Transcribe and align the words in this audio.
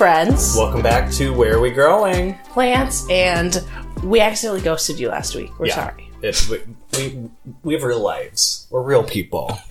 friends, 0.00 0.56
Welcome 0.56 0.80
back 0.80 1.12
to 1.16 1.34
Where 1.34 1.58
Are 1.58 1.60
We 1.60 1.68
Growing? 1.68 2.38
plants, 2.54 3.06
and 3.10 3.62
we 4.02 4.18
accidentally 4.18 4.62
ghosted 4.62 4.98
you 4.98 5.10
last 5.10 5.34
week. 5.34 5.50
We're 5.58 5.68
sorry. 5.68 6.10
It's, 6.22 6.48
we, 6.48 6.58
we, 6.96 7.30
we 7.62 7.74
have 7.74 7.82
real 7.82 8.00
lives. 8.00 8.66
We're 8.70 8.80
real 8.80 9.04
people. 9.04 9.58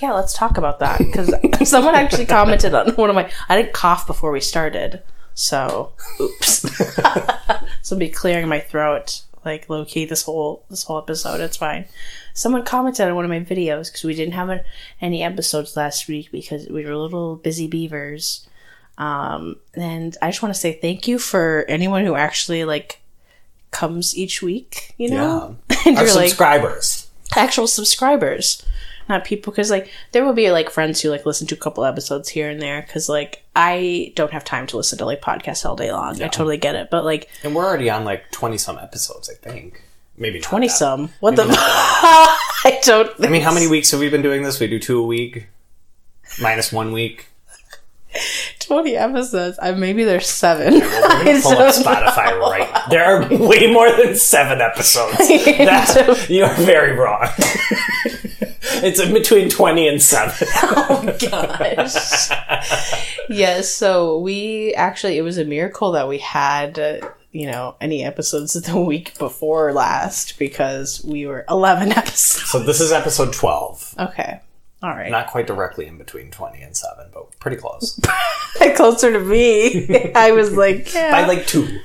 Yeah, 0.00 0.12
let's 0.12 0.32
talk 0.32 0.58
about 0.58 0.78
that 0.78 0.98
because 0.98 1.32
someone 1.68 1.94
actually 1.94 2.26
commented 2.26 2.72
on 2.72 2.90
one 2.94 3.10
of 3.10 3.14
my. 3.14 3.30
I 3.48 3.56
didn't 3.56 3.74
cough 3.74 4.06
before 4.06 4.30
we 4.30 4.40
started, 4.40 5.02
so 5.34 5.92
oops. 6.20 6.64
so 7.82 7.96
be 7.96 8.08
clearing 8.08 8.48
my 8.48 8.60
throat 8.60 9.22
like 9.44 9.68
low 9.68 9.84
key 9.84 10.04
this 10.04 10.22
whole 10.22 10.64
this 10.70 10.84
whole 10.84 10.98
episode. 10.98 11.40
It's 11.40 11.56
fine. 11.56 11.86
Someone 12.32 12.64
commented 12.64 13.06
on 13.06 13.14
one 13.14 13.24
of 13.24 13.28
my 13.28 13.40
videos 13.40 13.88
because 13.88 14.04
we 14.04 14.14
didn't 14.14 14.34
have 14.34 14.48
a, 14.48 14.64
any 15.00 15.22
episodes 15.22 15.76
last 15.76 16.08
week 16.08 16.30
because 16.32 16.68
we 16.68 16.84
were 16.84 16.96
little 16.96 17.36
busy 17.36 17.66
beavers. 17.66 18.46
Um, 18.98 19.56
and 19.74 20.16
I 20.22 20.30
just 20.30 20.42
want 20.42 20.54
to 20.54 20.60
say 20.60 20.72
thank 20.72 21.06
you 21.06 21.18
for 21.18 21.64
anyone 21.68 22.04
who 22.04 22.14
actually 22.14 22.64
like 22.64 23.00
comes 23.70 24.16
each 24.16 24.42
week. 24.42 24.94
You 24.96 25.10
know, 25.10 25.56
and 25.86 25.96
Our 25.98 26.04
you're 26.06 26.14
like 26.14 26.28
subscribers. 26.28 27.08
actual 27.34 27.66
subscribers 27.66 28.64
not 29.08 29.24
people 29.24 29.52
because 29.52 29.70
like 29.70 29.90
there 30.12 30.24
will 30.24 30.32
be 30.32 30.50
like 30.50 30.70
friends 30.70 31.00
who 31.00 31.10
like 31.10 31.24
listen 31.24 31.46
to 31.46 31.54
a 31.54 31.58
couple 31.58 31.84
episodes 31.84 32.28
here 32.28 32.50
and 32.50 32.60
there 32.60 32.82
because 32.82 33.08
like 33.08 33.44
i 33.54 34.12
don't 34.16 34.32
have 34.32 34.44
time 34.44 34.66
to 34.66 34.76
listen 34.76 34.98
to 34.98 35.04
like 35.04 35.20
podcasts 35.20 35.64
all 35.64 35.76
day 35.76 35.92
long 35.92 36.20
i 36.22 36.28
totally 36.28 36.56
get 36.56 36.74
it 36.74 36.90
but 36.90 37.04
like 37.04 37.28
and 37.44 37.54
we're 37.54 37.64
already 37.64 37.88
on 37.88 38.04
like 38.04 38.30
20 38.32 38.58
some 38.58 38.78
episodes, 38.78 39.30
I 39.30 39.34
think. 39.34 39.82
Maybe 40.18 40.40
20 40.40 40.68
some. 40.68 41.10
what 41.20 41.36
the 41.36 41.42
Maybe 41.44 41.56
not 41.56 41.60
i 41.60 42.80
don't 42.82 43.10
I 43.24 43.28
mean, 43.28 43.42
how 43.42 43.52
many 43.52 43.66
weeks 43.66 43.90
have 43.90 44.00
we 44.00 44.08
been 44.08 44.22
doing 44.22 44.42
this? 44.42 44.58
We 44.58 44.66
do 44.66 44.78
two 44.78 44.98
a 44.98 45.06
week, 45.06 45.46
minus 46.40 46.72
one 46.72 46.92
week. 46.92 47.26
20 48.66 48.96
episodes 48.96 49.58
I, 49.62 49.72
maybe 49.72 50.04
there's 50.04 50.28
seven 50.28 50.74
We're 50.74 50.80
gonna 51.24 51.40
pull 51.42 51.52
up 51.58 51.74
Spotify 51.74 52.38
right. 52.40 52.90
There 52.90 53.04
are 53.04 53.28
way 53.28 53.70
more 53.72 53.90
than 53.96 54.14
seven 54.16 54.60
episodes. 54.60 55.16
That, 55.66 56.26
you 56.28 56.44
are 56.44 56.54
very 56.54 56.92
wrong. 56.96 57.28
it's 58.82 59.00
in 59.00 59.12
between 59.12 59.48
20 59.48 59.88
and 59.88 60.02
7. 60.02 60.48
oh 60.62 61.16
gosh 61.30 62.28
yes 63.28 63.68
so 63.68 64.18
we 64.18 64.74
actually 64.74 65.16
it 65.18 65.22
was 65.22 65.38
a 65.38 65.44
miracle 65.44 65.92
that 65.92 66.08
we 66.08 66.18
had 66.18 66.78
uh, 66.78 66.98
you 67.32 67.46
know 67.46 67.76
any 67.80 68.02
episodes 68.04 68.52
the 68.54 68.78
week 68.78 69.16
before 69.18 69.72
last 69.72 70.38
because 70.38 71.02
we 71.04 71.26
were 71.26 71.44
11 71.48 71.92
episodes 71.92 72.50
So 72.50 72.58
this 72.62 72.80
is 72.80 72.92
episode 72.92 73.32
12. 73.32 73.94
okay 73.98 74.40
all 74.82 74.90
right 74.90 75.10
Not 75.10 75.28
quite 75.28 75.46
directly 75.46 75.86
in 75.86 75.98
between 75.98 76.30
20 76.30 76.60
and 76.62 76.76
7, 76.76 77.06
but 77.12 77.38
pretty 77.40 77.56
close. 77.56 77.98
closer 78.76 79.12
to 79.12 79.20
me. 79.20 80.12
I 80.14 80.32
was 80.32 80.56
like, 80.56 80.92
yeah. 80.94 81.10
By 81.12 81.26
like 81.26 81.46
two. 81.46 81.80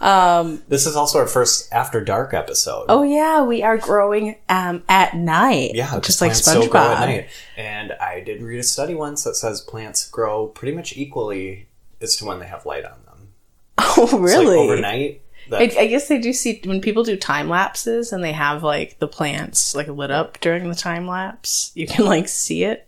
Um, 0.00 0.62
this 0.68 0.86
is 0.86 0.96
also 0.96 1.18
our 1.18 1.26
first 1.26 1.70
After 1.72 2.02
Dark 2.02 2.32
episode. 2.32 2.86
oh 2.88 3.02
yeah, 3.02 3.42
we 3.42 3.62
are 3.62 3.76
growing 3.76 4.36
um 4.48 4.82
at 4.88 5.14
night. 5.14 5.72
Yeah, 5.74 6.00
just 6.00 6.22
like 6.22 6.34
still 6.34 6.66
grow 6.68 6.80
at 6.80 6.96
SpongeBob. 6.96 7.00
night. 7.06 7.28
And 7.58 7.92
I 7.92 8.20
did 8.20 8.40
read 8.42 8.58
a 8.60 8.62
study 8.62 8.94
once 8.94 9.24
that 9.24 9.36
says 9.36 9.60
plants 9.60 10.08
grow 10.08 10.46
pretty 10.46 10.74
much 10.74 10.96
equally 10.96 11.68
as 12.00 12.16
to 12.16 12.24
when 12.24 12.38
they 12.38 12.46
have 12.46 12.64
light 12.64 12.84
on 12.86 12.92
them. 13.04 13.28
Oh 13.78 14.18
really? 14.18 14.56
like 14.56 14.70
overnight. 14.70 15.22
I, 15.52 15.70
I 15.78 15.86
guess 15.86 16.08
they 16.08 16.18
do 16.18 16.32
see 16.32 16.60
when 16.64 16.80
people 16.80 17.02
do 17.02 17.16
time 17.16 17.48
lapses 17.48 18.12
and 18.12 18.22
they 18.22 18.32
have 18.32 18.62
like 18.62 18.98
the 18.98 19.08
plants 19.08 19.74
like 19.74 19.88
lit 19.88 20.10
up 20.10 20.40
during 20.40 20.68
the 20.68 20.74
time 20.74 21.06
lapse. 21.06 21.72
You 21.74 21.86
can 21.86 22.04
like 22.04 22.28
see 22.28 22.64
it. 22.64 22.86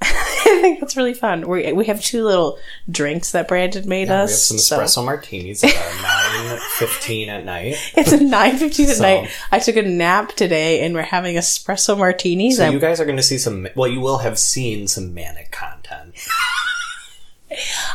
I 0.00 0.58
think 0.62 0.78
that's 0.80 0.96
really 0.96 1.12
fun. 1.14 1.48
We 1.48 1.72
we 1.72 1.86
have 1.86 2.00
two 2.00 2.24
little 2.24 2.56
drinks 2.88 3.32
that 3.32 3.48
Brandon 3.48 3.88
made 3.88 4.08
us. 4.10 4.28
we 4.28 4.32
have 4.32 4.38
some 4.38 4.58
so- 4.58 4.78
espresso 4.80 5.04
martinis 5.04 5.64
at 5.64 5.74
nine 6.02 6.58
fifteen 6.76 7.28
at 7.28 7.44
night. 7.44 7.74
It's 7.96 8.12
a 8.12 8.22
nine 8.22 8.56
fifteen 8.58 8.88
at 8.90 8.96
So- 8.96 9.02
night. 9.02 9.30
I 9.50 9.58
took 9.58 9.74
a 9.74 9.82
nap 9.82 10.34
today 10.36 10.84
and 10.86 10.94
we're 10.94 11.02
having 11.02 11.34
espresso 11.34 11.98
martinis. 11.98 12.58
So 12.58 12.64
I'm- 12.64 12.72
you 12.74 12.78
guys 12.78 13.00
are 13.00 13.04
going 13.06 13.16
to 13.16 13.22
see 13.24 13.38
some. 13.38 13.66
Well, 13.74 13.88
you 13.90 14.00
will 14.00 14.18
have 14.18 14.38
seen 14.38 14.86
some 14.86 15.12
manic 15.14 15.50
content. 15.50 16.14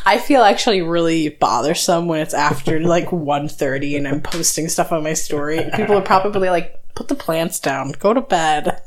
I 0.06 0.18
feel 0.18 0.42
actually 0.44 0.82
really 0.82 1.30
bothersome 1.30 2.08
when 2.08 2.22
it's 2.22 2.34
after 2.34 2.80
like 2.80 3.08
1.30 3.10 3.98
and 3.98 4.08
I'm 4.08 4.22
posting 4.22 4.68
stuff 4.70 4.92
on 4.92 5.04
my 5.04 5.14
story. 5.14 5.70
People 5.76 5.98
are 5.98 6.02
probably 6.02 6.50
like, 6.50 6.80
put 6.96 7.08
the 7.08 7.16
plants 7.16 7.60
down, 7.60 7.94
go 8.00 8.14
to 8.14 8.22
bed. 8.22 8.82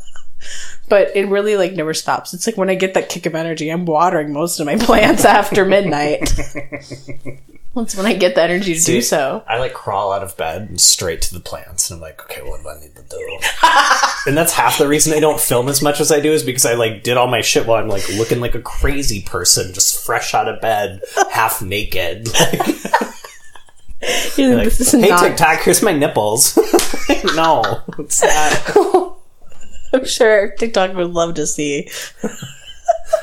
But 0.88 1.16
it 1.16 1.28
really 1.28 1.56
like 1.56 1.72
never 1.72 1.94
stops. 1.94 2.32
It's 2.34 2.47
like 2.47 2.56
when 2.56 2.70
I 2.70 2.75
get 2.75 2.94
that 2.94 3.09
kick 3.09 3.26
of 3.26 3.34
energy, 3.34 3.70
I'm 3.70 3.86
watering 3.86 4.32
most 4.32 4.60
of 4.60 4.66
my 4.66 4.76
plants 4.76 5.25
after 5.25 5.65
midnight. 5.65 6.32
That's 7.76 7.94
when 7.94 8.06
I 8.06 8.14
get 8.14 8.34
the 8.34 8.42
energy 8.42 8.75
to 8.75 8.82
do 8.82 9.03
so. 9.03 9.44
I 9.47 9.59
like 9.59 9.75
crawl 9.75 10.10
out 10.10 10.22
of 10.22 10.34
bed 10.38 10.62
and 10.62 10.81
straight 10.81 11.20
to 11.22 11.34
the 11.34 11.41
plants, 11.41 11.91
and 11.91 11.98
I'm 11.98 12.00
like, 12.00 12.22
okay, 12.22 12.41
what 12.41 12.62
do 12.62 12.69
I 12.70 12.81
need 12.81 12.97
to 12.97 13.03
do? 13.03 13.38
and 14.26 14.34
that's 14.34 14.54
half 14.54 14.78
the 14.78 14.88
reason 14.88 15.12
I 15.12 15.20
don't 15.20 15.38
film 15.38 15.69
as 15.69 15.82
much 15.82 16.00
as 16.00 16.10
I 16.10 16.19
do 16.20 16.32
is 16.32 16.42
because 16.42 16.65
I 16.65 16.72
like 16.72 17.03
did 17.03 17.19
all 17.19 17.26
my 17.26 17.42
shit 17.42 17.66
while 17.66 17.78
I'm 17.82 17.88
like 17.88 18.09
looking 18.16 18.41
like 18.41 18.54
a 18.54 18.62
crazy 18.62 19.20
person, 19.20 19.75
just 19.75 20.04
fresh 20.06 20.32
out 20.32 20.48
of 20.48 20.59
bed, 20.62 21.03
half 21.31 21.60
naked. 21.60 22.28
You're 24.36 24.56
Like, 24.56 24.65
this 24.72 24.94
is 24.94 25.03
hey 25.03 25.09
not. 25.09 25.20
TikTok, 25.20 25.60
here's 25.60 25.82
my 25.82 25.92
nipples. 25.92 26.56
no, 27.34 27.82
it's 27.98 28.22
not. 28.22 29.19
I'm 29.92 30.04
sure 30.06 30.53
TikTok 30.53 30.94
would 30.94 31.10
love 31.12 31.34
to 31.34 31.47
see. 31.47 31.91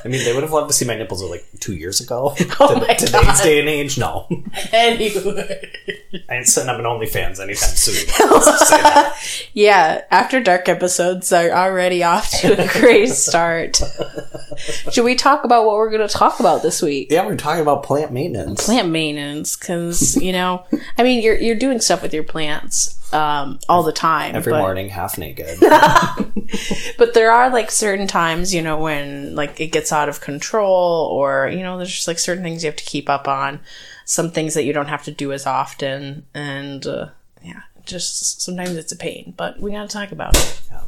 I 0.04 0.08
mean, 0.08 0.24
they 0.24 0.34
would 0.34 0.44
have 0.44 0.52
loved 0.52 0.70
to 0.70 0.74
see 0.74 0.86
my 0.86 0.96
nipples 0.96 1.24
like 1.24 1.46
two 1.60 1.76
years 1.76 2.02
ago. 2.02 2.36
Oh 2.60 2.80
To- 2.80 2.96
Today's 2.96 3.12
God. 3.12 3.44
day 3.44 3.60
and 3.60 3.70
age, 3.70 3.98
no. 3.98 4.28
Anyway. 4.72 5.70
I 6.30 6.36
ain't 6.36 6.48
setting 6.48 6.70
up 6.70 6.78
an 6.78 6.86
OnlyFans 6.86 7.40
anytime 7.40 7.76
soon. 7.76 7.96
Let's 8.30 8.46
just 8.46 8.68
say 8.70 8.82
that. 8.82 9.18
Yeah, 9.54 10.02
after 10.12 10.42
dark 10.42 10.70
episodes 10.70 11.32
are 11.34 11.50
already 11.50 12.04
off 12.04 12.30
to 12.42 12.54
a 12.54 12.80
great 12.80 13.10
start. 13.10 13.82
Should 14.92 15.04
we 15.06 15.16
talk 15.16 15.44
about 15.44 15.66
what 15.66 15.76
we're 15.76 15.90
going 15.90 16.08
to 16.08 16.14
talk 16.14 16.40
about 16.40 16.62
this 16.62 16.82
week? 16.82 17.08
Yeah, 17.10 17.26
we're 17.26 17.36
talking 17.36 17.62
about 17.62 17.84
plant 17.84 18.12
maintenance. 18.12 18.64
Plant 18.66 18.90
maintenance, 18.90 19.56
because 19.58 20.16
you 20.18 20.32
know, 20.32 20.66
I 20.98 21.04
mean, 21.04 21.24
you're 21.24 21.38
you're 21.38 21.56
doing 21.56 21.80
stuff 21.82 22.04
with 22.04 22.14
your 22.14 22.24
plants 22.24 23.00
um, 23.14 23.60
all 23.70 23.84
the 23.84 23.92
time. 23.92 24.36
Every 24.36 24.52
but, 24.52 24.60
morning, 24.60 24.90
half 24.90 25.18
naked. 25.18 25.58
but 26.98 27.14
there 27.14 27.32
are 27.32 27.50
like 27.50 27.72
certain 27.72 28.08
times, 28.08 28.54
you 28.54 28.62
know, 28.62 28.78
when 28.78 29.36
like 29.36 29.60
it 29.60 29.68
gets 29.68 29.92
out 29.92 30.10
of 30.10 30.22
control, 30.22 31.08
or 31.12 31.48
you 31.48 31.62
know, 31.62 31.78
there's 31.78 31.94
just 31.94 32.08
like 32.08 32.20
certain 32.20 32.44
things 32.44 32.64
you 32.64 32.68
have 32.68 32.78
to 32.78 32.86
keep 32.86 33.10
up 33.10 33.28
on. 33.28 33.60
Some 34.06 34.32
things 34.32 34.54
that 34.56 34.64
you 34.64 34.74
don't 34.74 34.88
have 34.88 35.04
to 35.04 35.12
do 35.12 35.32
as 35.32 35.46
often, 35.46 36.26
and 36.34 36.86
uh, 36.86 37.10
yeah, 37.42 37.62
just 37.86 38.42
sometimes 38.42 38.76
it's 38.76 38.92
a 38.92 38.98
pain. 38.98 39.34
But 39.38 39.60
we 39.60 39.72
got 39.72 39.90
to 39.90 39.94
talk 39.96 40.12
about 40.12 40.36
it. 40.36 40.62
Wow, 40.72 40.86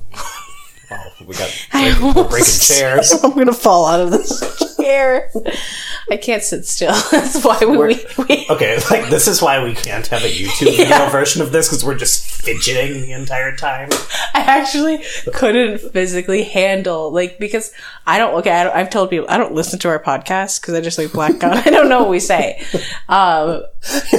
we 1.26 1.36
got 1.36 1.68
breaking 2.30 2.46
chairs. 2.60 3.12
I'm 3.24 3.32
gonna 3.32 3.54
fall 3.54 3.86
out 3.86 4.02
of 4.02 4.12
this 4.12 4.75
I 4.86 6.18
can't 6.18 6.44
sit 6.44 6.66
still. 6.66 6.94
That's 7.12 7.44
why 7.44 7.58
we, 7.62 7.78
we, 7.78 8.06
we 8.30 8.46
Okay, 8.50 8.78
like 8.92 9.10
this 9.10 9.28
is 9.28 9.42
why 9.42 9.64
we 9.64 9.74
can't 9.74 10.06
have 10.08 10.24
a 10.24 10.28
YouTube 10.30 10.78
video 10.78 11.10
version 11.10 11.42
of 11.42 11.52
this 11.52 11.68
because 11.68 11.84
we're 11.84 11.98
just 11.98 12.24
fidgeting 12.26 13.02
the 13.02 13.12
entire 13.12 13.56
time. 13.56 13.90
I 14.34 14.42
actually 14.42 15.04
couldn't 15.34 15.80
physically 15.80 16.44
handle 16.44 17.12
like 17.12 17.40
because 17.40 17.72
I 18.06 18.18
don't 18.20 18.36
okay. 18.36 18.52
I 18.52 18.64
don't, 18.64 18.76
I've 18.76 18.90
told 18.90 19.10
people 19.10 19.26
I 19.30 19.38
don't 19.38 19.54
listen 19.54 19.80
to 19.80 19.88
our 19.90 20.00
podcast 20.02 20.62
because 20.62 20.76
I 20.76 20.82
just 20.82 20.98
like 20.98 21.12
black 21.12 21.44
out. 21.44 21.58
I 21.68 21.70
don't 21.72 21.90
know 21.90 22.02
what 22.02 22.10
we 22.10 22.20
say. 22.20 22.64
Um, 23.10 23.64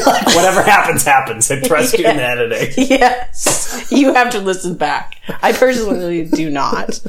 like 0.06 0.26
whatever 0.34 0.62
happens, 0.62 1.04
happens. 1.04 1.50
I 1.50 1.60
trust 1.60 1.98
you 1.98 2.06
in 2.06 2.16
Yeah. 2.16 2.22
editing. 2.32 2.86
yes, 2.88 3.86
you 3.90 4.12
have 4.14 4.30
to 4.30 4.38
listen 4.40 4.74
back. 4.74 5.16
I 5.42 5.52
personally 5.52 6.24
do 6.24 6.50
not. 6.50 7.00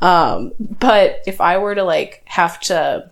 Um, 0.00 0.52
but 0.58 1.22
if 1.26 1.40
I 1.40 1.58
were 1.58 1.74
to 1.74 1.84
like 1.84 2.22
have 2.26 2.60
to 2.60 3.10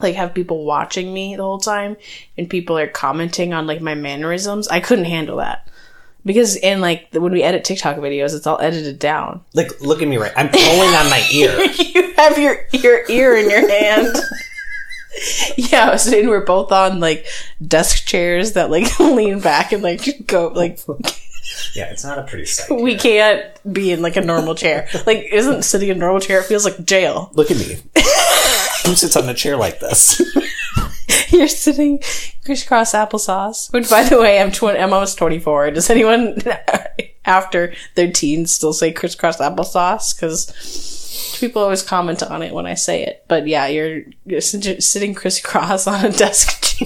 like 0.00 0.14
have 0.14 0.34
people 0.34 0.64
watching 0.64 1.12
me 1.12 1.36
the 1.36 1.42
whole 1.42 1.58
time 1.58 1.96
and 2.38 2.48
people 2.48 2.78
are 2.78 2.86
commenting 2.86 3.52
on 3.52 3.66
like 3.66 3.80
my 3.80 3.94
mannerisms, 3.94 4.68
I 4.68 4.80
couldn't 4.80 5.04
handle 5.06 5.38
that. 5.38 5.68
Because 6.24 6.56
in 6.56 6.80
like 6.80 7.08
when 7.12 7.32
we 7.32 7.42
edit 7.42 7.64
TikTok 7.64 7.96
videos, 7.96 8.34
it's 8.34 8.46
all 8.46 8.60
edited 8.60 8.98
down. 8.98 9.42
Like, 9.54 9.80
look 9.80 10.02
at 10.02 10.08
me 10.08 10.18
right. 10.18 10.32
I'm 10.36 10.50
pulling 10.50 10.90
on 10.94 11.08
my 11.08 11.26
ear. 11.32 11.58
you 11.78 12.12
have 12.14 12.38
your 12.38 12.58
your 12.72 13.10
ear 13.10 13.36
in 13.36 13.48
your 13.48 13.68
hand. 13.68 14.14
yeah, 15.56 15.96
so 15.96 16.18
and 16.18 16.28
we're 16.28 16.44
both 16.44 16.72
on 16.72 17.00
like 17.00 17.26
desk 17.66 18.06
chairs 18.06 18.52
that 18.52 18.70
like 18.70 18.98
lean 19.00 19.40
back 19.40 19.72
and 19.72 19.82
like 19.82 20.26
go 20.26 20.48
like 20.48 20.78
Yeah, 21.74 21.90
it's 21.90 22.04
not 22.04 22.18
a 22.18 22.22
pretty 22.22 22.46
sight. 22.46 22.70
we 22.82 22.96
can't 22.96 23.44
be 23.72 23.92
in 23.92 24.02
like 24.02 24.16
a 24.16 24.20
normal 24.20 24.54
chair. 24.54 24.88
Like 25.06 25.26
isn't 25.30 25.62
sitting 25.62 25.88
in 25.88 25.96
a 25.96 26.00
normal 26.00 26.20
chair 26.20 26.40
it 26.40 26.46
feels 26.46 26.64
like 26.64 26.84
jail. 26.84 27.30
Look 27.34 27.50
at 27.50 27.58
me. 27.58 27.76
Who 28.86 28.94
sits 28.94 29.16
on 29.16 29.28
a 29.28 29.34
chair 29.34 29.56
like 29.56 29.80
this? 29.80 30.20
You're 31.32 31.48
sitting 31.48 32.00
crisscross 32.44 32.92
applesauce. 32.92 33.72
Which 33.72 33.88
by 33.88 34.04
the 34.04 34.20
way, 34.20 34.40
I'm 34.40 34.50
twenty 34.52 34.78
I'm 34.78 34.92
almost 34.92 35.18
twenty 35.18 35.38
four. 35.38 35.70
Does 35.70 35.90
anyone 35.90 36.38
after 37.24 37.74
their 37.94 38.10
teens 38.10 38.52
still 38.52 38.72
say 38.72 38.92
crisscross 38.92 39.38
applesauce? 39.38 40.14
Because 40.14 40.50
People 41.38 41.62
always 41.62 41.82
comment 41.82 42.22
on 42.22 42.42
it 42.42 42.52
when 42.52 42.66
I 42.66 42.74
say 42.74 43.02
it, 43.02 43.24
but 43.26 43.46
yeah, 43.46 43.66
you're, 43.66 44.02
you're 44.26 44.40
sitting 44.40 45.14
crisscross 45.14 45.86
on 45.86 46.04
a 46.04 46.10
desk. 46.10 46.78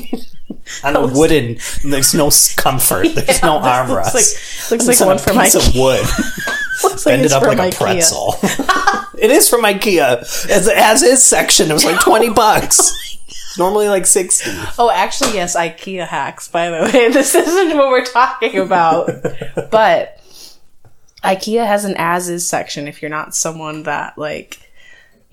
On 0.83 0.97
a 0.97 1.07
wooden, 1.07 1.59
there's 1.85 2.15
no 2.15 2.31
comfort. 2.57 3.09
There's 3.15 3.43
no 3.43 3.61
Yeah, 3.61 3.85
this 3.87 3.91
armrest. 3.91 4.15
Looks 4.15 4.71
like, 4.71 4.81
looks 4.81 4.87
like 4.87 5.01
on 5.03 5.07
one 5.09 5.17
a 5.17 5.19
from 5.19 5.37
piece 5.39 5.55
IKEA. 5.57 5.69
of 5.69 5.75
wood. 5.77 6.01
looks 6.85 7.07
like 7.07 7.21
it's 7.21 7.33
up 7.35 7.43
from 7.45 7.57
like 7.59 7.75
a 7.75 7.77
IKEA. 7.77 7.81
pretzel. 7.81 8.35
it 9.21 9.31
is 9.31 9.49
from 9.49 9.63
IKEA. 9.63 10.21
As 10.51 10.69
as 10.69 11.03
is 11.03 11.23
section, 11.23 11.71
it 11.71 11.75
was 11.75 11.85
like 11.85 12.01
twenty 12.01 12.31
bucks. 12.31 12.79
It's 13.29 13.59
normally 13.59 13.89
like 13.89 14.07
sixty. 14.07 14.51
Oh, 14.79 14.91
actually, 14.91 15.35
yes, 15.35 15.55
IKEA 15.55 16.07
hacks, 16.07 16.49
by 16.49 16.71
the 16.71 16.91
way. 16.93 17.09
This 17.11 17.35
isn't 17.35 17.77
what 17.77 17.89
we're 17.89 18.05
talking 18.07 18.59
about. 18.59 19.11
but 19.71 20.19
IKEA 21.23 21.67
has 21.67 21.85
an 21.85 21.95
as 21.99 22.29
is 22.29 22.49
section 22.49 22.89
if 22.89 23.01
you're 23.03 23.11
not 23.11 23.35
someone 23.35 23.85
that, 23.85 24.19
like, 24.19 24.64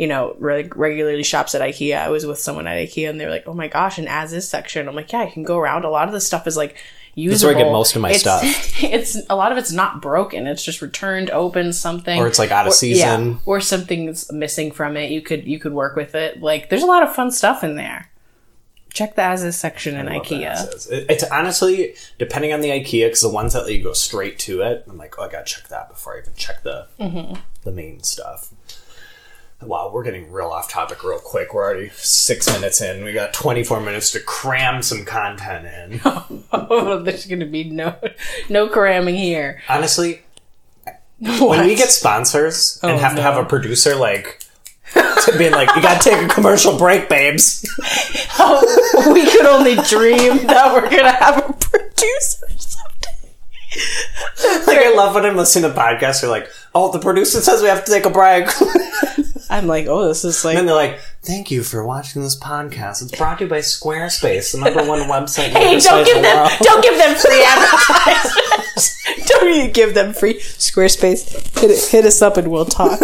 you 0.01 0.07
know, 0.07 0.35
reg- 0.39 0.75
regularly 0.75 1.21
shops 1.23 1.53
at 1.53 1.61
IKEA. 1.61 1.95
I 1.95 2.09
was 2.09 2.25
with 2.25 2.39
someone 2.39 2.65
at 2.65 2.75
IKEA 2.87 3.07
and 3.07 3.19
they 3.19 3.25
were 3.25 3.31
like, 3.31 3.47
oh 3.47 3.53
my 3.53 3.67
gosh, 3.67 3.99
an 3.99 4.07
as 4.07 4.33
is 4.33 4.47
section. 4.49 4.87
I'm 4.87 4.95
like, 4.95 5.11
yeah, 5.13 5.19
I 5.21 5.29
can 5.29 5.43
go 5.43 5.57
around. 5.59 5.85
A 5.85 5.89
lot 5.91 6.07
of 6.07 6.13
the 6.13 6.19
stuff 6.21 6.47
is 6.47 6.57
like, 6.57 6.75
usable. 7.13 7.53
where 7.53 7.59
I 7.61 7.63
get 7.65 7.71
most 7.71 7.95
of 7.95 8.01
my 8.01 8.09
It's- 8.09 8.21
stuff. 8.21 8.83
It's 8.83 9.15
a 9.29 9.35
lot 9.35 9.51
of 9.51 9.59
it's 9.59 9.71
not 9.71 10.01
broken. 10.01 10.47
It's 10.47 10.65
just 10.65 10.81
returned, 10.81 11.29
open 11.29 11.71
something, 11.71 12.19
Or 12.19 12.25
it's, 12.25 12.39
like, 12.39 12.49
out 12.49 12.65
of 12.65 12.73
season. 12.73 13.31
Yeah, 13.33 13.37
or 13.45 13.61
something's 13.61 14.31
missing 14.31 14.71
from 14.71 14.97
it. 14.97 15.11
You 15.11 15.21
could 15.21 15.45
you 15.45 15.59
could 15.59 15.73
work 15.73 15.95
with 15.95 16.15
it. 16.15 16.41
Like 16.41 16.69
there's 16.69 16.81
a 16.83 16.87
lot 16.87 17.03
of 17.03 17.13
fun 17.13 17.29
stuff 17.31 17.63
in 17.63 17.75
there. 17.75 18.09
Check 18.93 19.15
the 19.15 19.21
as 19.21 19.43
is 19.43 19.55
section 19.55 19.95
in 19.95 20.07
IKEA. 20.07 20.89
It- 20.91 21.05
It's 21.09 21.23
honestly 21.25 21.93
depending 22.17 22.53
on 22.53 22.61
the 22.61 22.69
IKEA 22.69 23.05
because 23.05 23.21
the 23.21 23.29
ones 23.29 23.53
that 23.53 23.65
let 23.65 23.73
you 23.73 23.83
go 23.83 23.93
straight 23.93 24.39
to 24.39 24.61
it, 24.63 24.83
I'm 24.89 24.97
like, 24.97 25.13
oh, 25.19 25.23
I 25.25 25.29
gotta 25.29 25.45
check 25.45 25.67
that 25.69 25.89
before 25.89 26.15
I 26.15 26.19
even 26.21 26.33
check 26.35 26.63
the 26.63 26.87
Mm-hmm. 26.99 27.35
the 27.63 27.71
main 27.71 28.01
stuff. 28.03 28.49
Wow, 29.61 29.91
we're 29.93 30.03
getting 30.03 30.31
real 30.31 30.47
off 30.47 30.69
topic 30.69 31.03
real 31.03 31.19
quick. 31.19 31.53
We're 31.53 31.63
already 31.63 31.89
six 31.89 32.47
minutes 32.51 32.81
in. 32.81 33.03
We 33.03 33.13
got 33.13 33.31
24 33.33 33.79
minutes 33.81 34.11
to 34.13 34.19
cram 34.19 34.81
some 34.81 35.05
content 35.05 35.65
in. 35.67 36.01
Oh, 36.53 37.01
there's 37.01 37.25
gonna 37.25 37.45
be 37.45 37.65
no 37.65 37.95
no 38.49 38.67
cramming 38.67 39.15
here. 39.15 39.61
Honestly, 39.69 40.21
when 41.19 41.65
we 41.65 41.75
get 41.75 41.89
sponsors 41.89 42.79
and 42.83 42.93
Oh, 42.93 42.97
have 42.97 43.15
to 43.15 43.21
have 43.21 43.37
a 43.37 43.45
producer 43.45 43.95
like 43.95 44.43
to 44.93 45.35
being 45.37 45.51
like, 45.51 45.73
you 45.75 45.81
gotta 45.81 46.03
take 46.09 46.21
a 46.21 46.33
commercial 46.33 46.77
break, 46.77 47.07
babes. 47.09 47.67
Oh, 48.43 49.13
we 49.13 49.25
could 49.29 49.45
only 49.45 49.75
dream 49.87 50.47
that 50.47 50.73
we're 50.73 50.89
gonna 50.89 51.11
have 51.11 51.49
a 51.49 51.53
producer 51.53 52.47
someday. 52.57 53.33
Like 54.65 54.79
I 54.85 54.93
love 54.95 55.13
when 55.15 55.25
I'm 55.25 55.35
listening 55.37 55.71
to 55.71 55.77
podcasts. 55.77 56.21
They're 56.21 56.29
like, 56.29 56.49
"Oh, 56.73 56.91
the 56.91 56.99
producer 56.99 57.41
says 57.41 57.61
we 57.61 57.67
have 57.67 57.85
to 57.85 57.91
take 57.91 58.05
a 58.05 58.09
break," 58.09 58.47
I'm 59.49 59.67
like, 59.67 59.87
oh, 59.87 60.07
this 60.07 60.23
is 60.23 60.45
like 60.45 60.57
and 60.57 60.67
they're 60.67 60.75
like, 60.75 60.99
"Thank 61.23 61.51
you 61.51 61.63
for 61.63 61.85
watching 61.85 62.21
this 62.21 62.37
podcast. 62.39 63.01
It's 63.01 63.17
brought 63.17 63.39
to 63.39 63.45
you 63.45 63.49
by 63.49 63.59
Squarespace, 63.59 64.53
the 64.53 64.59
number 64.59 64.83
one 64.87 65.01
website." 65.01 65.49
Hey, 65.49 65.79
don't 65.79 66.05
give 66.05 66.21
them 66.21 66.37
world." 66.37 66.51
don't 66.61 66.83
give 66.83 66.97
them 66.97 67.15
free 67.15 67.43
advertisements. 67.47 68.97
don't 69.27 69.49
even 69.49 69.71
give 69.71 69.93
them 69.93 70.13
free 70.13 70.35
Squarespace. 70.39 71.59
Hit, 71.59 71.89
hit 71.89 72.05
us 72.05 72.21
up 72.21 72.37
and 72.37 72.49
we'll 72.49 72.65
talk. 72.65 72.99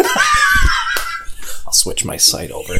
I'll 1.68 1.72
switch 1.72 2.02
my 2.02 2.16
site 2.16 2.50
over. 2.50 2.72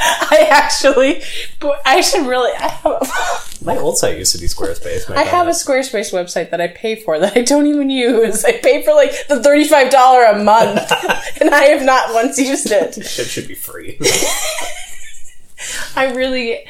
I 0.00 0.48
actually, 0.50 1.22
but 1.60 1.80
I 1.86 2.00
should 2.00 2.26
really. 2.26 2.50
I 2.58 2.66
have, 2.66 3.60
My 3.64 3.76
old 3.76 3.98
site 3.98 4.18
used 4.18 4.34
to 4.34 4.40
be 4.40 4.46
Squarespace. 4.48 5.08
I 5.08 5.22
have 5.22 5.46
a 5.46 5.52
Squarespace 5.52 6.12
website 6.12 6.50
that 6.50 6.60
I 6.60 6.66
pay 6.66 6.96
for 6.96 7.20
that 7.20 7.36
I 7.36 7.42
don't 7.42 7.68
even 7.68 7.88
use. 7.88 8.44
I 8.44 8.58
pay 8.58 8.82
for 8.82 8.94
like 8.94 9.12
the 9.28 9.40
thirty 9.44 9.62
five 9.62 9.92
dollar 9.92 10.24
a 10.24 10.42
month, 10.42 10.90
and 11.40 11.50
I 11.50 11.66
have 11.66 11.84
not 11.84 12.12
once 12.12 12.36
used 12.36 12.68
it. 12.72 12.94
Shit 12.94 13.28
should 13.28 13.46
be 13.46 13.54
free. 13.54 13.96
I 15.94 16.12
really. 16.12 16.66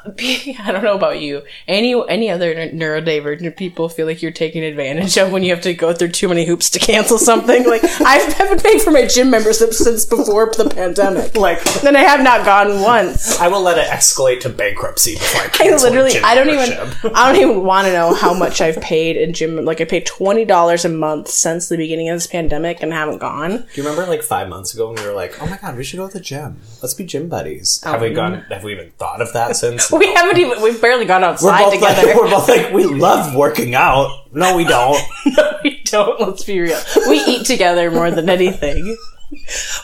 I 0.18 0.70
don't 0.70 0.84
know 0.84 0.94
about 0.94 1.20
you. 1.20 1.42
Any 1.66 1.94
any 2.08 2.30
other 2.30 2.54
neurodivergent 2.54 3.56
people 3.56 3.88
feel 3.88 4.06
like 4.06 4.22
you're 4.22 4.30
taking 4.30 4.62
advantage 4.62 5.16
of 5.16 5.32
when 5.32 5.42
you 5.42 5.50
have 5.50 5.62
to 5.62 5.74
go 5.74 5.92
through 5.92 6.10
too 6.10 6.28
many 6.28 6.44
hoops 6.44 6.70
to 6.70 6.78
cancel 6.78 7.18
something. 7.18 7.66
Like 7.66 7.82
I've 8.00 8.36
been 8.38 8.58
paying 8.60 8.78
for 8.78 8.90
my 8.90 9.06
gym 9.06 9.30
membership 9.30 9.72
since 9.74 10.06
before 10.06 10.52
the 10.56 10.70
pandemic. 10.70 11.36
like, 11.36 11.62
Then 11.82 11.96
I 11.96 12.00
have 12.00 12.22
not 12.22 12.44
gone 12.44 12.80
once. 12.80 13.38
I 13.38 13.48
will 13.48 13.60
let 13.60 13.78
it 13.78 13.88
escalate 13.88 14.40
to 14.40 14.48
bankruptcy 14.48 15.14
before 15.14 15.42
I 15.42 15.70
I 15.72 15.76
literally, 15.76 16.18
I 16.20 16.34
don't 16.34 16.48
even. 16.48 17.12
I 17.14 17.32
don't 17.32 17.42
even 17.42 17.64
want 17.64 17.86
to 17.86 17.92
know 17.92 18.14
how 18.14 18.32
much 18.34 18.60
I've 18.60 18.80
paid 18.80 19.16
in 19.16 19.32
gym. 19.32 19.64
Like 19.64 19.80
I 19.80 19.84
paid 19.84 20.06
twenty 20.06 20.44
dollars 20.44 20.84
a 20.84 20.88
month 20.88 21.28
since 21.28 21.68
the 21.68 21.76
beginning 21.76 22.08
of 22.08 22.16
this 22.16 22.26
pandemic 22.26 22.82
and 22.82 22.92
haven't 22.92 23.18
gone. 23.18 23.50
Do 23.50 23.66
you 23.74 23.82
remember 23.82 24.06
like 24.06 24.22
five 24.22 24.48
months 24.48 24.74
ago 24.74 24.88
when 24.92 25.02
we 25.02 25.08
were 25.08 25.14
like, 25.14 25.42
"Oh 25.42 25.46
my 25.46 25.58
god, 25.58 25.76
we 25.76 25.84
should 25.84 25.98
go 25.98 26.06
to 26.06 26.12
the 26.12 26.20
gym. 26.20 26.60
Let's 26.82 26.94
be 26.94 27.04
gym 27.04 27.28
buddies." 27.28 27.82
Oh, 27.84 27.92
have 27.92 28.00
we 28.00 28.10
oh. 28.10 28.14
gone? 28.14 28.34
Have 28.50 28.64
we 28.64 28.72
even 28.72 28.90
thought 28.92 29.20
of 29.20 29.32
that 29.32 29.56
since? 29.56 29.90
We 29.98 30.12
haven't 30.14 30.38
even, 30.38 30.62
we've 30.62 30.80
barely 30.80 31.04
gone 31.04 31.22
We're 31.22 31.28
outside 31.28 31.64
both 31.64 31.74
together. 31.74 32.06
like, 32.06 32.16
we're 32.16 32.30
both 32.30 32.48
like, 32.48 32.72
we 32.72 32.84
love 32.84 33.34
working 33.34 33.74
out. 33.74 34.26
No, 34.32 34.56
we 34.56 34.64
don't. 34.76 34.98
no, 35.36 35.58
we 35.64 35.80
don't. 35.84 36.20
Let's 36.20 36.44
be 36.44 36.60
real. 36.60 36.80
We 37.08 37.18
eat 37.20 37.46
together 37.46 37.90
more 37.90 38.10
than 38.10 38.28
anything. 38.30 38.96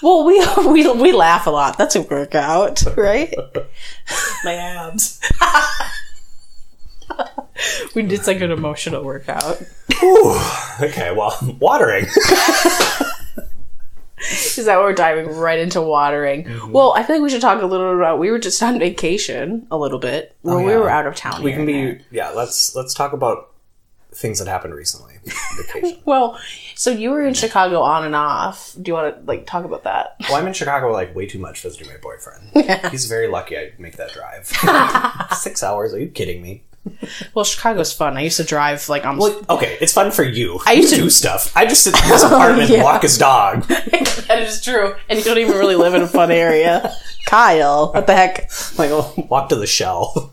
Well, 0.03 0.25
we 0.25 0.43
we 0.73 0.91
we 0.93 1.13
laugh 1.13 1.47
a 1.47 1.51
lot. 1.51 1.77
That's 1.77 1.97
a 1.97 2.03
workout, 2.03 2.83
right? 2.97 3.35
My 4.45 4.55
abs. 4.55 5.21
We 7.95 8.03
did 8.03 8.27
like 8.27 8.41
an 8.41 8.51
emotional 8.51 9.05
workout. 9.05 9.63
Ooh, 10.03 10.41
okay, 10.81 11.13
well, 11.15 11.37
watering. 11.61 12.07
Is 14.33 14.65
that 14.67 14.79
we're 14.79 14.93
diving 14.93 15.29
right 15.37 15.59
into 15.59 15.81
watering? 15.81 16.45
Mm-hmm. 16.45 16.73
Well, 16.73 16.93
I 16.97 17.03
feel 17.03 17.17
like 17.17 17.23
we 17.23 17.31
should 17.31 17.41
talk 17.41 17.61
a 17.63 17.67
little 17.67 17.91
bit 17.93 17.97
about. 17.99 18.19
We 18.19 18.31
were 18.31 18.39
just 18.39 18.63
on 18.63 18.79
vacation 18.79 19.67
a 19.71 19.77
little 19.77 19.99
bit. 19.99 20.37
Well, 20.43 20.59
we 20.59 20.65
Oh, 20.65 20.69
yeah. 20.69 20.77
were 20.79 20.89
out 20.91 21.07
of 21.07 21.15
town. 21.15 21.43
we 21.43 21.53
can 21.53 21.67
be 21.67 21.99
yeah. 22.11 22.31
Let's 22.31 22.75
let's 22.75 22.95
talk 22.95 23.13
about 23.13 23.51
things 24.13 24.39
that 24.39 24.47
happened 24.49 24.75
recently. 24.75 25.15
Vacation. 25.57 25.99
Well, 26.05 26.39
so 26.77 26.91
you 26.91 27.11
were 27.11 27.23
in 27.27 27.35
Chicago 27.35 27.81
on 27.81 28.05
and 28.05 28.15
off. 28.15 28.75
Do 28.81 28.91
you 28.91 28.95
want 28.95 29.17
to 29.17 29.25
like 29.27 29.47
talk 29.47 29.65
about 29.65 29.85
that? 29.85 30.17
well, 30.29 30.37
I'm 30.37 30.47
in 30.47 30.53
Chicago 30.53 30.93
like 30.93 31.15
way 31.17 31.27
too 31.27 31.39
much 31.39 31.61
visiting 31.63 31.89
my 31.89 31.97
boyfriend. 31.97 32.91
He's 32.93 33.07
very 33.07 33.27
lucky 33.29 33.57
I 33.59 33.73
make 33.79 33.97
that 33.97 34.13
drive. 34.13 34.47
Six 35.39 35.63
hours? 35.63 35.93
Are 35.95 35.99
you 36.01 36.09
kidding 36.09 36.43
me? 36.43 36.63
Well, 37.35 37.45
Chicago's 37.45 37.93
fun. 37.93 38.17
I 38.17 38.21
used 38.23 38.37
to 38.37 38.45
drive 38.45 38.89
like 38.89 39.07
almost. 39.07 39.47
Well, 39.49 39.57
okay, 39.59 39.79
it's 39.81 39.93
fun 39.93 40.11
for 40.11 40.23
you. 40.23 40.61
I 40.67 40.73
used 40.75 40.91
You 40.91 40.99
to- 40.99 41.03
do 41.05 41.11
stuff. 41.11 41.51
I 41.57 41.65
just 41.67 41.83
sit 41.85 41.95
in 41.97 42.03
his 42.11 42.23
apartment 42.25 42.69
yeah. 42.69 42.77
and 42.77 42.85
walk 42.85 43.03
his 43.03 43.17
dog. 43.19 43.63
that 43.69 44.43
is 44.43 44.63
true, 44.63 44.95
and 45.09 45.19
you 45.19 45.25
don't 45.25 45.39
even 45.39 45.57
really 45.57 45.77
live 45.77 45.95
in 45.95 46.03
a 46.03 46.09
fun 46.09 46.31
area. 46.31 46.95
Kyle, 47.27 47.93
what 47.93 48.07
the 48.07 48.15
heck? 48.15 48.51
Like, 48.79 48.91
oh, 48.91 49.15
walk 49.31 49.49
to 49.49 49.57
the 49.57 49.67
shell. 49.67 50.33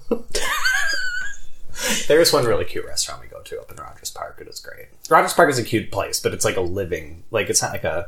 There's 2.07 2.31
one 2.31 2.45
really 2.45 2.65
cute 2.65 2.85
restaurant 2.85 3.21
we 3.21 3.27
go 3.27 3.41
to 3.41 3.59
up 3.59 3.71
in 3.71 3.77
Rogers 3.77 4.11
Park. 4.11 4.37
It 4.41 4.47
is 4.47 4.59
great. 4.59 4.87
Rogers 5.09 5.33
Park 5.33 5.49
is 5.49 5.57
a 5.57 5.63
cute 5.63 5.91
place, 5.91 6.19
but 6.19 6.33
it's 6.33 6.45
like 6.45 6.57
a 6.57 6.61
living, 6.61 7.23
like 7.31 7.49
it's 7.49 7.61
not 7.61 7.71
like 7.71 7.83
a. 7.83 8.07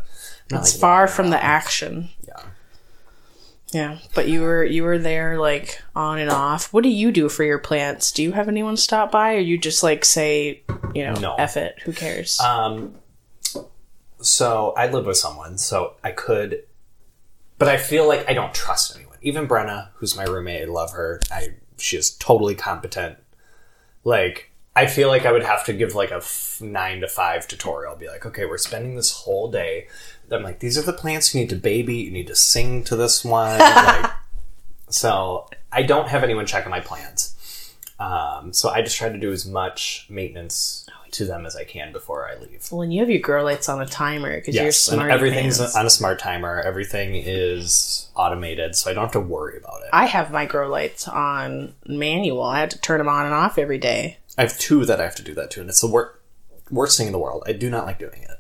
Not 0.52 0.62
It's 0.62 0.74
like 0.76 0.82
far 0.82 1.08
from 1.08 1.30
the 1.30 1.42
action. 1.44 2.10
Yeah. 3.74 3.98
But 4.14 4.28
you 4.28 4.42
were 4.42 4.64
you 4.64 4.84
were 4.84 5.00
there 5.00 5.40
like 5.40 5.82
on 5.96 6.20
and 6.20 6.30
off. 6.30 6.72
What 6.72 6.84
do 6.84 6.90
you 6.90 7.12
do 7.12 7.28
for 7.30 7.44
your 7.44 7.60
plants? 7.60 8.12
Do 8.12 8.22
you 8.24 8.32
have 8.32 8.48
anyone 8.48 8.78
stop 8.78 9.12
by, 9.12 9.36
or 9.36 9.40
you 9.40 9.58
just 9.58 9.84
like 9.84 10.06
say, 10.06 10.64
you 10.94 11.04
know, 11.06 11.14
No. 11.16 11.36
F 11.36 11.58
it, 11.58 11.80
who 11.84 11.94
cares? 11.94 12.40
Um. 12.40 12.96
So 14.22 14.74
I 14.78 14.88
live 14.88 15.06
with 15.06 15.18
someone, 15.18 15.58
so 15.58 15.96
I 16.04 16.12
could, 16.12 16.64
but 17.58 17.68
I 17.68 17.76
feel 17.78 18.08
like 18.08 18.30
I 18.30 18.34
don't 18.34 18.54
trust 18.54 18.96
anyone. 18.96 19.18
Even 19.22 19.48
Brenna, 19.48 19.90
who's 19.96 20.16
my 20.16 20.24
roommate, 20.24 20.62
I 20.62 20.72
love 20.72 20.92
her. 20.92 21.20
I 21.32 21.56
she 21.78 21.98
is 21.98 22.12
totally 22.12 22.56
competent. 22.56 23.18
Like 24.06 24.52
I 24.76 24.88
feel 24.88 25.10
like 25.10 25.26
I 25.26 25.32
would 25.32 25.44
have 25.44 25.66
to 25.66 25.74
give 25.74 25.94
like 25.94 26.12
a 26.12 26.16
f- 26.18 26.60
nine 26.62 27.02
to 27.02 27.08
five 27.08 27.48
tutorial. 27.48 27.96
Be 27.96 28.08
like, 28.08 28.26
okay, 28.26 28.46
we're 28.46 28.58
spending 28.58 28.96
this 28.96 29.12
whole 29.12 29.52
day. 29.52 29.88
I'm 30.36 30.44
like, 30.44 30.60
these 30.60 30.78
are 30.78 30.82
the 30.82 30.94
plants 30.94 31.34
you 31.34 31.42
need 31.42 31.50
to 31.50 31.56
baby. 31.56 31.96
You 31.96 32.12
need 32.12 32.28
to 32.28 32.36
sing 32.36 32.84
to 32.86 32.96
this 32.96 33.24
one. 33.24 33.60
like, 33.60 34.12
so 34.90 35.48
I 35.72 35.84
don't 35.84 36.08
have 36.10 36.24
anyone 36.24 36.46
checking 36.46 36.70
my 36.70 36.80
plants. 36.80 37.76
Um, 38.00 38.54
so 38.54 38.70
I 38.70 38.82
just 38.82 38.98
try 38.98 39.10
to 39.10 39.18
do 39.18 39.32
as 39.32 39.46
much 39.46 40.08
maintenance 40.10 40.88
to 41.12 41.26
them 41.26 41.46
as 41.46 41.56
I 41.56 41.64
can 41.64 41.92
before 41.94 42.28
I 42.28 42.36
leave. 42.42 42.68
well, 42.72 42.82
and 42.82 42.92
you 42.92 43.00
have 43.02 43.10
your 43.10 43.20
grow 43.20 43.44
lights 43.44 43.70
on 43.70 43.80
a 43.80 43.86
timer 43.86 44.36
because 44.36 44.56
you're 44.56 44.66
Yes, 44.66 44.88
and 44.88 44.96
smart. 44.96 45.12
everything's 45.12 45.60
on 45.76 45.86
a 45.86 45.90
smart 45.90 46.18
timer. 46.20 46.60
Everything 46.60 47.14
is 47.14 48.08
automated, 48.16 48.76
so 48.76 48.90
I 48.90 48.96
don't 48.96 49.04
have 49.04 49.12
to 49.12 49.20
worry 49.20 49.58
about 49.58 49.82
it. 49.84 49.90
I 49.94 50.06
have 50.08 50.32
my 50.32 50.48
grow 50.48 50.68
lights 50.70 51.08
on 51.08 51.76
manual. 51.86 52.42
I 52.42 52.62
have 52.62 52.70
to 52.70 52.82
turn 52.82 52.98
them 52.98 53.08
on 53.10 53.26
and 53.26 53.34
off 53.36 53.60
every 53.60 53.78
day. 53.78 54.18
I 54.40 54.42
have 54.42 54.58
two 54.58 54.86
that 54.86 55.00
I 55.00 55.04
have 55.04 55.16
to 55.16 55.24
do 55.24 55.36
that 55.36 55.52
to, 55.52 55.62
and 55.62 55.70
it's 55.70 55.82
the 55.82 55.88
wor- 55.88 56.20
worst 56.72 56.98
thing 56.98 57.06
in 57.06 57.14
the 57.14 57.20
world. 57.20 57.44
I 57.46 57.54
do 57.54 57.70
not 57.70 57.86
like 57.86 58.00
doing 58.00 58.24
it. 58.24 58.32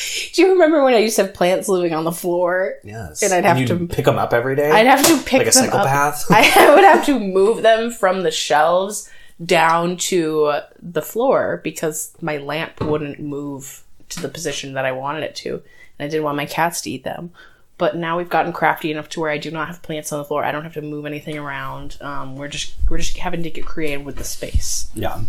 Do 0.34 0.42
you 0.42 0.52
remember 0.52 0.82
when 0.84 0.94
I 0.94 0.98
used 0.98 1.16
to 1.16 1.24
have 1.24 1.34
plants 1.34 1.68
living 1.68 1.92
on 1.94 2.04
the 2.04 2.12
floor? 2.12 2.74
Yes, 2.84 3.22
And 3.22 3.32
I'd 3.32 3.44
have 3.44 3.66
to- 3.66 3.86
pick 3.86 4.04
them 4.04 4.18
up 4.18 4.32
every 4.32 4.56
day. 4.56 4.70
I'd 4.70 4.86
have 4.86 5.04
to 5.06 5.16
pick 5.24 5.38
like 5.44 5.48
a 5.48 5.50
them 5.50 5.64
up. 5.70 5.72
psychopath. 5.72 6.24
I 6.30 6.74
would 6.74 6.84
have 6.84 7.04
to 7.06 7.18
move 7.18 7.62
them 7.62 7.90
from 7.90 8.22
the 8.22 8.30
shelves 8.30 9.10
down 9.44 9.96
to 9.96 10.52
the 10.80 11.02
floor 11.02 11.60
because 11.64 12.14
my 12.20 12.36
lamp 12.36 12.80
wouldn't 12.80 13.20
move 13.20 13.82
to 14.10 14.20
the 14.20 14.28
position 14.28 14.74
that 14.74 14.84
I 14.84 14.92
wanted 14.92 15.22
it 15.22 15.34
to, 15.36 15.54
and 15.54 16.06
I 16.06 16.08
didn't 16.08 16.24
want 16.24 16.36
my 16.36 16.46
cats 16.46 16.80
to 16.82 16.90
eat 16.90 17.04
them. 17.04 17.30
But 17.78 17.96
now 17.96 18.18
we've 18.18 18.28
gotten 18.28 18.52
crafty 18.52 18.90
enough 18.90 19.08
to 19.10 19.20
where 19.20 19.30
I 19.30 19.38
do 19.38 19.50
not 19.50 19.68
have 19.68 19.80
plants 19.80 20.12
on 20.12 20.18
the 20.18 20.24
floor. 20.26 20.44
I 20.44 20.52
don't 20.52 20.64
have 20.64 20.74
to 20.74 20.82
move 20.82 21.06
anything 21.06 21.38
around. 21.38 21.96
Um, 22.02 22.36
we're 22.36 22.48
just 22.48 22.74
we're 22.90 22.98
just 22.98 23.16
having 23.16 23.42
to 23.44 23.50
get 23.50 23.64
creative 23.64 24.04
with 24.04 24.16
the 24.16 24.24
space. 24.24 24.90
Yeah. 24.94 25.22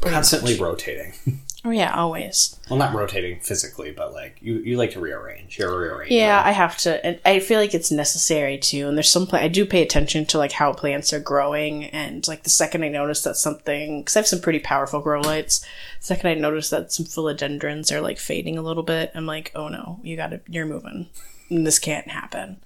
Constantly 0.00 0.58
rotating. 0.58 1.12
Oh 1.64 1.70
yeah, 1.70 1.94
always. 1.94 2.58
Well, 2.68 2.78
not 2.78 2.92
rotating 2.92 3.38
physically, 3.38 3.92
but 3.92 4.12
like 4.12 4.38
you, 4.40 4.54
you 4.58 4.76
like 4.76 4.90
to 4.92 5.00
rearrange. 5.00 5.58
You're 5.58 5.70
a 5.70 5.76
rearranger. 5.76 6.12
Yeah, 6.12 6.42
I 6.44 6.50
have 6.50 6.76
to. 6.78 7.04
And 7.06 7.20
I 7.24 7.38
feel 7.38 7.60
like 7.60 7.72
it's 7.72 7.92
necessary 7.92 8.58
too. 8.58 8.88
And 8.88 8.96
there's 8.96 9.08
some 9.08 9.28
plant 9.28 9.44
I 9.44 9.48
do 9.48 9.64
pay 9.64 9.80
attention 9.80 10.26
to 10.26 10.38
like 10.38 10.50
how 10.50 10.72
plants 10.72 11.12
are 11.12 11.20
growing. 11.20 11.84
And 11.84 12.26
like 12.26 12.42
the 12.42 12.50
second 12.50 12.82
I 12.82 12.88
notice 12.88 13.22
that 13.22 13.36
something, 13.36 14.00
because 14.00 14.16
I 14.16 14.20
have 14.20 14.26
some 14.26 14.40
pretty 14.40 14.58
powerful 14.58 15.00
grow 15.00 15.20
lights. 15.20 15.60
The 16.00 16.06
second 16.06 16.30
I 16.30 16.34
notice 16.34 16.70
that 16.70 16.90
some 16.90 17.06
philodendrons 17.06 17.92
are 17.92 18.00
like 18.00 18.18
fading 18.18 18.58
a 18.58 18.62
little 18.62 18.82
bit, 18.82 19.12
I'm 19.14 19.26
like, 19.26 19.52
oh 19.54 19.68
no, 19.68 20.00
you 20.02 20.16
gotta, 20.16 20.40
you're 20.48 20.66
moving. 20.66 21.10
This 21.48 21.78
can't 21.78 22.08
happen. 22.08 22.56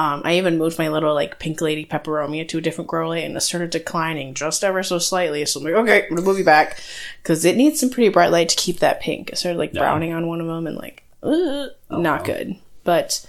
Um, 0.00 0.22
I 0.24 0.38
even 0.38 0.56
moved 0.56 0.78
my 0.78 0.88
little 0.88 1.12
like 1.12 1.38
pink 1.38 1.60
lady 1.60 1.84
peperomia 1.84 2.48
to 2.48 2.56
a 2.56 2.60
different 2.62 2.88
grow 2.88 3.10
light 3.10 3.24
and 3.24 3.36
it 3.36 3.40
started 3.42 3.68
declining 3.68 4.32
just 4.32 4.64
ever 4.64 4.82
so 4.82 4.98
slightly. 4.98 5.44
So 5.44 5.60
I'm 5.60 5.64
like, 5.64 5.74
okay, 5.74 6.04
I'm 6.04 6.08
gonna 6.08 6.22
move 6.22 6.38
you 6.38 6.44
back 6.44 6.80
because 7.22 7.44
it 7.44 7.54
needs 7.54 7.80
some 7.80 7.90
pretty 7.90 8.08
bright 8.08 8.30
light 8.30 8.48
to 8.48 8.56
keep 8.56 8.78
that 8.78 9.02
pink. 9.02 9.28
It 9.28 9.36
started 9.36 9.58
like 9.58 9.74
browning 9.74 10.14
on 10.14 10.26
one 10.26 10.40
of 10.40 10.46
them 10.46 10.66
and 10.66 10.78
like, 10.78 11.02
uh, 11.22 11.66
not 11.90 12.24
good. 12.24 12.56
But 12.82 13.26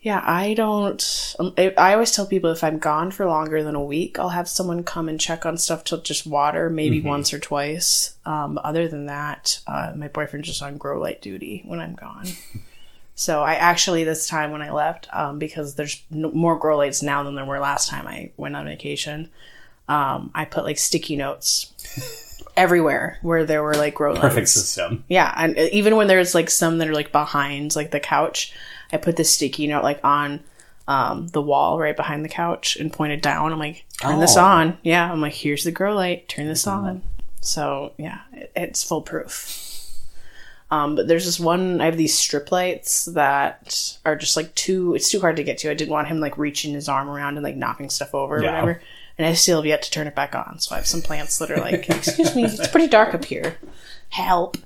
yeah, 0.00 0.22
I 0.24 0.54
don't. 0.54 1.36
Um, 1.38 1.52
I, 1.58 1.74
I 1.76 1.92
always 1.92 2.12
tell 2.12 2.26
people 2.26 2.50
if 2.50 2.64
I'm 2.64 2.78
gone 2.78 3.10
for 3.10 3.26
longer 3.26 3.62
than 3.62 3.74
a 3.74 3.84
week, 3.84 4.18
I'll 4.18 4.30
have 4.30 4.48
someone 4.48 4.84
come 4.84 5.10
and 5.10 5.20
check 5.20 5.44
on 5.44 5.58
stuff 5.58 5.84
to 5.84 5.98
just 5.98 6.26
water, 6.26 6.70
maybe 6.70 7.02
once 7.02 7.34
or 7.34 7.38
twice. 7.38 8.16
Um, 8.24 8.58
other 8.64 8.88
than 8.88 9.06
that, 9.06 9.60
uh, 9.66 9.92
my 9.94 10.08
boyfriend's 10.08 10.48
just 10.48 10.62
on 10.62 10.78
grow 10.78 10.98
light 10.98 11.20
duty 11.20 11.64
when 11.66 11.80
I'm 11.80 11.96
gone. 11.96 12.28
So 13.14 13.42
I 13.42 13.54
actually 13.54 14.04
this 14.04 14.26
time 14.26 14.52
when 14.52 14.62
I 14.62 14.70
left, 14.72 15.06
um, 15.12 15.38
because 15.38 15.74
there's 15.74 16.02
no, 16.10 16.30
more 16.32 16.58
grow 16.58 16.78
lights 16.78 17.02
now 17.02 17.22
than 17.22 17.34
there 17.34 17.44
were 17.44 17.60
last 17.60 17.88
time 17.88 18.06
I 18.06 18.30
went 18.36 18.56
on 18.56 18.64
vacation. 18.66 19.28
Um, 19.88 20.30
I 20.34 20.44
put 20.46 20.64
like 20.64 20.78
sticky 20.78 21.16
notes 21.16 21.72
everywhere 22.56 23.18
where 23.22 23.44
there 23.44 23.62
were 23.62 23.74
like 23.74 23.94
grow 23.94 24.12
lights. 24.12 24.22
Perfect 24.22 24.48
system. 24.48 25.04
Yeah, 25.08 25.32
and 25.36 25.58
even 25.58 25.96
when 25.96 26.06
there's 26.06 26.34
like 26.34 26.48
some 26.50 26.78
that 26.78 26.88
are 26.88 26.94
like 26.94 27.12
behind 27.12 27.76
like 27.76 27.90
the 27.90 28.00
couch, 28.00 28.54
I 28.92 28.96
put 28.96 29.16
the 29.16 29.24
sticky 29.24 29.66
note 29.66 29.82
like 29.84 30.00
on 30.04 30.40
um, 30.88 31.28
the 31.28 31.42
wall 31.42 31.78
right 31.78 31.96
behind 31.96 32.24
the 32.24 32.28
couch 32.28 32.76
and 32.76 32.92
pointed 32.92 33.20
down. 33.20 33.52
I'm 33.52 33.58
like, 33.58 33.84
turn 34.00 34.20
this 34.20 34.36
Oh. 34.36 34.44
on. 34.44 34.78
Yeah, 34.82 35.10
I'm 35.12 35.20
like, 35.20 35.34
here's 35.34 35.64
the 35.64 35.70
grow 35.70 35.94
light. 35.94 36.28
Turn 36.28 36.46
this 36.46 36.66
on. 36.66 37.02
So 37.40 37.92
yeah, 37.98 38.20
it, 38.32 38.50
it's 38.56 38.82
foolproof. 38.82 39.71
Um, 40.72 40.96
but 40.96 41.06
there's 41.06 41.26
this 41.26 41.38
one. 41.38 41.82
I 41.82 41.84
have 41.84 41.98
these 41.98 42.14
strip 42.18 42.50
lights 42.50 43.04
that 43.04 43.98
are 44.06 44.16
just 44.16 44.36
like 44.38 44.54
too. 44.54 44.94
It's 44.94 45.10
too 45.10 45.20
hard 45.20 45.36
to 45.36 45.44
get 45.44 45.58
to. 45.58 45.70
I 45.70 45.74
didn't 45.74 45.92
want 45.92 46.08
him 46.08 46.18
like 46.18 46.38
reaching 46.38 46.72
his 46.72 46.88
arm 46.88 47.10
around 47.10 47.36
and 47.36 47.44
like 47.44 47.56
knocking 47.56 47.90
stuff 47.90 48.14
over 48.14 48.36
or 48.38 48.42
Yeah. 48.42 48.52
whatever. 48.52 48.80
And 49.18 49.26
I 49.26 49.34
still 49.34 49.58
have 49.58 49.66
yet 49.66 49.82
to 49.82 49.90
turn 49.90 50.06
it 50.06 50.14
back 50.14 50.34
on. 50.34 50.58
So 50.60 50.74
I 50.74 50.78
have 50.78 50.86
some 50.86 51.02
plants 51.02 51.36
that 51.38 51.50
are 51.50 51.58
like, 51.58 51.90
excuse 51.90 52.34
me, 52.34 52.44
it's 52.44 52.68
pretty 52.68 52.88
dark 52.88 53.14
up 53.14 53.26
here. 53.26 53.56
Help. 54.08 54.56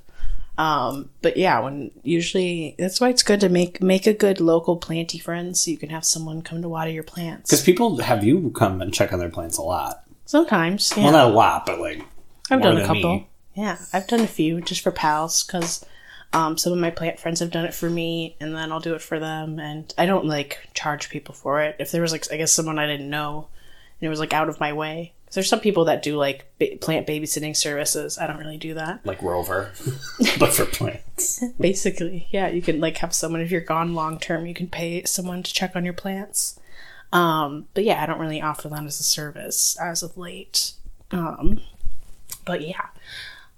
Um, 0.57 1.09
but 1.21 1.35
yeah, 1.37 1.59
when 1.59 1.91
usually 2.03 2.75
that's 2.79 3.01
why 3.01 3.09
it's 3.09 3.21
good 3.21 3.41
to 3.41 3.49
make 3.49 3.81
make 3.83 4.07
a 4.07 4.13
good 4.13 4.39
local 4.39 4.77
planty 4.77 5.19
friend 5.19 5.55
so 5.57 5.69
you 5.69 5.77
can 5.77 5.89
have 5.89 6.05
someone 6.05 6.41
come 6.41 6.61
to 6.61 6.69
water 6.69 6.89
your 6.89 7.03
plants. 7.03 7.49
Because 7.49 7.63
people 7.63 7.97
have 7.97 8.23
you 8.23 8.49
come 8.55 8.81
and 8.81 8.93
check 8.93 9.11
on 9.11 9.19
their 9.19 9.29
plants 9.29 9.57
a 9.57 9.61
lot. 9.61 10.03
Sometimes, 10.25 10.91
yeah. 10.95 11.03
Well, 11.03 11.11
not 11.11 11.31
a 11.31 11.33
lot, 11.33 11.65
but 11.65 11.79
like 11.81 12.01
I've 12.49 12.61
done 12.61 12.77
a 12.77 12.85
couple. 12.87 13.13
me. 13.15 13.27
Yeah, 13.55 13.77
I've 13.91 14.07
done 14.07 14.21
a 14.21 14.27
few 14.27 14.61
just 14.61 14.81
for 14.81 14.91
pals 14.91 15.43
because 15.43 15.85
um, 16.33 16.57
some 16.57 16.73
of 16.73 16.79
my 16.79 16.91
plant 16.91 17.19
friends 17.19 17.39
have 17.39 17.51
done 17.51 17.65
it 17.65 17.73
for 17.73 17.89
me, 17.89 18.35
and 18.39 18.53
then 18.55 18.71
I'll 18.71 18.79
do 18.79 18.95
it 18.95 19.01
for 19.01 19.19
them. 19.19 19.59
And 19.59 19.93
I 19.97 20.05
don't 20.05 20.25
like 20.25 20.69
charge 20.73 21.09
people 21.09 21.33
for 21.33 21.61
it. 21.61 21.75
If 21.79 21.91
there 21.91 22.01
was 22.01 22.11
like, 22.11 22.25
I 22.31 22.37
guess 22.37 22.51
someone 22.51 22.79
I 22.79 22.85
didn't 22.87 23.09
know, 23.09 23.47
and 23.99 24.07
it 24.07 24.09
was 24.09 24.19
like 24.19 24.33
out 24.33 24.49
of 24.49 24.59
my 24.59 24.73
way. 24.73 25.13
There's 25.33 25.49
some 25.49 25.59
people 25.59 25.85
that 25.85 26.03
do 26.03 26.15
like 26.15 26.45
ba- 26.57 26.77
plant 26.79 27.05
babysitting 27.05 27.55
services. 27.55 28.17
I 28.17 28.27
don't 28.27 28.37
really 28.37 28.57
do 28.57 28.75
that. 28.75 29.05
like 29.05 29.21
Rover, 29.21 29.71
but 30.39 30.53
for 30.53 30.65
plants. 30.65 31.43
Basically, 31.59 32.27
yeah, 32.31 32.47
you 32.47 32.61
can 32.61 32.79
like 32.79 32.97
have 32.97 33.13
someone 33.13 33.41
if 33.41 33.51
you're 33.51 33.61
gone 33.61 33.93
long 33.93 34.19
term, 34.19 34.45
you 34.45 34.53
can 34.53 34.67
pay 34.67 35.03
someone 35.03 35.43
to 35.43 35.53
check 35.53 35.75
on 35.75 35.83
your 35.83 35.93
plants. 35.93 36.57
Um, 37.11 37.67
but 37.73 37.83
yeah, 37.83 38.01
I 38.01 38.05
don't 38.05 38.19
really 38.19 38.41
offer 38.41 38.69
that 38.69 38.83
as 38.85 38.99
a 38.99 39.03
service 39.03 39.77
as 39.81 40.01
of 40.01 40.17
late. 40.17 40.73
Um, 41.11 41.61
but 42.45 42.61
yeah, 42.61 42.87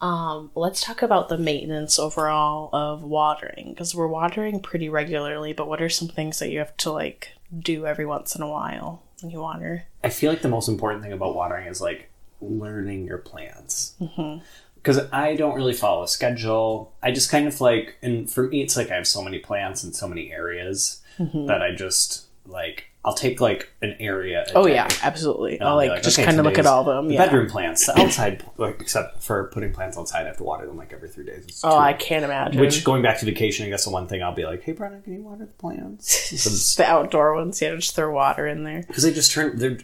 um, 0.01 0.51
let's 0.55 0.81
talk 0.81 1.01
about 1.01 1.29
the 1.29 1.37
maintenance 1.37 1.99
overall 1.99 2.69
of 2.73 3.03
watering 3.03 3.69
because 3.69 3.93
we're 3.93 4.07
watering 4.07 4.61
pretty 4.61 4.89
regularly. 4.89 5.53
But 5.53 5.67
what 5.67 5.81
are 5.81 5.89
some 5.89 6.07
things 6.07 6.39
that 6.39 6.49
you 6.49 6.59
have 6.59 6.75
to 6.77 6.91
like 6.91 7.33
do 7.57 7.85
every 7.85 8.05
once 8.05 8.35
in 8.35 8.41
a 8.41 8.47
while 8.47 9.03
when 9.21 9.31
you 9.31 9.39
water? 9.39 9.85
I 10.03 10.09
feel 10.09 10.31
like 10.31 10.41
the 10.41 10.47
most 10.49 10.69
important 10.69 11.03
thing 11.03 11.11
about 11.13 11.35
watering 11.35 11.67
is 11.67 11.81
like 11.81 12.09
learning 12.41 13.05
your 13.05 13.17
plants. 13.17 13.95
Mm-hmm. 13.99 14.43
Because 14.75 14.99
I 15.11 15.35
don't 15.35 15.55
really 15.55 15.73
follow 15.73 16.03
a 16.03 16.07
schedule. 16.07 16.93
I 17.03 17.11
just 17.11 17.29
kind 17.29 17.47
of 17.47 17.59
like, 17.59 17.97
and 18.01 18.31
for 18.31 18.43
me, 18.47 18.61
it's 18.61 18.77
like 18.77 18.89
I 18.91 18.95
have 18.95 19.07
so 19.07 19.21
many 19.21 19.39
plants 19.39 19.83
in 19.83 19.91
so 19.93 20.07
many 20.07 20.31
areas 20.31 21.01
Mm-hmm. 21.19 21.47
that 21.47 21.61
I 21.61 21.75
just 21.75 22.27
like. 22.45 22.88
I'll 23.05 23.13
take 23.13 23.39
like 23.39 23.69
an 23.81 23.95
area. 24.01 24.45
Oh 24.53 24.67
day, 24.67 24.73
yeah, 24.73 24.87
absolutely. 25.03 25.57
and 25.57 25.67
I'll 25.67 25.79
be 25.79 25.87
like, 25.87 26.03
just 26.03 26.19
okay, 26.19 26.25
kind 26.25 26.37
of 26.37 26.45
look 26.45 26.57
at 26.57 26.65
all 26.65 26.81
of 26.81 26.85
them. 26.85 27.07
The 27.07 27.13
Yeah. 27.13 27.25
bedroom 27.25 27.49
plants, 27.49 27.85
the 27.85 27.97
outside, 27.99 28.43
like, 28.57 28.81
except 28.81 29.23
for 29.23 29.45
putting 29.53 29.71
plants 29.71 29.97
outside, 29.97 30.23
I 30.23 30.27
have 30.27 30.37
to 30.37 30.43
water 30.43 30.65
them 30.67 30.75
like 30.77 30.91
every 30.91 31.07
three 31.07 31.25
days. 31.25 31.61
Oh, 31.63 31.77
I 31.77 31.93
can't 31.93 32.25
imagine. 32.25 32.59
Which 32.59 32.83
going 32.83 33.01
back 33.01 33.19
to 33.19 33.25
vacation, 33.25 33.65
I 33.65 33.69
guess 33.69 33.85
the 33.85 33.91
one 33.91 34.07
thing 34.07 34.21
I'll 34.21 34.35
be 34.35 34.45
like, 34.45 34.63
"Hey, 34.63 34.73
Brennan, 34.73 35.01
can 35.01 35.13
you 35.13 35.21
water 35.21 35.45
the 35.45 35.53
plants?" 35.53 36.75
The 36.75 36.85
outdoor 36.85 37.35
ones, 37.35 37.61
yeah, 37.61 37.73
just 37.75 37.95
throw 37.95 38.11
water 38.11 38.45
in 38.47 38.63
there. 38.65 38.83
Because 38.85 39.03
they 39.03 39.13
just 39.13 39.31
turn, 39.31 39.57
they're 39.57 39.77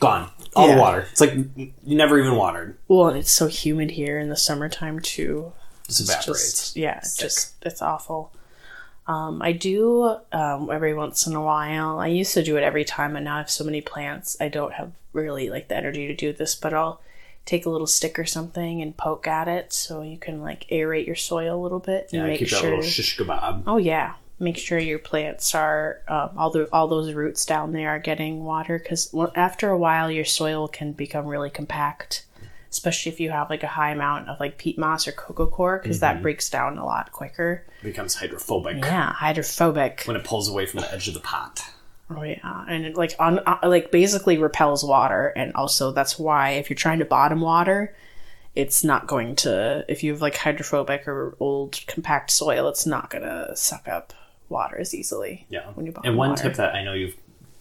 gone. 0.00 0.28
All 0.56 0.66
Yeah. 0.68 0.74
the 0.74 0.80
water. 0.80 1.06
It's 1.12 1.20
like 1.20 1.34
you 1.56 1.72
never 1.96 2.18
even 2.18 2.34
watered. 2.34 2.76
Well, 2.88 3.08
and 3.08 3.16
it's 3.18 3.30
so 3.30 3.46
humid 3.46 3.92
here 3.92 4.18
in 4.18 4.30
the 4.30 4.36
summertime 4.36 4.98
too. 4.98 5.52
Just 5.86 6.00
evaporates. 6.00 6.24
just 6.52 6.76
yeah, 6.76 6.98
it's 6.98 7.16
just 7.16 7.54
it's 7.62 7.80
awful. 7.80 8.32
Um, 9.08 9.40
I 9.42 9.52
do 9.52 10.18
um, 10.32 10.70
every 10.70 10.94
once 10.94 11.26
in 11.26 11.34
a 11.34 11.42
while. 11.42 11.98
I 11.98 12.08
used 12.08 12.34
to 12.34 12.44
do 12.44 12.58
it 12.58 12.62
every 12.62 12.84
time, 12.84 13.16
and 13.16 13.24
now 13.24 13.36
I 13.36 13.38
have 13.38 13.50
so 13.50 13.64
many 13.64 13.80
plants. 13.80 14.36
I 14.38 14.48
don't 14.48 14.74
have 14.74 14.92
really 15.14 15.48
like 15.48 15.68
the 15.68 15.76
energy 15.76 16.06
to 16.06 16.14
do 16.14 16.32
this, 16.32 16.54
but 16.54 16.74
I'll 16.74 17.00
take 17.48 17.64
a 17.64 17.70
little 17.70 17.86
stick 17.86 18.18
or 18.18 18.26
something 18.26 18.82
and 18.82 18.94
poke 18.94 19.26
at 19.26 19.48
it 19.48 19.72
so 19.72 20.02
you 20.02 20.18
can 20.18 20.42
like 20.42 20.66
aerate 20.70 21.06
your 21.06 21.16
soil 21.16 21.58
a 21.58 21.62
little 21.62 21.78
bit 21.78 22.10
and 22.12 22.20
yeah, 22.20 22.26
make 22.26 22.40
keep 22.40 22.50
that 22.50 22.60
sure. 22.60 22.68
little 22.68 22.84
shish 22.84 23.16
kebab. 23.16 23.62
Oh 23.66 23.78
yeah, 23.78 24.16
make 24.38 24.58
sure 24.58 24.78
your 24.78 24.98
plants 24.98 25.54
are 25.54 26.02
um, 26.08 26.30
all 26.36 26.50
the 26.50 26.68
all 26.72 26.88
those 26.88 27.14
roots 27.14 27.46
down 27.46 27.72
there 27.72 27.88
are 27.88 27.98
getting 27.98 28.44
water 28.44 28.78
because 28.78 29.14
after 29.34 29.70
a 29.70 29.78
while 29.78 30.10
your 30.10 30.26
soil 30.26 30.68
can 30.68 30.92
become 30.92 31.26
really 31.26 31.48
compact, 31.48 32.26
especially 32.70 33.12
if 33.12 33.18
you 33.20 33.30
have 33.30 33.48
like 33.50 33.62
a 33.62 33.66
high 33.68 33.90
amount 33.90 34.28
of 34.28 34.38
like 34.40 34.58
peat 34.58 34.78
moss 34.78 35.06
or 35.08 35.12
coco 35.12 35.46
coir 35.46 35.80
because 35.82 36.00
that 36.00 36.20
breaks 36.22 36.50
down 36.50 36.78
a 36.78 36.84
lot 36.84 37.12
quicker. 37.12 37.64
becomes 37.82 38.14
hydrophobic 38.16 38.76
Yeah, 38.84 39.12
hydrophobic. 39.12 40.02
when 40.04 40.16
it 40.16 40.24
pulls 40.24 40.48
away 40.48 40.66
from 40.66 40.80
the 40.80 40.92
edge 40.92 41.08
of 41.08 41.14
the 41.14 41.20
pot. 41.20 41.62
Oh 42.10 42.22
yeah, 42.22 42.64
and 42.68 42.86
it 42.86 42.96
like 42.96 43.14
on 43.18 43.38
uh, 43.40 43.58
like 43.64 43.90
basically 43.90 44.38
repels 44.38 44.82
water, 44.84 45.28
and 45.36 45.52
also 45.54 45.92
that's 45.92 46.18
why 46.18 46.50
if 46.52 46.70
you're 46.70 46.76
trying 46.76 47.00
to 47.00 47.04
bottom 47.04 47.40
water, 47.42 47.94
it's 48.54 48.82
not 48.82 49.06
going 49.06 49.36
to. 49.36 49.84
If 49.88 50.02
you 50.02 50.12
have 50.12 50.22
like 50.22 50.36
hydrophobic 50.36 51.06
or 51.06 51.36
old 51.38 51.78
compact 51.86 52.30
soil, 52.30 52.66
it's 52.68 52.86
not 52.86 53.10
gonna 53.10 53.54
suck 53.56 53.86
up 53.88 54.14
water 54.48 54.78
as 54.78 54.94
easily. 54.94 55.44
Yeah. 55.50 55.66
when 55.74 55.84
you 55.84 55.92
bottom 55.92 56.08
and 56.08 56.16
one 56.18 56.30
water. 56.30 56.44
tip 56.44 56.54
that 56.54 56.74
I 56.74 56.82
know 56.82 56.94
you've 56.94 57.14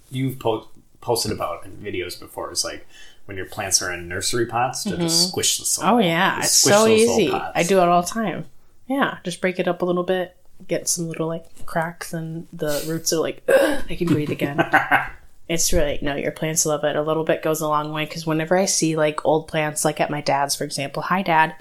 you've 0.09 0.39
po- 0.39 0.69
posted 1.01 1.33
about 1.33 1.65
in 1.65 1.73
videos 1.77 2.17
before 2.17 2.49
is 2.49 2.63
like 2.63 2.87
when 3.27 3.35
your 3.35 3.45
plants 3.45 3.81
are 3.81 3.91
in 3.91 4.07
nursery 4.07 4.45
pots 4.45 4.83
to 4.83 4.95
just 4.95 5.29
squish 5.29 5.59
the 5.59 5.65
soil. 5.65 5.85
Oh 5.85 5.97
yeah, 5.99 6.39
it's 6.39 6.53
so 6.53 6.87
easy. 6.87 7.31
I 7.31 7.63
do 7.63 7.79
it 7.79 7.87
all 7.87 8.01
the 8.01 8.07
time. 8.07 8.45
Yeah, 8.87 9.17
just 9.23 9.41
break 9.41 9.59
it 9.59 9.67
up 9.67 9.81
a 9.81 9.85
little 9.85 10.03
bit, 10.03 10.37
get 10.67 10.87
some 10.87 11.09
little 11.09 11.27
like 11.27 11.65
cracks, 11.65 12.13
and 12.13 12.47
the 12.53 12.83
roots 12.87 13.11
are 13.11 13.19
like, 13.19 13.43
"Ugh, 13.49 13.83
I 13.89 13.95
can 13.95 14.07
breathe 14.07 14.31
again. 14.31 14.57
it's 15.49 15.73
really 15.73 15.99
no, 16.01 16.15
your 16.15 16.31
plants 16.31 16.65
love 16.65 16.85
it. 16.85 16.95
A 16.95 17.01
little 17.01 17.25
bit 17.25 17.43
goes 17.43 17.59
a 17.59 17.67
long 17.67 17.91
way 17.91 18.05
because 18.05 18.25
whenever 18.25 18.57
I 18.57 18.65
see 18.65 18.95
like 18.95 19.25
old 19.25 19.49
plants, 19.49 19.83
like 19.83 19.99
at 19.99 20.09
my 20.09 20.21
dad's, 20.21 20.55
for 20.55 20.63
example, 20.63 21.03
hi 21.03 21.21
dad. 21.21 21.53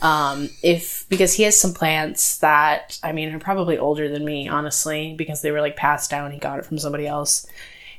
Um, 0.00 0.48
if 0.62 1.04
because 1.08 1.34
he 1.34 1.42
has 1.42 1.60
some 1.60 1.74
plants 1.74 2.38
that 2.38 3.00
I 3.02 3.10
mean 3.10 3.34
are 3.34 3.40
probably 3.40 3.76
older 3.76 4.08
than 4.08 4.24
me, 4.24 4.46
honestly, 4.46 5.14
because 5.18 5.42
they 5.42 5.50
were 5.50 5.60
like 5.60 5.74
passed 5.74 6.10
down. 6.10 6.30
He 6.30 6.38
got 6.38 6.60
it 6.60 6.64
from 6.64 6.78
somebody 6.78 7.08
else 7.08 7.44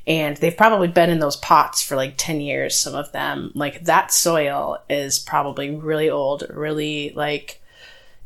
and 0.06 0.36
they've 0.38 0.56
probably 0.56 0.88
been 0.88 1.10
in 1.10 1.18
those 1.18 1.36
pots 1.36 1.82
for 1.82 1.94
like 1.96 2.14
10 2.16 2.40
years 2.40 2.76
some 2.76 2.94
of 2.94 3.10
them 3.12 3.52
like 3.54 3.84
that 3.84 4.12
soil 4.12 4.78
is 4.88 5.18
probably 5.18 5.70
really 5.74 6.08
old 6.10 6.44
really 6.50 7.12
like 7.14 7.60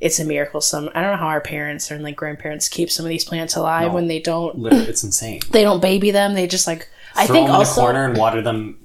it's 0.00 0.18
a 0.18 0.24
miracle 0.24 0.60
some 0.60 0.88
i 0.94 1.00
don't 1.00 1.12
know 1.12 1.16
how 1.18 1.26
our 1.26 1.40
parents 1.40 1.90
and 1.90 2.02
like 2.02 2.16
grandparents 2.16 2.68
keep 2.68 2.90
some 2.90 3.04
of 3.04 3.10
these 3.10 3.24
plants 3.24 3.56
alive 3.56 3.88
No. 3.88 3.94
when 3.94 4.08
they 4.08 4.20
don't 4.20 4.64
it's 4.72 5.04
insane. 5.04 5.40
they 5.50 5.62
don't 5.62 5.80
baby 5.80 6.10
them 6.10 6.34
they 6.34 6.46
just 6.46 6.66
like 6.66 6.88
i 7.14 7.26
think 7.26 7.46
them 7.46 7.54
in 7.54 7.60
also 7.60 7.80
a 7.80 7.84
corner 7.84 8.04
and 8.06 8.16
water 8.16 8.42
them 8.42 8.78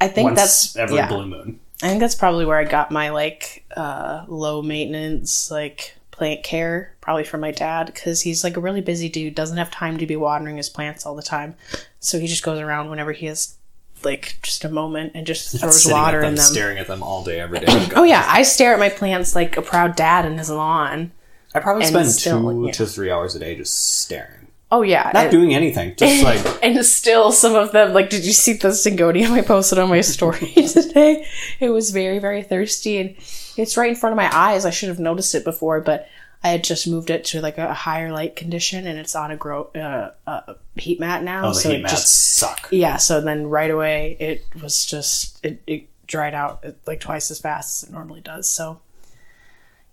i 0.00 0.08
think 0.08 0.26
once 0.26 0.38
that's 0.38 0.76
every 0.76 0.96
yeah 0.96 1.08
blue 1.08 1.26
moon. 1.26 1.60
i 1.82 1.88
think 1.88 2.00
that's 2.00 2.14
probably 2.14 2.44
where 2.44 2.58
i 2.58 2.64
got 2.64 2.90
my 2.90 3.10
like 3.10 3.64
uh 3.76 4.24
low 4.28 4.62
maintenance 4.62 5.50
like 5.50 5.94
plant 6.18 6.42
care, 6.42 6.94
probably 7.00 7.24
from 7.24 7.40
my 7.40 7.52
dad, 7.52 7.86
because 7.86 8.20
he's 8.20 8.42
like 8.42 8.56
a 8.56 8.60
really 8.60 8.80
busy 8.80 9.08
dude, 9.08 9.36
doesn't 9.36 9.56
have 9.56 9.70
time 9.70 9.96
to 9.98 10.06
be 10.06 10.16
watering 10.16 10.56
his 10.56 10.68
plants 10.68 11.06
all 11.06 11.14
the 11.14 11.22
time. 11.22 11.54
So 12.00 12.18
he 12.18 12.26
just 12.26 12.42
goes 12.42 12.58
around 12.58 12.90
whenever 12.90 13.12
he 13.12 13.26
has 13.26 13.56
like 14.04 14.38
just 14.42 14.64
a 14.64 14.68
moment 14.68 15.12
and 15.14 15.26
just 15.26 15.58
throws 15.58 15.86
water 15.86 16.20
them, 16.20 16.30
in 16.30 16.34
them. 16.34 16.44
staring 16.44 16.78
at 16.78 16.88
them 16.88 17.02
all 17.02 17.24
day, 17.24 17.40
every 17.40 17.60
day. 17.60 17.88
Oh 17.94 18.02
yeah, 18.02 18.24
I 18.28 18.42
stare 18.42 18.74
at 18.74 18.80
my 18.80 18.88
plants 18.88 19.34
like 19.34 19.56
a 19.56 19.62
proud 19.62 19.96
dad 19.96 20.24
in 20.24 20.36
his 20.36 20.50
lawn. 20.50 21.12
I 21.54 21.60
probably 21.60 21.86
spend 21.86 22.10
two 22.18 22.70
to 22.72 22.86
three 22.86 23.10
hours 23.10 23.34
a 23.34 23.38
day 23.38 23.54
just 23.54 24.00
staring, 24.00 24.37
Oh 24.70 24.82
yeah, 24.82 25.10
not 25.14 25.24
and, 25.24 25.30
doing 25.30 25.54
anything, 25.54 25.96
just 25.96 26.22
like 26.24 26.44
and 26.62 26.84
still 26.84 27.32
some 27.32 27.54
of 27.54 27.72
them 27.72 27.94
like 27.94 28.10
did 28.10 28.24
you 28.26 28.32
see 28.32 28.52
the 28.52 28.68
syngonium 28.68 29.30
I 29.30 29.42
posted 29.42 29.78
on 29.78 29.88
my 29.88 30.02
story 30.02 30.52
today? 30.54 31.26
It 31.58 31.70
was 31.70 31.90
very 31.90 32.18
very 32.18 32.42
thirsty 32.42 32.98
and 32.98 33.16
it's 33.56 33.76
right 33.76 33.88
in 33.88 33.96
front 33.96 34.12
of 34.12 34.18
my 34.18 34.30
eyes. 34.34 34.66
I 34.66 34.70
should 34.70 34.90
have 34.90 34.98
noticed 34.98 35.34
it 35.34 35.44
before, 35.44 35.80
but 35.80 36.08
I 36.42 36.48
had 36.48 36.62
just 36.62 36.86
moved 36.86 37.10
it 37.10 37.24
to 37.26 37.40
like 37.40 37.58
a 37.58 37.74
higher 37.74 38.12
light 38.12 38.36
condition 38.36 38.86
and 38.86 38.98
it's 38.98 39.16
on 39.16 39.30
a 39.30 39.36
grow 39.36 39.64
uh, 39.74 40.10
uh, 40.26 40.54
heat 40.76 41.00
mat 41.00 41.24
now. 41.24 41.46
oh, 41.46 41.48
the 41.48 41.54
so 41.54 41.70
heat 41.70 41.76
it 41.76 41.82
mats 41.82 41.94
just 41.94 42.36
suck. 42.36 42.68
yeah. 42.70 42.96
So 42.96 43.20
then 43.20 43.48
right 43.48 43.70
away 43.70 44.16
it 44.20 44.44
was 44.62 44.84
just 44.84 45.44
it, 45.44 45.62
it 45.66 45.88
dried 46.06 46.34
out 46.34 46.64
like 46.86 47.00
twice 47.00 47.30
as 47.30 47.40
fast 47.40 47.82
as 47.82 47.88
it 47.88 47.92
normally 47.92 48.20
does. 48.20 48.48
So 48.48 48.80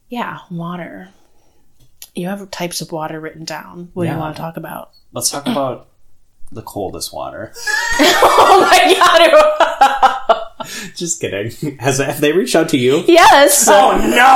yeah, 0.10 0.40
water. 0.52 1.10
You 2.16 2.28
have 2.28 2.50
types 2.52 2.82
of 2.82 2.92
water 2.92 3.20
written 3.20 3.44
down. 3.46 3.90
What 3.94 4.04
do 4.04 4.08
Yeah. 4.08 4.16
you 4.16 4.20
want 4.20 4.36
to 4.36 4.42
talk 4.42 4.58
about? 4.58 4.92
Let's 5.14 5.30
talk 5.30 5.46
about 5.46 5.90
the 6.52 6.62
coldest 6.62 7.14
water. 7.14 7.54
Oh 8.00 8.62
my 8.62 8.94
god! 8.98 10.42
Just 10.96 11.20
kidding. 11.22 11.78
Has 11.78 11.98
have 12.00 12.22
they 12.22 12.32
reached 12.32 12.56
out 12.56 12.70
to 12.70 12.78
you? 12.78 13.04
yes, 13.08 13.68
Oh 13.70 13.98
no! 13.98 14.34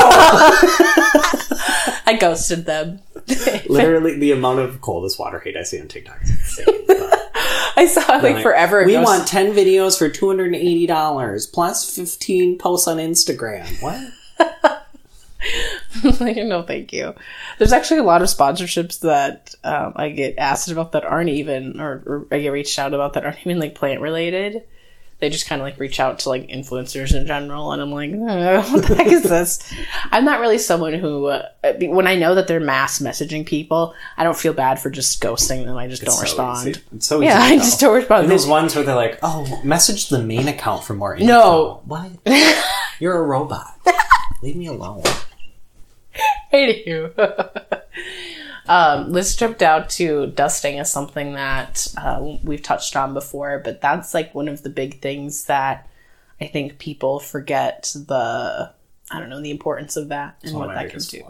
I 2.06 2.18
ghosted 2.20 2.66
them. 2.66 3.00
Literally, 3.68 4.18
the 4.20 4.32
amount 4.32 4.60
of 4.60 4.82
coldest 4.82 5.18
water 5.20 5.40
hate 5.40 5.56
I 5.58 5.64
see 5.64 5.80
on 5.80 5.88
TikTok 5.88 6.22
is 6.24 6.30
insane. 6.32 6.66
I 7.76 7.88
saw 7.90 8.02
it 8.18 8.24
like, 8.24 8.34
like, 8.36 8.44
forever. 8.44 8.84
we 8.86 8.96
ago. 8.96 9.04
want 9.04 9.28
ten 9.28 9.54
videos 9.54 9.98
for 9.98 10.10
two 10.10 10.28
hundred 10.28 10.48
and 10.48 10.56
eighty 10.56 10.86
dollars 10.86 11.48
plus 11.48 11.96
fifteen 11.96 12.58
posts 12.58 12.88
on 12.88 12.98
Instagram. 12.98 13.66
What? 13.82 14.00
like, 16.20 16.38
no, 16.38 16.64
thank 16.64 16.94
you. 16.94 17.14
There's 17.58 17.74
actually 17.74 18.00
a 18.00 18.04
lot 18.04 18.22
of 18.22 18.28
sponsorships 18.28 19.00
that 19.02 19.56
um, 19.64 19.94
I 19.96 20.10
get 20.10 20.36
asked 20.38 20.72
about 20.72 20.94
that 20.94 21.06
aren't 21.06 21.30
even, 21.30 21.80
or, 21.80 22.04
or 22.06 22.28
I 22.32 22.40
get 22.42 22.50
reached 22.50 22.78
out 22.80 22.94
about 22.94 23.14
that 23.14 23.26
aren't 23.26 23.40
even 23.46 23.60
like 23.60 23.76
plant 23.76 24.02
related. 24.02 24.64
They 25.20 25.30
just 25.30 25.48
kind 25.48 25.60
of 25.62 25.66
like 25.66 25.78
reach 25.78 26.00
out 26.00 26.20
to 26.20 26.30
like 26.30 26.48
influencers 26.48 27.14
in 27.14 27.28
general, 27.28 27.74
and 27.74 27.82
I'm 27.82 27.92
like, 27.92 28.12
what 28.72 28.86
the 28.86 28.96
heck 28.96 29.08
is 29.08 29.24
this? 29.24 29.74
I'm 30.12 30.24
not 30.24 30.40
really 30.40 30.58
someone 30.58 30.94
who, 30.94 31.26
uh, 31.26 31.50
when 31.82 32.08
I 32.08 32.16
know 32.16 32.36
that 32.36 32.48
they're 32.48 32.62
mass 32.62 33.00
messaging 33.00 33.46
people, 33.46 33.94
I 34.16 34.24
don't 34.24 34.38
feel 34.38 34.54
bad 34.54 34.80
for 34.80 34.90
just 34.90 35.22
ghosting 35.22 35.66
them. 35.66 35.76
I 35.76 35.88
just 35.90 36.04
don't 36.04 36.16
so 36.16 36.22
respond. 36.22 36.70
easy. 36.70 36.82
It's 36.96 37.06
so 37.06 37.18
easy. 37.18 37.26
Yeah, 37.26 37.40
I 37.40 37.58
just 37.58 37.82
don't 37.82 37.96
respond. 37.96 38.24
And 38.24 38.32
those 38.32 38.48
ones 38.48 38.76
where 38.76 38.86
they're 38.86 38.96
like, 38.96 39.20
"Oh, 39.22 39.62
message 39.62 40.08
the 40.08 40.24
main 40.24 40.48
account 40.48 40.86
for 40.86 40.94
more 40.94 41.14
info." 41.16 41.26
No. 41.26 41.82
what? 41.84 42.12
You're 43.02 43.18
a 43.18 43.24
robot. 43.24 43.78
Leave 44.42 44.56
me 44.56 44.68
alone. 44.68 45.04
you. 46.54 47.14
um, 48.68 49.12
let's 49.12 49.36
jump 49.36 49.58
down 49.58 49.88
to 49.90 50.28
dusting 50.28 50.78
is 50.78 50.90
something 50.90 51.34
that 51.34 51.88
uh, 51.98 52.38
we've 52.44 52.64
touched 52.64 52.96
on 52.96 53.14
before, 53.14 53.62
but 53.64 53.82
that's 53.82 54.14
like 54.14 54.34
one 54.34 54.48
of 54.48 54.64
the 54.64 54.70
big 54.70 55.02
things 55.02 55.46
that 55.46 55.88
I 56.42 56.48
think 56.48 56.80
people 56.80 57.20
forget 57.20 57.94
the 57.96 58.72
I 59.12 59.20
don't 59.20 59.30
know 59.30 59.42
the 59.42 59.52
importance 59.52 59.98
of 59.98 60.10
that 60.10 60.38
and 60.44 60.54
One 60.54 60.68
what 60.68 60.76
that 60.76 60.92
can 60.92 61.00
do. 61.00 61.24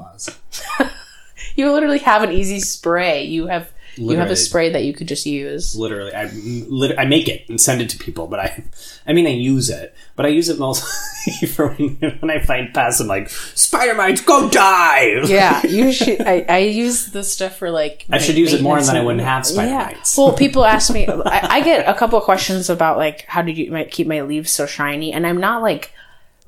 You 1.55 1.71
literally 1.71 1.99
have 1.99 2.23
an 2.23 2.31
easy 2.31 2.59
spray. 2.59 3.23
You 3.23 3.47
have 3.47 3.71
you 3.99 4.17
have 4.17 4.31
a 4.31 4.35
spray 4.35 4.69
that 4.69 4.83
you 4.83 4.93
could 4.93 5.07
just 5.07 5.25
use. 5.25 5.75
Literally, 5.75 6.13
I 6.13 6.29
lit- 6.33 6.97
I 6.97 7.05
make 7.05 7.27
it 7.27 7.47
and 7.49 7.59
send 7.59 7.81
it 7.81 7.89
to 7.89 7.97
people, 7.97 8.27
but 8.27 8.39
I, 8.39 8.63
I 9.05 9.13
mean, 9.13 9.27
I 9.27 9.31
use 9.31 9.69
it, 9.69 9.93
but 10.15 10.25
I 10.25 10.29
use 10.29 10.49
it 10.49 10.57
mostly 10.57 11.47
for 11.47 11.73
when, 11.73 11.95
when 12.19 12.31
I 12.31 12.39
find 12.39 12.73
pests. 12.73 12.99
I'm 13.01 13.07
like, 13.07 13.29
spider 13.29 13.95
mites, 13.95 14.21
go 14.21 14.49
die. 14.49 15.21
Yeah, 15.25 15.63
you 15.67 15.91
should. 15.91 16.21
I, 16.21 16.45
I 16.47 16.57
use 16.59 17.07
this 17.07 17.31
stuff 17.31 17.57
for 17.57 17.69
like. 17.69 18.05
I 18.09 18.17
should 18.17 18.37
use 18.37 18.53
it 18.53 18.61
more, 18.61 18.77
and 18.77 18.85
then 18.85 18.95
I 18.95 19.03
wouldn't 19.03 19.23
have 19.23 19.45
spider 19.45 19.69
yeah. 19.69 19.85
mites. 19.93 20.17
Well, 20.17 20.33
people 20.33 20.65
ask 20.65 20.91
me. 20.91 21.07
I, 21.07 21.57
I 21.57 21.61
get 21.61 21.87
a 21.87 21.93
couple 21.93 22.17
of 22.17 22.23
questions 22.23 22.69
about 22.69 22.97
like 22.97 23.25
how 23.25 23.41
do 23.41 23.51
you 23.51 23.85
keep 23.85 24.07
my 24.07 24.21
leaves 24.21 24.51
so 24.51 24.65
shiny, 24.65 25.11
and 25.13 25.27
I'm 25.27 25.39
not 25.39 25.61
like 25.61 25.91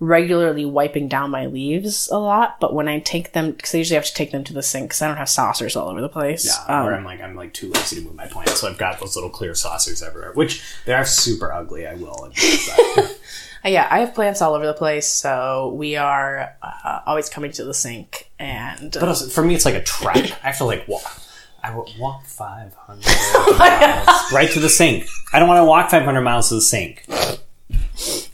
regularly 0.02 0.66
wiping 0.66 1.08
down 1.08 1.30
my 1.30 1.46
leaves 1.46 2.10
a 2.12 2.18
lot. 2.18 2.60
But 2.60 2.74
when 2.74 2.90
I 2.90 3.00
take 3.00 3.32
them, 3.32 3.52
because 3.52 3.74
I 3.74 3.78
usually 3.78 3.96
have 3.96 4.06
to 4.06 4.14
take 4.14 4.32
them 4.32 4.44
to 4.46 4.54
the 4.54 4.64
sink 4.64 4.90
because 4.90 5.02
I 5.04 5.08
don't 5.08 5.18
have 5.18 5.30
saucers 5.30 5.76
all 5.78 5.88
over 5.88 6.02
the 6.02 6.10
place. 6.10 6.46
Yeah, 6.46 6.76
Um, 6.82 6.88
or 6.88 6.94
I'm 6.96 7.06
like 7.06 7.22
I'm 7.22 7.36
like 7.36 7.54
too 7.54 7.70
lazy 7.72 7.98
to 7.98 8.02
move 8.02 8.16
my 8.16 8.26
plants, 8.26 8.60
so 8.60 8.68
I've 8.68 8.78
got 8.80 9.00
those 9.00 9.16
little 9.16 9.30
clear 9.30 9.56
saucers 9.56 10.02
everywhere, 10.02 10.34
which 10.34 10.62
they 10.86 10.94
are 10.94 11.06
super 11.06 11.54
ugly. 11.54 11.88
I 11.88 11.94
will 11.94 12.26
admit 12.26 12.36
that. 12.36 13.18
Uh, 13.64 13.70
yeah, 13.70 13.88
I 13.92 14.00
have 14.00 14.16
plants 14.16 14.42
all 14.42 14.56
over 14.56 14.66
the 14.66 14.74
place, 14.74 15.06
so 15.06 15.72
we 15.78 15.96
are 15.96 16.56
uh, 16.64 17.02
always 17.06 17.30
coming 17.30 17.52
to 17.52 17.64
the 17.64 17.76
sink. 17.76 18.32
And 18.40 18.92
but 18.92 19.04
also, 19.08 19.28
for 19.28 19.44
me, 19.46 19.54
it's 19.54 19.66
like 19.66 19.76
a 19.76 19.84
trap. 19.84 20.16
I 20.18 20.48
have 20.48 20.58
to 20.58 20.66
like 20.66 20.88
walk. 20.88 21.22
I 21.64 21.72
will 21.76 21.88
walk 22.00 22.26
500 22.26 23.06
miles 23.60 24.34
right 24.34 24.50
to 24.50 24.60
the 24.60 24.68
sink. 24.68 25.06
I 25.32 25.38
don't 25.38 25.48
want 25.48 25.60
to 25.60 25.66
walk 25.66 25.92
500 25.92 26.22
miles 26.22 26.50
to 26.50 26.56
the 26.56 26.62
sink. 26.62 27.06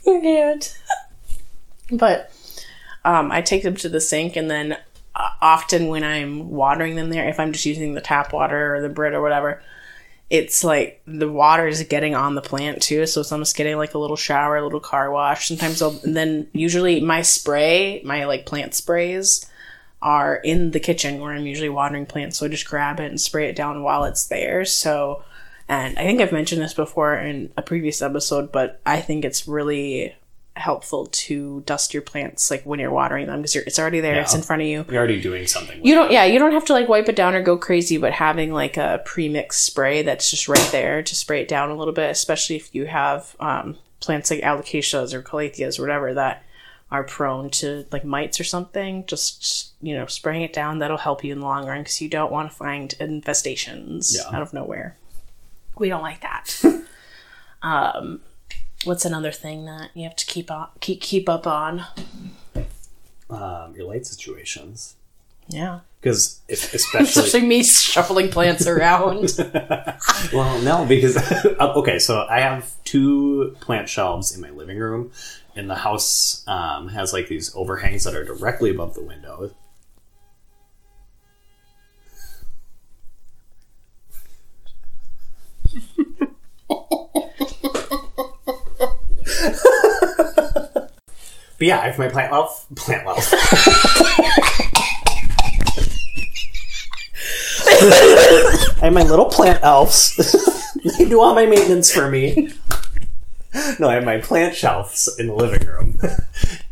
You 0.06 0.20
can't. 0.22 0.78
But 1.90 2.32
um, 3.04 3.30
I 3.30 3.42
take 3.42 3.62
them 3.62 3.76
to 3.76 3.88
the 3.88 4.00
sink, 4.00 4.36
and 4.36 4.50
then 4.50 4.76
uh, 5.14 5.28
often 5.40 5.88
when 5.88 6.04
I'm 6.04 6.50
watering 6.50 6.96
them 6.96 7.10
there, 7.10 7.28
if 7.28 7.40
I'm 7.40 7.52
just 7.52 7.66
using 7.66 7.94
the 7.94 8.00
tap 8.00 8.32
water 8.32 8.76
or 8.76 8.80
the 8.82 8.88
Brita 8.88 9.16
or 9.16 9.22
whatever, 9.22 9.62
it's 10.30 10.62
like 10.62 11.00
the 11.06 11.30
water 11.30 11.66
is 11.66 11.82
getting 11.84 12.14
on 12.14 12.34
the 12.34 12.42
plant 12.42 12.82
too. 12.82 13.06
So 13.06 13.20
it's 13.20 13.32
almost 13.32 13.56
getting 13.56 13.76
like 13.76 13.94
a 13.94 13.98
little 13.98 14.16
shower, 14.16 14.56
a 14.58 14.62
little 14.62 14.80
car 14.80 15.10
wash. 15.10 15.48
Sometimes 15.48 15.80
I'll, 15.80 15.98
and 16.04 16.16
then 16.16 16.48
usually 16.52 17.00
my 17.00 17.22
spray, 17.22 18.02
my 18.04 18.24
like 18.24 18.44
plant 18.44 18.74
sprays, 18.74 19.46
are 20.02 20.36
in 20.36 20.70
the 20.72 20.80
kitchen 20.80 21.20
where 21.20 21.32
I'm 21.32 21.46
usually 21.46 21.70
watering 21.70 22.06
plants. 22.06 22.38
So 22.38 22.46
I 22.46 22.50
just 22.50 22.68
grab 22.68 23.00
it 23.00 23.06
and 23.06 23.20
spray 23.20 23.48
it 23.48 23.56
down 23.56 23.82
while 23.82 24.04
it's 24.04 24.26
there. 24.26 24.64
So, 24.64 25.24
and 25.66 25.98
I 25.98 26.02
think 26.02 26.20
I've 26.20 26.32
mentioned 26.32 26.62
this 26.62 26.74
before 26.74 27.14
in 27.16 27.50
a 27.56 27.62
previous 27.62 28.02
episode, 28.02 28.52
but 28.52 28.80
I 28.84 29.00
think 29.00 29.24
it's 29.24 29.48
really 29.48 30.14
helpful 30.58 31.06
to 31.06 31.62
dust 31.66 31.92
your 31.94 32.02
plants 32.02 32.50
like 32.50 32.62
when 32.64 32.78
you're 32.80 32.90
watering 32.90 33.26
them 33.26 33.40
because 33.42 33.56
it's 33.56 33.78
already 33.78 34.00
there, 34.00 34.20
it's 34.20 34.34
in 34.34 34.42
front 34.42 34.62
of 34.62 34.68
you. 34.68 34.84
You're 34.88 34.98
already 34.98 35.20
doing 35.20 35.46
something. 35.46 35.84
You 35.84 35.94
don't, 35.94 36.10
yeah, 36.10 36.24
you 36.24 36.38
don't 36.38 36.52
have 36.52 36.64
to 36.66 36.72
like 36.72 36.88
wipe 36.88 37.08
it 37.08 37.16
down 37.16 37.34
or 37.34 37.42
go 37.42 37.56
crazy, 37.56 37.96
but 37.96 38.12
having 38.12 38.52
like 38.52 38.76
a 38.76 39.00
pre-mixed 39.04 39.64
spray 39.64 40.02
that's 40.02 40.30
just 40.30 40.48
right 40.48 40.68
there 40.72 41.02
to 41.02 41.14
spray 41.14 41.42
it 41.42 41.48
down 41.48 41.70
a 41.70 41.74
little 41.76 41.94
bit, 41.94 42.10
especially 42.10 42.56
if 42.56 42.74
you 42.74 42.86
have 42.86 43.34
um, 43.40 43.76
plants 44.00 44.30
like 44.30 44.40
alocasias 44.42 45.12
or 45.12 45.22
calatheas 45.22 45.78
or 45.78 45.82
whatever 45.82 46.14
that 46.14 46.44
are 46.90 47.04
prone 47.04 47.50
to 47.50 47.84
like 47.92 48.04
mites 48.04 48.40
or 48.40 48.44
something. 48.44 49.04
Just 49.06 49.72
you 49.82 49.94
know, 49.94 50.06
spraying 50.06 50.42
it 50.42 50.52
down 50.52 50.78
that'll 50.78 50.96
help 50.96 51.22
you 51.22 51.32
in 51.32 51.40
the 51.40 51.44
long 51.46 51.66
run 51.66 51.80
because 51.82 52.00
you 52.00 52.08
don't 52.08 52.32
want 52.32 52.50
to 52.50 52.56
find 52.56 52.94
infestations 53.00 54.16
Yeah. 54.16 54.34
out 54.36 54.42
of 54.42 54.52
nowhere. 54.52 54.96
We 55.76 55.88
don't 55.88 56.02
like 56.02 56.22
that. 56.22 56.54
um, 57.62 58.20
what's 58.84 59.04
another 59.04 59.32
thing 59.32 59.64
that 59.66 59.90
you 59.94 60.04
have 60.04 60.16
to 60.16 60.26
keep 60.26 60.50
on 60.50 60.68
keep 60.80 61.00
keep 61.00 61.28
up 61.28 61.46
on? 61.46 61.84
um, 63.30 63.74
your 63.76 63.86
light 63.86 64.06
situations 64.06 64.94
Yeah, 65.48 65.80
because 66.00 66.40
especially 66.48 67.02
especially 67.04 67.42
me 67.42 67.62
shuffling 67.62 68.30
plants 68.30 68.66
around. 68.66 69.32
well 70.32 70.60
no 70.62 70.84
because 70.86 71.16
uh, 71.16 71.72
okay 71.76 71.98
so 71.98 72.26
i 72.30 72.40
have 72.40 72.72
two 72.84 73.54
plant 73.60 73.88
shelves 73.88 74.34
in 74.34 74.40
my 74.40 74.50
living 74.50 74.78
room 74.78 75.10
and 75.56 75.68
the 75.68 75.74
house 75.74 76.44
um, 76.46 76.88
has 76.88 77.12
like 77.12 77.28
these 77.28 77.54
overhangs 77.56 78.04
that 78.04 78.14
are 78.14 78.24
directly 78.24 78.70
above 78.70 78.94
the 78.94 79.02
window 79.02 79.50
yeah 91.60 91.80
i 91.80 91.86
have 91.86 91.98
my 91.98 92.08
plant 92.08 92.32
elf 92.32 92.66
plant 92.76 93.06
elf 93.06 93.32
I 97.80 98.86
have 98.86 98.92
my 98.92 99.02
little 99.02 99.26
plant 99.26 99.62
elves. 99.62 100.16
they 100.98 101.08
do 101.08 101.20
all 101.20 101.34
my 101.34 101.46
maintenance 101.46 101.92
for 101.92 102.10
me. 102.10 102.52
No, 103.78 103.88
I 103.88 103.94
have 103.94 104.04
my 104.04 104.18
plant 104.18 104.54
shelves 104.54 105.08
in 105.18 105.28
the 105.28 105.34
living 105.34 105.66
room. 105.66 105.98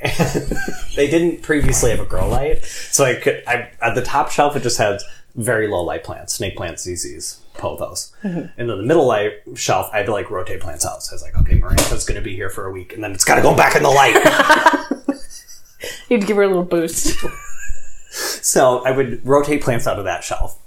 and 0.01 0.13
they 0.97 1.09
didn't 1.09 1.43
previously 1.43 1.91
have 1.91 2.01
a 2.01 2.05
grow 2.05 2.29
light, 2.29 2.65
so 2.65 3.05
I 3.05 3.15
could. 3.15 3.43
I 3.47 3.71
at 3.81 3.95
the 3.95 4.03
top 4.03 4.31
shelf 4.31 4.57
it 4.57 4.63
just 4.63 4.79
had 4.79 5.01
very 5.35 5.69
low 5.69 5.83
light 5.83 6.05
plants, 6.05 6.35
snake 6.35 6.57
plants, 6.57 6.87
ZZs, 6.87 7.39
pothos. 7.59 8.13
And 8.23 8.51
then 8.57 8.79
the 8.79 8.83
middle 8.83 9.07
light 9.07 9.33
shelf, 9.55 9.89
I 9.93 9.99
had 9.99 10.07
to 10.07 10.13
like 10.13 10.31
rotate 10.31 10.61
plants 10.61 10.85
out. 10.85 11.03
So 11.03 11.13
I 11.13 11.15
was 11.15 11.23
like, 11.23 11.37
okay, 11.37 11.59
Marinka's 11.59 12.05
going 12.05 12.21
to 12.21 12.25
be 12.25 12.35
here 12.35 12.51
for 12.51 12.67
a 12.67 12.73
week, 12.73 12.93
and 12.93 13.03
then 13.03 13.13
it's 13.13 13.25
got 13.25 13.37
to 13.37 13.43
go 13.43 13.55
back 13.57 13.77
in 13.77 13.83
the 13.83 13.91
light. 13.91 14.17
You'd 16.09 16.27
give 16.27 16.37
her 16.37 16.43
a 16.43 16.49
little 16.49 16.65
boost. 16.65 17.17
so 18.11 18.85
I 18.85 18.91
would 18.93 19.25
rotate 19.27 19.63
plants 19.63 19.87
out 19.87 19.99
of 19.99 20.05
that 20.05 20.25
shelf. 20.25 20.59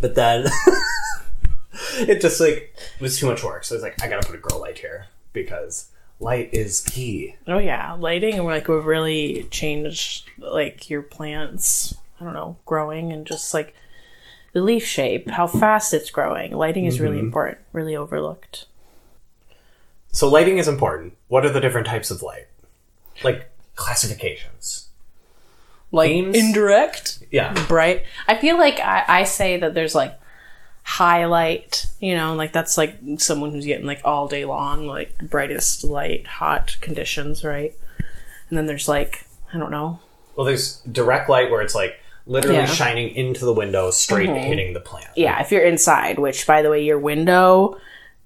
But 0.00 0.14
then 0.14 0.46
it 1.98 2.20
just 2.20 2.40
like 2.40 2.74
was 3.00 3.18
too 3.18 3.26
much 3.26 3.44
work. 3.44 3.64
So 3.64 3.74
I 3.74 3.76
was 3.76 3.82
like, 3.82 4.02
I 4.02 4.08
gotta 4.08 4.26
put 4.26 4.36
a 4.36 4.38
grow 4.38 4.58
light 4.58 4.78
here 4.78 5.06
because 5.32 5.90
light 6.20 6.50
is 6.52 6.80
key. 6.80 7.36
Oh 7.46 7.58
yeah, 7.58 7.92
lighting 7.94 8.42
like 8.44 8.68
will 8.68 8.80
really 8.80 9.46
change 9.50 10.24
like 10.38 10.88
your 10.88 11.02
plants. 11.02 11.94
I 12.20 12.24
don't 12.24 12.34
know, 12.34 12.56
growing 12.66 13.12
and 13.12 13.26
just 13.26 13.52
like 13.52 13.74
the 14.52 14.62
leaf 14.62 14.84
shape, 14.84 15.30
how 15.30 15.46
fast 15.46 15.94
it's 15.94 16.10
growing. 16.10 16.52
Lighting 16.52 16.84
is 16.84 17.00
really 17.00 17.16
mm-hmm. 17.16 17.26
important, 17.26 17.58
really 17.72 17.96
overlooked. 17.96 18.66
So 20.12 20.28
lighting 20.28 20.58
is 20.58 20.68
important. 20.68 21.16
What 21.28 21.46
are 21.46 21.50
the 21.50 21.60
different 21.60 21.86
types 21.86 22.10
of 22.10 22.22
light? 22.22 22.48
Like 23.24 23.50
classifications. 23.76 24.88
Like 25.90 26.10
Beams? 26.10 26.36
indirect, 26.36 27.22
Yeah. 27.30 27.52
bright. 27.66 28.04
I 28.26 28.36
feel 28.36 28.58
like 28.58 28.78
I, 28.80 29.04
I 29.08 29.24
say 29.24 29.58
that 29.58 29.74
there's 29.74 29.94
like 29.94 30.18
highlight, 30.84 31.86
you 32.00 32.14
know, 32.14 32.34
like 32.34 32.52
that's 32.52 32.76
like 32.76 32.98
someone 33.18 33.52
who's 33.52 33.66
getting 33.66 33.86
like 33.86 34.00
all 34.04 34.28
day 34.28 34.44
long, 34.44 34.86
like 34.86 35.16
brightest 35.18 35.84
light, 35.84 36.26
hot 36.26 36.76
conditions, 36.80 37.44
right? 37.44 37.72
And 38.48 38.58
then 38.58 38.66
there's 38.66 38.88
like, 38.88 39.26
I 39.52 39.58
don't 39.58 39.70
know. 39.70 40.00
Well, 40.36 40.46
there's 40.46 40.78
direct 40.80 41.28
light 41.28 41.50
where 41.50 41.62
it's 41.62 41.74
like 41.74 41.98
literally 42.26 42.56
Yeah. 42.56 42.64
Mm-hmm. 42.64 42.74
shining 42.74 43.14
into 43.14 43.44
the 43.44 43.52
window, 43.52 43.90
straight 43.90 44.28
hitting 44.28 44.72
the 44.74 44.80
plant. 44.80 45.10
Yeah, 45.16 45.40
if 45.40 45.50
you're 45.50 45.64
inside, 45.64 46.18
which 46.18 46.46
by 46.46 46.62
the 46.62 46.70
way, 46.70 46.84
your 46.84 46.98
window 46.98 47.78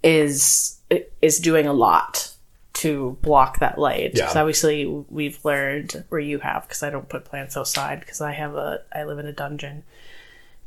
is 0.02 0.78
is 1.22 1.38
doing 1.40 1.66
a 1.66 1.72
lot 1.72 2.32
to 2.74 3.16
block 3.22 3.58
that 3.60 3.78
light. 3.78 4.12
Yeah. 4.14 4.30
Obviously 4.36 4.86
we've 4.86 5.42
learned, 5.44 6.04
or 6.10 6.20
you 6.20 6.38
have, 6.40 6.62
because 6.68 6.82
I 6.82 6.90
don't 6.90 7.08
put 7.08 7.24
plants 7.24 7.56
outside 7.56 8.00
because 8.00 8.20
I 8.20 8.32
have 8.32 8.54
a 8.54 8.82
I 8.94 9.04
live 9.04 9.18
in 9.18 9.26
a 9.26 9.32
dungeon. 9.32 9.82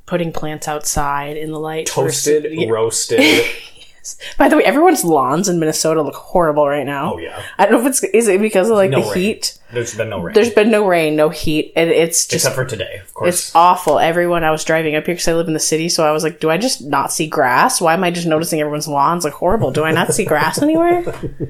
Putting 0.05 0.33
plants 0.33 0.67
outside 0.67 1.37
in 1.37 1.51
the 1.51 1.59
light, 1.59 1.85
Toasted, 1.85 2.43
versus- 2.43 2.57
Yeah. 2.57 2.69
roasted. 2.69 3.45
By 4.39 4.49
the 4.49 4.57
way, 4.57 4.63
everyone's 4.63 5.03
lawns 5.03 5.47
in 5.47 5.59
Minnesota 5.59 6.01
look 6.01 6.15
horrible 6.15 6.67
right 6.67 6.85
now. 6.85 7.13
Oh 7.13 7.17
yeah. 7.19 7.43
I 7.59 7.65
don't 7.67 7.73
know 7.73 7.81
if 7.81 7.91
it's 7.91 8.03
is 8.05 8.27
it 8.27 8.41
because 8.41 8.69
of 8.71 8.75
like 8.77 8.89
No 8.89 9.01
the 9.01 9.05
rain. 9.11 9.13
heat. 9.15 9.58
There's 9.71 9.95
been 9.95 10.10
no 10.10 10.19
rain. 10.21 10.34
There's 10.34 10.49
been 10.49 10.71
no 10.71 10.88
rain, 10.88 11.15
no 11.15 11.29
heat, 11.29 11.73
and 11.75 11.89
it's 11.91 12.25
just 12.25 12.45
Except 12.45 12.55
for 12.55 12.65
today, 12.65 12.99
of 13.03 13.13
course. 13.13 13.29
It's 13.29 13.55
awful. 13.55 13.99
Everyone, 13.99 14.43
I 14.43 14.49
was 14.51 14.63
driving 14.63 14.95
up 14.95 15.05
here 15.05 15.13
because 15.13 15.27
I 15.27 15.34
live 15.34 15.47
in 15.47 15.53
the 15.53 15.60
city, 15.60 15.89
so 15.89 16.03
I 16.05 16.12
was 16.12 16.23
like, 16.23 16.39
do 16.39 16.49
I 16.49 16.58
just 16.58 16.82
not 16.84 17.12
see 17.12 17.27
grass? 17.27 17.79
Why 17.79 17.93
am 17.93 18.03
I 18.03 18.10
just 18.10 18.25
noticing 18.25 18.60
everyone's 18.60 18.88
lawns 18.88 19.23
like 19.23 19.34
horrible? 19.34 19.71
Do 19.71 19.84
I 19.84 19.91
not 19.91 20.12
see 20.13 20.25
grass 20.25 20.60
anywhere? 20.62 21.03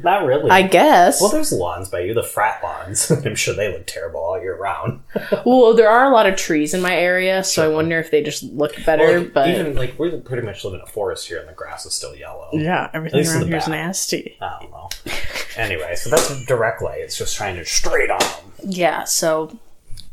Not 0.03 0.25
really. 0.25 0.49
I 0.51 0.63
guess. 0.63 1.21
well, 1.21 1.29
there's 1.31 1.51
lawns 1.53 1.87
by 1.87 2.01
you, 2.01 2.13
the 2.13 2.23
frat 2.23 2.61
lawns. 2.61 3.09
I'm 3.25 3.35
sure 3.35 3.53
they 3.55 3.71
look 3.71 3.87
terrible 3.87 4.19
all 4.19 4.41
year 4.41 4.55
round. 4.57 5.01
Well, 5.45 5.73
there 5.73 5.89
are 5.89 6.05
a 6.05 6.13
lot 6.13 6.25
of 6.27 6.35
trees 6.35 6.73
in 6.73 6.81
my 6.81 6.95
area, 6.95 7.43
so 7.43 7.63
I 7.69 7.73
wonder 7.73 7.97
if 7.99 8.11
they 8.11 8.21
just 8.21 8.43
look 8.43 8.73
better. 8.85 9.21
Like, 9.21 9.33
but 9.33 9.49
even 9.49 9.75
like 9.75 9.97
we 9.97 10.11
pretty 10.19 10.45
much 10.45 10.63
live 10.65 10.73
in 10.73 10.81
a 10.81 10.85
forest 10.85 11.27
here, 11.27 11.39
and 11.39 11.47
the 11.47 11.53
grass 11.53 11.85
is 11.85 11.93
still 11.93 12.15
yellow. 12.15 12.49
yeah, 12.53 12.89
everything 12.93 13.25
around 13.25 13.47
here 13.47 13.57
is 13.57 13.67
nasty. 13.67 14.37
I 14.41 14.57
don't 14.61 14.71
know. 14.71 14.89
anyway, 15.55 15.95
so 15.95 16.09
that's 16.09 16.45
direct 16.45 16.81
light. 16.81 16.99
It's 17.01 17.17
just 17.17 17.35
trying 17.35 17.55
to 17.55 17.65
straight 17.65 18.08
on 18.11 18.19
them. 18.19 18.71
Yeah, 18.71 19.03
so 19.05 19.57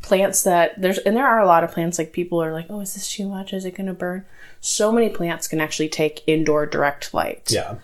plants 0.02 0.44
that 0.44 0.80
there's 0.80 0.98
and 0.98 1.16
there 1.16 1.26
are 1.26 1.40
a 1.40 1.46
lot 1.46 1.64
of 1.64 1.72
plants 1.72 1.98
like 1.98 2.12
people 2.12 2.40
are 2.42 2.52
like, 2.52 2.66
oh, 2.70 2.80
is 2.80 2.94
this 2.94 3.10
too 3.10 3.28
much? 3.28 3.52
Is 3.52 3.64
it 3.64 3.72
going 3.76 3.88
to 3.88 3.92
burn? 3.94 4.24
So 4.60 4.92
many 4.92 5.08
plants 5.08 5.48
can 5.48 5.60
actually 5.60 5.88
take 5.88 6.22
indoor 6.26 6.66
direct 6.66 7.12
light. 7.14 7.50
Yeah. 7.52 7.76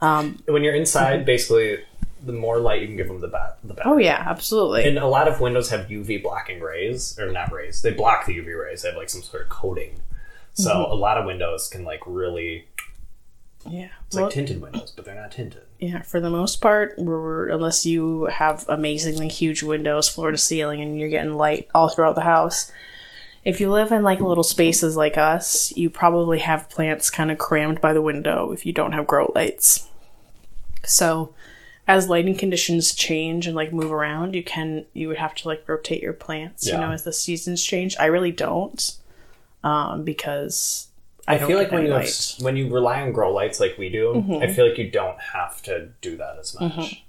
Um, 0.00 0.42
when 0.46 0.62
you're 0.62 0.74
inside, 0.74 1.24
basically, 1.24 1.78
the 2.24 2.32
more 2.32 2.58
light 2.58 2.80
you 2.80 2.86
can 2.86 2.96
give 2.96 3.08
them, 3.08 3.20
the, 3.20 3.28
ba- 3.28 3.56
the 3.64 3.74
better. 3.74 3.88
Oh 3.88 3.96
yeah, 3.98 4.22
absolutely. 4.26 4.84
And 4.86 4.98
a 4.98 5.06
lot 5.06 5.28
of 5.28 5.40
windows 5.40 5.70
have 5.70 5.86
UV 5.88 6.22
blocking 6.22 6.60
rays, 6.60 7.18
or 7.18 7.30
not 7.32 7.52
rays. 7.52 7.82
They 7.82 7.92
block 7.92 8.26
the 8.26 8.36
UV 8.38 8.58
rays. 8.60 8.82
They 8.82 8.88
have 8.88 8.96
like 8.98 9.10
some 9.10 9.22
sort 9.22 9.42
of 9.44 9.48
coating. 9.48 10.00
So 10.54 10.70
Mm-hmm. 10.70 10.92
a 10.92 10.94
lot 10.94 11.18
of 11.18 11.26
windows 11.26 11.68
can 11.68 11.84
like 11.84 12.00
really. 12.06 12.66
Yeah. 13.68 13.88
It's 14.06 14.16
Well- 14.16 14.24
like 14.26 14.34
tinted 14.34 14.60
windows, 14.60 14.92
but 14.94 15.04
they're 15.04 15.14
not 15.14 15.32
tinted. 15.32 15.62
Yeah, 15.78 16.02
for 16.02 16.20
the 16.20 16.30
most 16.30 16.60
part, 16.60 16.94
we're, 16.98 17.48
unless 17.48 17.84
you 17.84 18.24
have 18.26 18.64
amazingly 18.68 19.28
huge 19.28 19.62
windows, 19.62 20.08
floor 20.08 20.30
to 20.30 20.38
ceiling, 20.38 20.80
and 20.80 20.98
you're 20.98 21.08
getting 21.10 21.34
light 21.34 21.68
all 21.74 21.88
throughout 21.88 22.14
the 22.14 22.22
house. 22.22 22.72
If 23.44 23.60
you 23.60 23.70
live 23.70 23.92
in 23.92 24.02
like 24.02 24.20
little 24.20 24.44
spaces 24.44 24.96
like 24.96 25.18
us, 25.18 25.76
you 25.76 25.90
probably 25.90 26.38
have 26.38 26.70
plants 26.70 27.10
kind 27.10 27.30
of 27.30 27.36
crammed 27.36 27.80
by 27.80 27.92
the 27.92 28.00
window 28.00 28.52
if 28.52 28.64
you 28.64 28.72
don't 28.72 28.92
have 28.92 29.06
grow 29.06 29.30
lights. 29.34 29.86
So, 30.84 31.34
as 31.86 32.08
lighting 32.08 32.36
conditions 32.36 32.94
change 32.94 33.46
and 33.46 33.54
like 33.54 33.72
move 33.72 33.92
around, 33.92 34.34
you 34.34 34.42
can 34.42 34.86
you 34.94 35.08
would 35.08 35.18
have 35.18 35.34
to 35.34 35.48
like 35.48 35.68
rotate 35.68 36.02
your 36.02 36.14
plants, 36.14 36.66
you 36.66 36.72
know, 36.72 36.90
as 36.92 37.04
the 37.04 37.12
seasons 37.12 37.62
change. 37.62 37.94
I 38.00 38.06
really 38.06 38.32
don't, 38.32 38.96
um, 39.62 40.04
because 40.04 40.88
I, 41.26 41.36
I 41.36 41.38
feel 41.38 41.56
like 41.58 41.72
when 41.72 41.86
you 41.86 41.92
have, 41.92 42.08
when 42.40 42.56
you 42.56 42.72
rely 42.72 43.00
on 43.00 43.12
grow 43.12 43.32
lights 43.32 43.58
like 43.60 43.76
we 43.78 43.88
do, 43.88 44.12
Mm-hmm. 44.16 44.42
I 44.42 44.52
feel 44.52 44.68
like 44.68 44.76
you 44.78 44.90
don't 44.90 45.18
have 45.20 45.62
to 45.62 45.88
do 46.00 46.16
that 46.18 46.36
as 46.38 46.58
much. 46.60 47.04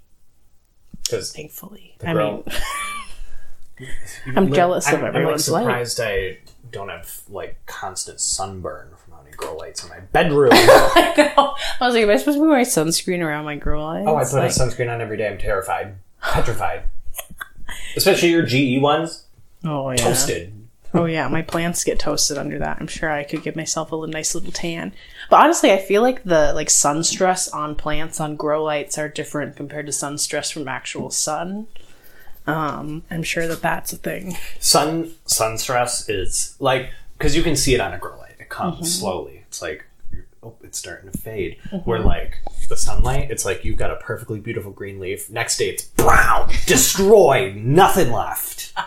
Because 1.02 1.32
thankfully, 1.32 1.94
The 1.98 2.08
I 2.10 2.12
grow- 2.14 2.44
mean, 3.78 3.88
I'm 4.36 4.52
jealous 4.52 4.90
of 4.90 5.02
everyone's 5.02 5.48
light. 5.48 5.60
I'm 5.60 5.66
like 5.66 5.76
light. 5.78 5.86
surprised 5.88 6.00
I 6.00 6.38
don't 6.72 6.88
have 6.88 7.20
like 7.28 7.64
constant 7.66 8.20
sunburn 8.20 8.88
from 9.04 9.14
having 9.18 9.32
grow 9.36 9.54
lights 9.56 9.82
in 9.84 9.90
my 9.90 10.00
bedroom. 10.00 10.50
I 10.54 11.32
know. 11.36 11.54
I 11.80 11.86
was 11.86 11.94
like, 11.94 12.02
am 12.04 12.10
I 12.10 12.16
supposed 12.16 12.38
to 12.38 12.42
be 12.42 12.48
wearing 12.48 12.64
sunscreen 12.64 13.20
around 13.20 13.44
my 13.44 13.56
grow 13.56 13.84
lights? 13.84 14.08
oh, 14.08 14.16
I 14.16 14.24
put 14.24 14.32
like, 14.34 14.50
a 14.50 14.54
sunscreen 14.54 14.90
on 14.92 15.00
every 15.00 15.16
day. 15.18 15.28
I'm 15.28 15.38
terrified, 15.38 15.94
petrified. 16.22 16.84
Especially 17.96 18.30
your 18.30 18.42
GE 18.44 18.80
ones, 18.82 19.24
oh 19.64 19.90
yeah. 19.90 19.96
toasted. 19.96 20.52
Oh 20.96 21.04
yeah, 21.04 21.28
my 21.28 21.42
plants 21.42 21.84
get 21.84 21.98
toasted 21.98 22.38
under 22.38 22.58
that. 22.58 22.78
I'm 22.80 22.86
sure 22.86 23.10
I 23.10 23.22
could 23.22 23.42
give 23.42 23.54
myself 23.54 23.92
a 23.92 24.06
nice 24.06 24.34
little 24.34 24.50
tan. 24.52 24.92
But 25.28 25.40
honestly, 25.44 25.70
I 25.70 25.78
feel 25.78 26.00
like 26.02 26.24
the 26.24 26.52
like 26.54 26.70
sun 26.70 27.04
stress 27.04 27.48
on 27.48 27.74
plants 27.76 28.18
on 28.20 28.36
grow 28.36 28.64
lights 28.64 28.96
are 28.98 29.08
different 29.08 29.56
compared 29.56 29.86
to 29.86 29.92
sun 29.92 30.16
stress 30.18 30.50
from 30.50 30.66
actual 30.68 31.10
sun. 31.10 31.66
Um, 32.46 33.02
I'm 33.10 33.22
sure 33.24 33.46
that 33.46 33.60
that's 33.60 33.92
a 33.92 33.96
thing. 33.96 34.36
Sun 34.58 35.12
sun 35.26 35.58
stress 35.58 36.08
is 36.08 36.56
like 36.60 36.90
because 37.18 37.36
you 37.36 37.42
can 37.42 37.56
see 37.56 37.74
it 37.74 37.80
on 37.80 37.92
a 37.92 37.98
grow 37.98 38.16
light. 38.18 38.36
It 38.38 38.48
comes 38.48 38.76
Mm-hmm. 38.76 38.84
slowly. 38.86 39.42
It's 39.48 39.60
like 39.60 39.84
oh, 40.42 40.54
it's 40.62 40.78
starting 40.78 41.10
to 41.10 41.18
fade. 41.18 41.58
Where 41.84 41.98
like 42.00 42.38
the 42.68 42.76
sunlight, 42.76 43.30
it's 43.30 43.44
like 43.44 43.64
you've 43.64 43.76
got 43.76 43.90
a 43.90 43.96
perfectly 43.96 44.38
beautiful 44.40 44.70
green 44.70 44.98
leaf. 45.00 45.28
Next 45.28 45.58
day, 45.58 45.68
it's 45.68 45.84
brown, 45.84 46.50
destroyed, 46.66 47.56
nothing 47.56 48.12
left. 48.12 48.72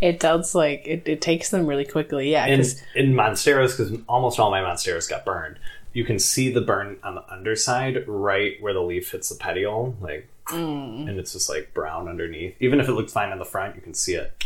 It 0.00 0.20
does 0.20 0.54
like 0.54 0.82
it, 0.86 1.02
it 1.06 1.20
takes 1.20 1.50
them 1.50 1.66
really 1.66 1.84
quickly. 1.84 2.30
Yeah, 2.32 2.46
in 2.46 2.60
in 2.94 3.14
monsteras 3.14 3.76
because 3.76 3.98
almost 4.08 4.38
all 4.38 4.50
my 4.50 4.60
monsteras 4.60 5.08
got 5.08 5.24
burned. 5.24 5.58
You 5.92 6.04
can 6.04 6.18
see 6.18 6.52
the 6.52 6.60
burn 6.60 6.98
on 7.02 7.14
the 7.14 7.24
underside, 7.32 8.06
right 8.06 8.60
where 8.60 8.74
the 8.74 8.82
leaf 8.82 9.10
hits 9.12 9.30
the 9.30 9.34
petiole, 9.36 9.96
like, 10.00 10.28
Mm. 10.48 11.08
and 11.08 11.18
it's 11.18 11.32
just 11.32 11.48
like 11.48 11.72
brown 11.74 12.06
underneath. 12.08 12.54
Even 12.60 12.78
if 12.78 12.88
it 12.88 12.92
looked 12.92 13.10
fine 13.10 13.32
on 13.32 13.38
the 13.38 13.44
front, 13.44 13.74
you 13.74 13.80
can 13.80 13.94
see 13.94 14.14
it 14.14 14.44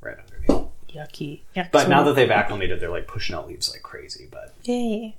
right 0.00 0.16
underneath. 0.18 0.68
yucky. 0.88 1.40
Yeah, 1.54 1.68
But 1.72 1.88
now 1.88 2.02
that 2.04 2.14
they've 2.14 2.30
acclimated, 2.30 2.80
they're 2.80 2.88
like 2.90 3.06
pushing 3.06 3.34
out 3.34 3.48
leaves 3.48 3.70
like 3.70 3.82
crazy. 3.82 4.28
But 4.30 4.54
Yay. 4.64 5.16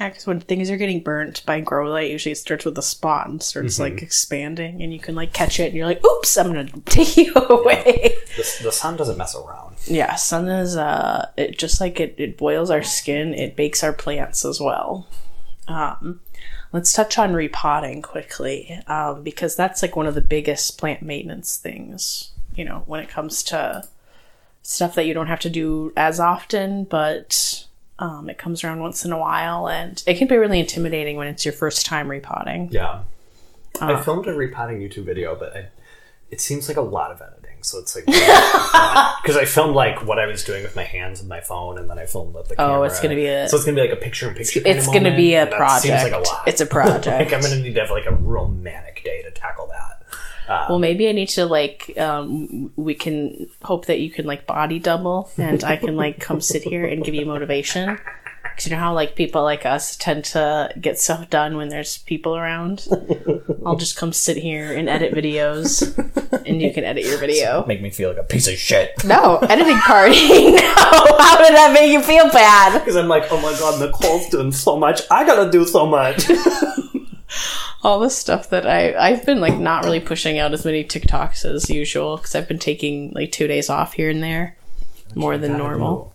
Yeah, 0.00 0.08
because 0.08 0.26
when 0.26 0.40
things 0.40 0.70
are 0.70 0.78
getting 0.78 1.02
burnt 1.02 1.44
by 1.44 1.60
grow 1.60 1.90
light, 1.90 2.10
usually 2.10 2.32
it 2.32 2.36
starts 2.38 2.64
with 2.64 2.78
a 2.78 2.82
spot 2.82 3.28
and 3.28 3.42
starts 3.42 3.74
Mm-hmm. 3.78 3.82
like 3.96 4.02
expanding, 4.02 4.82
and 4.82 4.94
you 4.94 4.98
can 4.98 5.14
like 5.14 5.34
catch 5.34 5.60
it, 5.60 5.64
and 5.66 5.74
you're 5.74 5.86
like, 5.86 6.02
"Oops, 6.02 6.36
I'm 6.38 6.46
gonna 6.46 6.68
take 6.86 7.18
you 7.18 7.34
away." 7.34 8.14
the, 8.36 8.60
the 8.62 8.72
sun 8.72 8.96
doesn't 8.96 9.18
mess 9.18 9.36
around. 9.36 9.76
Yeah, 9.86 10.14
sun 10.14 10.48
is 10.48 10.74
uh, 10.76 11.28
it 11.36 11.58
just 11.58 11.82
like 11.82 12.00
it, 12.00 12.14
it 12.16 12.38
boils 12.38 12.70
our 12.70 12.82
skin, 12.82 13.34
it 13.34 13.56
bakes 13.56 13.82
our 13.84 13.92
plants 13.92 14.42
as 14.44 14.58
well. 14.58 15.06
Um, 15.68 16.20
let's 16.72 16.92
touch 16.94 17.18
on 17.18 17.34
repotting 17.34 18.00
quickly, 18.00 18.80
um, 18.86 19.22
because 19.22 19.54
that's 19.54 19.82
like 19.82 19.96
one 19.96 20.06
of 20.06 20.14
the 20.14 20.20
biggest 20.22 20.78
plant 20.78 21.02
maintenance 21.02 21.58
things. 21.58 22.30
You 22.54 22.64
know, 22.64 22.84
when 22.86 23.00
it 23.00 23.10
comes 23.10 23.42
to 23.44 23.84
stuff 24.62 24.94
that 24.94 25.04
you 25.06 25.12
don't 25.12 25.26
have 25.28 25.40
to 25.40 25.50
do 25.50 25.92
as 25.94 26.18
often, 26.18 26.84
but 26.84 27.66
um, 28.00 28.28
it 28.28 28.38
comes 28.38 28.64
around 28.64 28.80
once 28.80 29.04
in 29.04 29.12
a 29.12 29.18
while, 29.18 29.68
and 29.68 30.02
it 30.06 30.16
can 30.18 30.26
be 30.26 30.36
really 30.36 30.58
intimidating 30.58 31.16
when 31.16 31.28
it's 31.28 31.44
your 31.44 31.52
first 31.54 31.86
time 31.86 32.10
repotting. 32.10 32.68
Yeah. 32.72 33.02
Uh. 33.80 33.92
I 33.94 34.00
filmed 34.02 34.26
a 34.26 34.32
repotting 34.34 34.80
YouTube 34.80 35.04
video, 35.04 35.36
but 35.36 35.54
I, 35.56 35.66
it 36.30 36.40
seems 36.40 36.66
like 36.66 36.76
a 36.76 36.82
lot 36.82 37.12
of 37.12 37.20
editing. 37.20 37.36
So 37.62 37.78
it's 37.78 37.94
like 37.94 38.06
because 38.06 39.36
I 39.36 39.44
filmed 39.44 39.74
like 39.74 40.06
what 40.06 40.18
I 40.18 40.26
was 40.26 40.42
doing 40.44 40.62
with 40.62 40.74
my 40.74 40.82
hands 40.84 41.20
and 41.20 41.28
my 41.28 41.40
phone, 41.40 41.76
and 41.78 41.90
then 41.90 41.98
I 41.98 42.06
filmed 42.06 42.34
with 42.34 42.48
the 42.48 42.56
camera. 42.56 42.78
Oh, 42.80 42.82
it's 42.84 43.00
gonna 43.00 43.14
be 43.14 43.26
a- 43.26 43.48
so 43.48 43.56
it's 43.56 43.66
gonna 43.66 43.74
be 43.80 43.86
like 43.86 43.96
a 43.96 44.00
picture 44.00 44.28
in 44.28 44.34
picture. 44.34 44.62
It's 44.64 44.86
gonna 44.86 45.14
be 45.14 45.34
a 45.34 45.46
project. 45.46 45.82
Seems 45.82 46.02
like 46.02 46.12
a 46.14 46.18
lot. 46.26 46.48
It's 46.48 46.62
a 46.62 46.66
project. 46.78 47.06
like 47.06 47.32
I'm 47.34 47.42
gonna 47.42 47.60
need 47.60 47.74
to 47.74 47.80
have 47.80 47.90
like 47.90 48.06
a 48.06 48.14
real 48.14 48.48
manic 48.48 49.02
day 49.04 49.22
to 49.22 49.30
tackle 49.30 49.66
that. 49.68 49.89
Well, 50.68 50.78
maybe 50.78 51.08
I 51.08 51.12
need 51.12 51.28
to 51.30 51.46
like 51.46 51.96
um, 51.98 52.72
we 52.76 52.94
can 52.94 53.48
hope 53.62 53.86
that 53.86 54.00
you 54.00 54.10
can 54.10 54.26
like 54.26 54.46
body 54.46 54.78
double, 54.78 55.30
and 55.38 55.62
I 55.62 55.76
can 55.76 55.96
like 55.96 56.18
come 56.20 56.40
sit 56.40 56.62
here 56.62 56.84
and 56.84 57.04
give 57.04 57.14
you 57.14 57.24
motivation. 57.24 57.98
Because 58.42 58.66
you 58.66 58.72
know 58.76 58.82
how 58.82 58.94
like 58.94 59.14
people 59.16 59.42
like 59.42 59.64
us 59.64 59.96
tend 59.96 60.24
to 60.26 60.72
get 60.80 60.98
stuff 60.98 61.30
done 61.30 61.56
when 61.56 61.68
there's 61.68 61.98
people 61.98 62.36
around. 62.36 62.88
I'll 63.64 63.76
just 63.76 63.96
come 63.96 64.12
sit 64.12 64.36
here 64.36 64.72
and 64.76 64.88
edit 64.88 65.14
videos, 65.14 65.96
and 66.46 66.60
you 66.60 66.72
can 66.72 66.84
edit 66.84 67.04
your 67.04 67.18
video. 67.18 67.64
Make 67.68 67.80
me 67.80 67.90
feel 67.90 68.08
like 68.10 68.18
a 68.18 68.24
piece 68.24 68.48
of 68.48 68.54
shit. 68.54 69.04
No 69.04 69.38
editing 69.38 69.78
party. 69.78 70.50
no, 70.50 70.58
how 70.58 71.38
did 71.38 71.54
that 71.54 71.70
make 71.72 71.92
you 71.92 72.02
feel 72.02 72.28
bad? 72.30 72.80
Because 72.80 72.96
I'm 72.96 73.08
like, 73.08 73.30
oh 73.30 73.40
my 73.40 73.56
god, 73.58 73.80
Nicole's 73.80 74.28
doing 74.28 74.52
so 74.52 74.76
much. 74.76 75.02
I 75.10 75.24
gotta 75.24 75.50
do 75.50 75.64
so 75.64 75.86
much. 75.86 76.28
all 77.82 78.00
the 78.00 78.10
stuff 78.10 78.50
that 78.50 78.66
I 78.66 78.94
I've 78.94 79.24
been 79.24 79.40
like 79.40 79.58
not 79.58 79.84
really 79.84 80.00
pushing 80.00 80.38
out 80.38 80.52
as 80.52 80.64
many 80.64 80.84
TikToks 80.84 81.44
as 81.44 81.70
usual 81.70 82.16
because 82.16 82.34
I've 82.34 82.48
been 82.48 82.58
taking 82.58 83.12
like 83.12 83.32
two 83.32 83.46
days 83.46 83.70
off 83.70 83.94
here 83.94 84.10
and 84.10 84.22
there, 84.22 84.56
more 85.14 85.38
than 85.38 85.56
normal. 85.56 86.14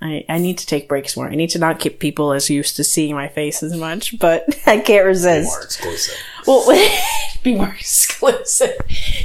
I 0.00 0.24
I 0.28 0.38
need 0.38 0.58
to 0.58 0.66
take 0.66 0.88
breaks 0.88 1.16
more. 1.16 1.28
I 1.28 1.34
need 1.34 1.50
to 1.50 1.58
not 1.58 1.80
keep 1.80 1.98
people 1.98 2.32
as 2.32 2.50
used 2.50 2.76
to 2.76 2.84
seeing 2.84 3.14
my 3.14 3.28
face 3.28 3.62
as 3.62 3.74
much, 3.76 4.18
but 4.18 4.44
I 4.66 4.78
can't 4.78 5.06
resist. 5.06 5.50
More 5.50 5.62
exclusive. 5.62 6.14
Well, 6.46 6.88
be 7.42 7.54
more 7.54 7.68
exclusive. 7.68 8.76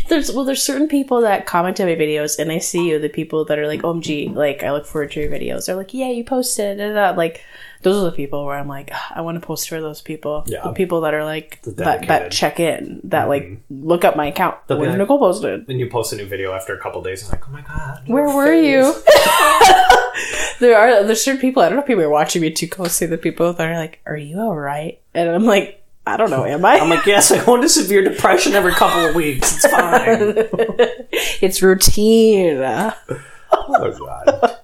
There's 0.07 0.31
well, 0.31 0.45
there's 0.45 0.63
certain 0.63 0.87
people 0.87 1.21
that 1.21 1.45
comment 1.45 1.79
on 1.79 1.87
my 1.87 1.95
videos, 1.95 2.39
and 2.39 2.51
I 2.51 2.59
see 2.59 2.89
you. 2.89 2.99
The 2.99 3.09
people 3.09 3.45
that 3.45 3.59
are 3.59 3.67
like, 3.67 3.83
oh, 3.83 3.93
"OMG!" 3.93 4.33
Like 4.33 4.63
I 4.63 4.71
look 4.71 4.85
forward 4.85 5.11
to 5.11 5.19
your 5.19 5.29
videos. 5.29 5.65
They're 5.65 5.75
like, 5.75 5.93
"Yeah, 5.93 6.09
you 6.09 6.23
posted." 6.23 6.77
Da. 6.77 7.11
Like 7.11 7.43
those 7.81 7.95
are 8.01 8.05
the 8.09 8.15
people 8.15 8.45
where 8.45 8.57
I'm 8.57 8.67
like, 8.67 8.89
"Ah, 8.93 9.13
I 9.15 9.21
want 9.21 9.39
to 9.41 9.45
post 9.45 9.69
for 9.69 9.79
those 9.81 10.01
people. 10.01 10.43
Yeah. 10.47 10.63
The 10.63 10.73
people 10.73 11.01
that 11.01 11.13
are 11.13 11.23
like 11.23 11.61
that, 11.63 11.75
that. 11.75 12.07
Mm-hmm. 12.21 12.29
check 12.29 12.59
in, 12.59 13.01
that 13.05 13.29
like 13.29 13.61
look 13.69 14.03
up 14.03 14.15
my 14.15 14.27
account. 14.27 14.55
be 14.67 14.75
What 14.75 14.89
like- 14.89 14.97
Nicole 14.97 15.19
posted? 15.19 15.67
Then 15.67 15.79
you 15.79 15.89
post 15.89 16.11
a 16.13 16.17
new 16.17 16.25
video 16.25 16.53
after 16.53 16.73
a 16.75 16.79
couple 16.79 17.01
days. 17.01 17.21
It's 17.21 17.31
like, 17.31 17.47
oh 17.47 17.51
my 17.51 17.61
god. 17.61 18.03
Where 18.07 18.29
were 18.29 18.47
face. 18.47 18.65
you? 18.67 18.93
there 20.59 20.77
are 20.77 21.03
there's 21.03 21.23
certain 21.23 21.39
people. 21.39 21.61
I 21.63 21.69
don't 21.69 21.75
know 21.77 21.81
if 21.81 21.87
people 21.87 22.03
are 22.03 22.09
watching 22.09 22.41
me 22.41 22.51
too 22.51 22.67
closely. 22.67 23.07
The 23.07 23.17
people 23.17 23.53
that 23.53 23.67
are 23.67 23.77
like, 23.77 23.99
"Are 24.05 24.17
you 24.17 24.39
all 24.39 24.55
right?" 24.55 24.99
And 25.13 25.29
I'm 25.29 25.45
like, 25.45 25.83
I 26.05 26.17
don't 26.17 26.29
know. 26.31 26.43
Am 26.45 26.63
I? 26.65 26.79
I'm 26.79 26.89
like, 26.89 27.05
yes, 27.05 27.31
I 27.31 27.43
go 27.45 27.55
into 27.55 27.69
severe 27.69 28.03
depression 28.03 28.53
every 28.53 28.73
couple 28.73 29.05
of 29.05 29.15
weeks. 29.15 29.55
It's 29.63 29.67
fine. 29.71 30.33
it's 31.41 31.61
routine. 31.61 32.57
oh 32.61 33.97
god. 33.99 34.57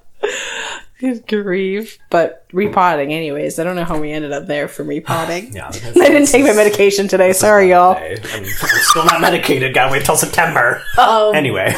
Good 1.13 1.25
grief. 1.43 1.97
But 2.09 2.45
repotting, 2.51 3.13
anyways. 3.13 3.59
I 3.59 3.63
don't 3.63 3.75
know 3.75 3.83
how 3.85 3.99
we 3.99 4.11
ended 4.11 4.31
up 4.31 4.47
there 4.47 4.67
from 4.67 4.87
repotting. 4.87 5.53
Yeah. 5.55 5.67
I 5.71 5.71
didn't 6.09 6.27
take 6.27 6.43
my 6.43 6.53
medication 6.53 7.07
today. 7.07 7.31
Sorry, 7.33 7.69
y'all. 7.69 7.95
I'm, 7.95 8.17
I'm 8.33 8.45
still 8.45 9.05
not 9.05 9.21
medicated. 9.21 9.73
Gotta 9.73 9.91
wait 9.91 10.05
till 10.05 10.15
September. 10.17 10.81
Um, 10.97 11.35
Anyway, 11.35 11.75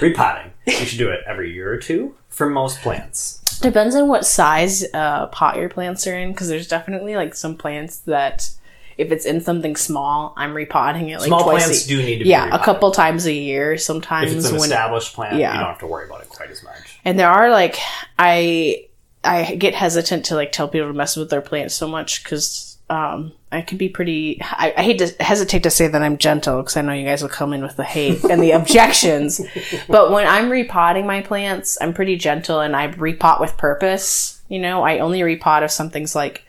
repotting. 0.00 0.52
You 0.66 0.72
should 0.74 0.98
do 0.98 1.08
it 1.10 1.20
every 1.26 1.52
year 1.54 1.72
or 1.72 1.76
two 1.78 2.14
for 2.28 2.48
most 2.50 2.80
plants. 2.80 3.40
depends 3.60 3.94
on 3.94 4.08
what 4.08 4.26
size 4.26 4.84
uh, 4.94 5.26
pot 5.28 5.56
your 5.56 5.68
plants 5.68 6.06
are 6.06 6.16
in, 6.18 6.32
because 6.32 6.48
there's 6.48 6.68
definitely 6.68 7.16
like 7.16 7.34
some 7.34 7.56
plants 7.56 7.98
that, 8.00 8.50
if 8.98 9.12
it's 9.12 9.24
in 9.24 9.40
something 9.40 9.76
small, 9.76 10.34
I'm 10.36 10.54
repotting 10.54 11.08
it 11.08 11.20
like 11.20 11.28
Small 11.28 11.44
twice. 11.44 11.64
plants 11.64 11.84
a, 11.86 11.88
do 11.88 12.02
need 12.02 12.18
to 12.18 12.24
be 12.24 12.30
yeah, 12.30 12.54
a 12.54 12.62
couple 12.62 12.90
times 12.90 13.26
a 13.26 13.32
year. 13.32 13.78
Sometimes 13.78 14.32
If 14.32 14.38
it's 14.38 14.48
an 14.48 14.54
when 14.54 14.64
established 14.64 15.14
plant, 15.14 15.36
yeah. 15.36 15.52
you 15.52 15.58
don't 15.60 15.68
have 15.68 15.78
to 15.78 15.86
worry 15.86 16.06
about 16.06 16.22
it 16.22 16.28
quite 16.28 16.50
as 16.50 16.62
much. 16.64 16.98
And 17.04 17.16
there 17.18 17.30
are 17.30 17.48
like 17.48 17.78
I 18.18 18.86
I 19.22 19.54
get 19.54 19.74
hesitant 19.74 20.26
to 20.26 20.34
like 20.34 20.50
tell 20.50 20.68
people 20.68 20.88
to 20.88 20.92
mess 20.94 21.16
with 21.16 21.30
their 21.30 21.40
plants 21.40 21.74
so 21.74 21.86
much 21.86 22.24
because 22.24 22.76
um, 22.90 23.32
I 23.52 23.60
can 23.62 23.78
be 23.78 23.88
pretty. 23.88 24.40
I, 24.42 24.74
I 24.76 24.82
hate 24.82 24.98
to 24.98 25.22
hesitate 25.22 25.62
to 25.62 25.70
say 25.70 25.86
that 25.88 26.02
I'm 26.02 26.18
gentle 26.18 26.62
because 26.62 26.76
I 26.76 26.82
know 26.82 26.92
you 26.92 27.04
guys 27.04 27.22
will 27.22 27.28
come 27.28 27.52
in 27.52 27.62
with 27.62 27.76
the 27.76 27.84
hate 27.84 28.24
and 28.24 28.42
the 28.42 28.50
objections. 28.52 29.40
But 29.88 30.10
when 30.10 30.26
I'm 30.26 30.50
repotting 30.50 31.06
my 31.06 31.20
plants, 31.20 31.78
I'm 31.80 31.94
pretty 31.94 32.16
gentle 32.16 32.60
and 32.60 32.74
I 32.74 32.88
repot 32.88 33.40
with 33.40 33.56
purpose. 33.56 34.42
You 34.48 34.58
know, 34.58 34.82
I 34.82 34.98
only 35.00 35.20
repot 35.20 35.62
if 35.62 35.70
something's 35.70 36.16
like 36.16 36.44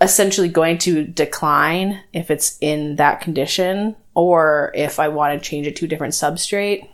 essentially 0.00 0.48
going 0.48 0.78
to 0.78 1.04
decline 1.04 2.00
if 2.12 2.30
it's 2.30 2.58
in 2.60 2.96
that 2.96 3.20
condition 3.20 3.96
or 4.14 4.72
if 4.74 4.98
I 4.98 5.08
want 5.08 5.40
to 5.40 5.48
change 5.48 5.66
it 5.66 5.76
to 5.76 5.86
a 5.86 5.88
different 5.88 6.14
substrate 6.14 6.88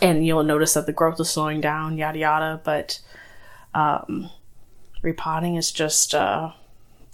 and 0.00 0.26
you'll 0.26 0.44
notice 0.44 0.74
that 0.74 0.86
the 0.86 0.92
growth 0.92 1.20
is 1.20 1.30
slowing 1.30 1.60
down, 1.60 1.98
yada 1.98 2.18
yada. 2.18 2.60
But 2.64 3.00
um, 3.74 4.30
repotting 5.02 5.56
is 5.56 5.72
just, 5.72 6.14
uh, 6.14 6.52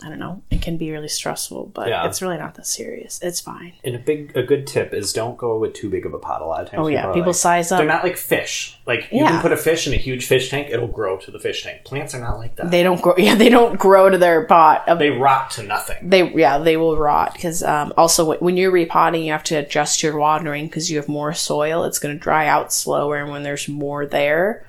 I 0.05 0.11
don't 0.11 0.19
know, 0.19 0.43
it 0.51 0.61
can 0.61 0.77
be 0.77 0.91
really 0.91 1.09
stressful, 1.09 1.67
but 1.75 1.89
Yeah. 1.89 2.07
it's 2.07 2.21
really 2.21 2.37
not 2.37 2.55
that 2.57 2.67
serious. 2.67 3.21
It's 3.23 3.41
fine. 3.41 3.73
And 3.85 3.95
a 3.97 3.99
big, 3.99 4.37
a 4.37 4.43
good 4.43 4.67
tip 4.67 4.93
is 4.93 5.13
don't 5.15 5.39
go 5.39 5.57
with 5.59 5.73
too 5.73 5.89
big 5.89 6.05
of 6.05 6.13
a 6.13 6.19
pot. 6.19 6.43
A 6.43 6.45
lot 6.45 6.63
of 6.65 6.71
times, 6.71 6.81
Oh 6.85 6.89
yeah, 6.89 7.07
are 7.07 7.15
people 7.15 7.29
like- 7.29 7.37
size 7.37 7.73
up. 7.73 7.79
They're 7.79 7.87
not 7.87 8.05
like 8.05 8.19
fish. 8.19 8.79
Like 8.87 9.09
you 9.11 9.21
Yeah. 9.23 9.29
can 9.31 9.41
put 9.41 9.53
a 9.53 9.57
fish 9.57 9.87
in 9.87 9.95
a 9.95 9.97
huge 9.97 10.27
fish 10.27 10.51
tank; 10.51 10.69
it'll 10.71 10.87
grow 10.89 11.17
to 11.17 11.31
the 11.31 11.39
fish 11.39 11.63
tank. 11.65 11.85
Plants 11.85 12.15
are 12.15 12.21
not 12.21 12.37
like 12.39 12.57
that. 12.57 12.71
they 12.71 12.83
don't 12.83 13.01
grow. 13.01 13.15
Yeah, 13.19 13.35
they 13.35 13.49
don't 13.49 13.79
grow 13.79 14.11
to 14.11 14.19
their 14.19 14.45
pot. 14.45 14.87
Of, 14.89 14.99
They 14.99 15.09
rot 15.11 15.51
to 15.53 15.63
nothing. 15.63 16.11
they 16.11 16.31
yeah 16.35 16.59
they 16.59 16.77
will 16.77 16.97
rot 16.99 17.33
because 17.33 17.63
um, 17.63 17.93
also 17.97 18.25
when- 18.27 18.39
when 18.41 18.57
you're 18.59 18.71
repotting 18.71 19.23
you 19.25 19.33
have 19.33 19.45
to 19.45 19.55
adjust 19.55 20.03
your 20.03 20.19
watering 20.19 20.67
because 20.67 20.91
you 20.91 20.99
have 20.99 21.09
more 21.09 21.33
soil 21.33 21.85
it's 21.85 21.99
going 21.99 22.15
to 22.15 22.21
dry 22.21 22.47
out 22.47 22.73
slower 22.73 23.17
and 23.17 23.31
when 23.31 23.43
there's 23.43 23.69
more 23.69 24.05
there 24.05 24.67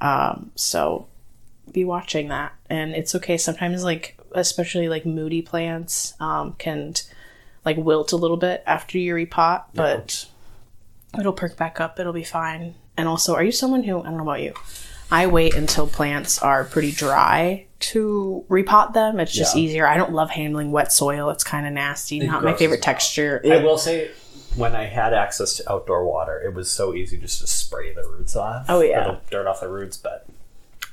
um, 0.00 0.50
so 0.54 1.06
be 1.72 1.84
watching 1.84 2.28
that 2.28 2.52
and 2.68 2.94
it's 2.94 3.14
okay 3.14 3.36
sometimes 3.38 3.82
like 3.84 4.16
especially 4.34 4.88
like 4.88 5.04
moody 5.06 5.42
plants 5.42 6.14
um, 6.20 6.52
can 6.58 6.94
like 7.64 7.76
wilt 7.76 8.12
a 8.12 8.16
little 8.16 8.36
bit 8.36 8.62
after 8.66 8.98
you 8.98 9.14
repot 9.14 9.64
but 9.74 10.26
it'll 11.18 11.32
perk 11.32 11.56
back 11.56 11.80
up 11.80 11.98
it'll 11.98 12.12
be 12.12 12.24
fine 12.24 12.74
and 12.96 13.08
also 13.08 13.34
are 13.34 13.42
you 13.44 13.52
someone 13.52 13.82
who 13.84 13.98
i 14.00 14.02
don't 14.04 14.16
know 14.16 14.22
about 14.22 14.40
you 14.42 14.52
i 15.10 15.26
wait 15.26 15.54
until 15.54 15.86
plants 15.86 16.38
are 16.40 16.64
pretty 16.64 16.90
dry 16.92 17.64
to 17.78 18.44
repot 18.48 18.92
them 18.94 19.18
it's 19.20 19.32
just 19.32 19.56
Yeah. 19.56 19.62
easier 19.62 19.86
i 19.86 19.96
don't 19.96 20.12
love 20.12 20.30
handling 20.30 20.72
wet 20.72 20.92
soil 20.92 21.30
it's 21.30 21.44
kind 21.44 21.66
of 21.66 21.72
nasty 21.72 22.20
not 22.20 22.42
my 22.44 22.54
favorite 22.54 22.82
texture 22.82 23.40
I 23.44 23.58
will 23.58 23.78
say, 23.78 24.10
when 24.56 24.76
I 24.76 24.84
had 24.84 25.12
access 25.12 25.56
to 25.56 25.72
outdoor 25.72 26.04
water, 26.04 26.40
it 26.40 26.54
was 26.54 26.70
so 26.70 26.94
easy 26.94 27.16
just 27.18 27.40
to 27.40 27.46
spray 27.48 27.92
the 27.92 28.02
roots 28.04 28.36
off. 28.36 28.66
Oh, 28.68 28.82
yeah. 28.82 29.16
dirt 29.28 29.48
off 29.48 29.60
the 29.60 29.68
roots. 29.68 29.96
But 29.96 30.26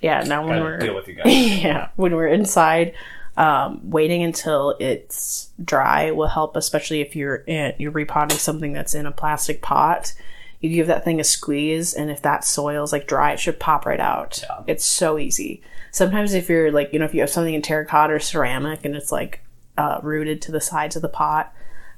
yeah 0.02 0.24
now 0.24 0.48
when 0.48 0.64
we're 0.64 0.80
deal 0.80 0.96
with 0.96 1.08
you 1.08 1.14
guys. 1.24 1.28
yeah, 1.64 1.90
when 1.96 2.16
we're 2.16 2.26
inside, 2.28 2.94
um, 3.38 3.80
waiting 3.90 4.24
until 4.24 4.76
it's 4.80 5.50
dry 5.64 6.12
will 6.12 6.28
help, 6.28 6.56
especially 6.56 7.02
if 7.02 7.16
you're 7.16 7.38
in, 7.48 7.74
you're 7.78 7.92
repotting 7.92 8.38
something 8.38 8.74
that's 8.74 8.94
in 8.94 9.06
a 9.06 9.12
plastic 9.12 9.62
pot. 9.62 10.14
You 10.60 10.70
give 10.70 10.88
that 10.88 11.04
thing 11.04 11.20
a 11.20 11.24
squeeze, 11.24 11.94
and 11.94 12.12
if 12.12 12.22
that 12.22 12.44
soil's 12.44 12.92
like 12.92 13.08
dry, 13.08 13.34
it 13.34 13.40
should 13.40 13.60
pop 13.60 13.86
right 13.86 14.00
out. 14.00 14.44
Yeah. 14.44 14.64
It's 14.68 14.86
so 14.86 15.18
easy. 15.18 15.62
Sometimes 15.92 16.34
if 16.34 16.50
you're 16.50 16.72
like, 16.72 16.94
you 16.94 17.00
know, 17.00 17.06
if 17.06 17.14
you 17.14 17.22
have 17.22 17.30
something 17.30 17.54
in 17.54 17.62
terracotta 17.62 18.14
or 18.14 18.20
ceramic 18.20 18.86
and 18.86 18.96
it's 18.96 19.12
like 19.12 19.42
uh, 19.78 20.00
rooted 20.04 20.42
to 20.44 20.52
the 20.52 20.62
sides 20.62 20.96
of 20.96 21.02
the 21.02 21.10
pot, 21.10 21.54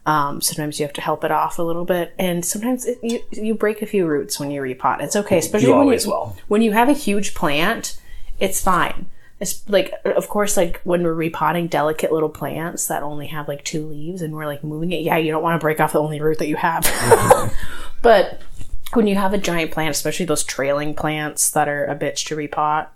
um, 0.06 0.42
sometimes 0.42 0.80
you 0.80 0.86
have 0.86 0.94
to 0.94 1.02
help 1.02 1.24
it 1.24 1.32
off 1.32 1.60
a 1.60 1.64
little 1.64 1.86
bit, 1.86 2.14
and 2.20 2.44
sometimes 2.44 2.86
it, 2.86 3.00
you 3.02 3.22
you 3.32 3.54
break 3.54 3.82
a 3.82 3.86
few 3.86 4.06
roots 4.06 4.40
when 4.40 4.52
you 4.52 4.62
repot. 4.62 5.02
It's 5.02 5.16
okay, 5.16 5.38
especially 5.38 5.70
when 5.70 5.80
always 5.80 6.06
you 6.06 6.12
will. 6.12 6.36
when 6.48 6.62
you 6.62 6.74
have 6.74 6.90
a 6.90 6.94
huge 6.94 7.34
plant. 7.34 8.00
It's 8.40 8.62
fine. 8.62 9.08
It's 9.40 9.68
like, 9.68 9.94
of 10.06 10.30
course, 10.30 10.56
like 10.56 10.80
when 10.84 11.04
we're 11.04 11.14
repotting 11.14 11.68
delicate 11.68 12.12
little 12.12 12.30
plants 12.30 12.88
that 12.88 13.04
only 13.04 13.28
have 13.28 13.48
like 13.48 13.64
two 13.64 13.86
leaves, 13.86 14.22
and 14.22 14.34
we're 14.34 14.46
like 14.46 14.64
moving 14.64 14.92
it. 14.92 15.02
Yeah, 15.02 15.18
you 15.18 15.32
don't 15.32 15.44
want 15.44 15.60
to 15.60 15.64
break 15.64 15.80
off 15.80 15.94
the 15.94 16.02
only 16.02 16.22
root 16.22 16.40
that 16.40 16.48
you 16.48 16.56
have. 16.56 16.86
but 18.02 18.42
when 18.94 19.08
you 19.08 19.16
have 19.16 19.34
a 19.34 19.38
giant 19.38 19.72
plant, 19.72 19.92
especially 19.92 20.26
those 20.26 20.44
trailing 20.44 20.94
plants 20.94 21.52
that 21.52 21.68
are 21.68 21.86
a 21.86 21.96
bitch 21.96 22.26
to 22.28 22.36
repot, 22.36 22.88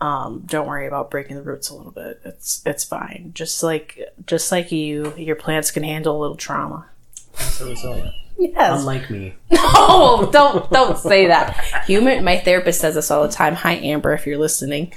um, 0.00 0.42
don't 0.46 0.66
worry 0.66 0.86
about 0.86 1.10
breaking 1.10 1.36
the 1.36 1.42
roots 1.42 1.68
a 1.68 1.74
little 1.74 1.92
bit. 1.92 2.20
It's 2.24 2.62
it's 2.64 2.84
fine. 2.84 3.32
Just 3.34 3.62
like 3.62 4.00
just 4.26 4.50
like 4.50 4.72
you, 4.72 5.14
your 5.16 5.36
plants 5.36 5.70
can 5.70 5.82
handle 5.82 6.18
a 6.18 6.20
little 6.20 6.36
trauma. 6.36 6.86
So 7.34 7.68
resilient. 7.68 8.14
Yes. 8.40 8.80
Unlike 8.80 9.10
me. 9.10 9.34
No, 9.52 10.30
don't 10.32 10.70
don't 10.70 10.98
say 10.98 11.26
that. 11.26 11.84
Human. 11.86 12.24
My 12.24 12.38
therapist 12.38 12.80
says 12.80 12.94
this 12.94 13.10
all 13.10 13.22
the 13.22 13.32
time. 13.32 13.54
Hi, 13.54 13.74
Amber, 13.74 14.12
if 14.12 14.26
you're 14.26 14.38
listening. 14.38 14.92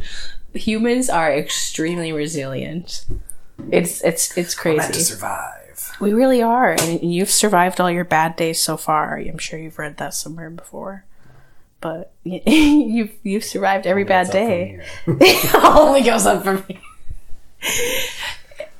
Humans 0.54 1.08
are 1.10 1.32
extremely 1.32 2.12
resilient. 2.12 3.04
It's 3.70 4.02
it's 4.02 4.36
it's 4.36 4.54
crazy. 4.54 4.92
to 4.92 5.00
survive. 5.04 5.96
We 6.00 6.12
really 6.12 6.42
are, 6.42 6.72
and 6.72 7.02
you've 7.02 7.30
survived 7.30 7.80
all 7.80 7.90
your 7.90 8.04
bad 8.04 8.36
days 8.36 8.60
so 8.60 8.76
far. 8.76 9.16
I'm 9.18 9.38
sure 9.38 9.58
you've 9.58 9.78
read 9.78 9.96
that 9.98 10.14
somewhere 10.14 10.50
before. 10.50 11.04
But 11.80 12.12
you've 12.24 13.12
you've 13.22 13.44
survived 13.44 13.86
every 13.86 14.04
bad 14.04 14.26
up 14.26 14.32
from 14.32 15.18
day. 15.18 15.50
Only 15.54 16.02
goes 16.02 16.26
up 16.26 16.42
for 16.42 16.64
me. 16.68 16.80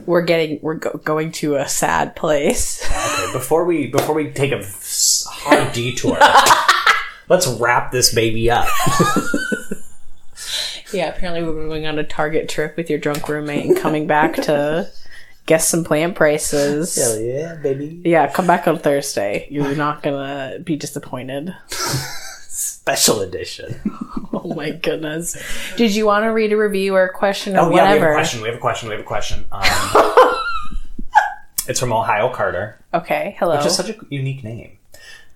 We're 0.07 0.23
getting 0.23 0.59
we're 0.62 0.75
go- 0.77 1.01
going 1.05 1.33
to 1.33 1.57
a 1.57 1.69
sad 1.69 2.17
place. 2.17 2.85
Okay, 2.85 3.33
before 3.33 3.65
we 3.65 3.88
before 3.88 4.15
we 4.15 4.31
take 4.33 4.53
a 4.53 4.62
hard 5.27 5.73
detour, 5.75 6.19
let's 7.29 7.47
wrap 7.47 7.93
this 7.93 8.15
baby 8.15 8.51
up. 8.51 8.69
Yeah, 10.93 11.09
apparently 11.09 11.43
we're 11.43 11.69
going 11.69 11.87
on 11.87 11.99
a 11.99 12.05
Target 12.05 12.51
trip 12.51 12.77
with 12.77 12.91
your 12.91 12.99
drunk 12.99 13.27
roommate 13.27 13.65
and 13.65 13.75
coming 13.79 14.07
back 14.07 14.35
to 14.43 14.91
guess 15.47 15.67
some 15.67 15.85
plant 15.85 16.17
prices. 16.17 16.95
Hell 16.97 17.19
yeah, 17.19 17.55
baby. 17.55 18.03
Yeah, 18.05 18.31
come 18.31 18.47
back 18.47 18.69
on 18.69 18.79
Thursday. 18.79 19.47
You're 19.51 19.75
not 19.75 20.03
gonna 20.03 20.59
be 20.62 20.77
disappointed. 20.77 21.55
Special 22.83 23.21
edition. 23.21 23.81
Oh 24.35 24.55
my 24.55 24.71
goodness. 24.71 25.37
Did 25.77 25.95
you 25.95 26.07
want 26.07 26.25
to 26.25 26.29
read 26.29 26.53
a 26.53 26.57
review 26.57 26.95
or 26.97 27.05
a 27.05 27.12
question 27.12 27.55
or 27.55 27.61
Oh 27.61 27.71
yeah, 27.77 27.92
we 27.92 27.99
have 28.01 28.11
a 28.11 28.14
question. 28.14 28.40
We 28.42 28.49
have 28.49 28.57
a 28.57 28.61
question. 28.61 28.88
We 28.88 28.95
have 28.95 29.05
a 29.05 29.07
question. 29.07 29.45
Um, 29.53 29.62
it's 31.68 31.79
from 31.79 31.92
Ohio 31.92 32.29
Carter, 32.35 32.79
okay, 32.92 33.37
hello. 33.38 33.57
which 33.57 33.66
is 33.66 33.77
such 33.77 33.90
a 33.90 33.97
unique 34.11 34.42
name. 34.42 34.79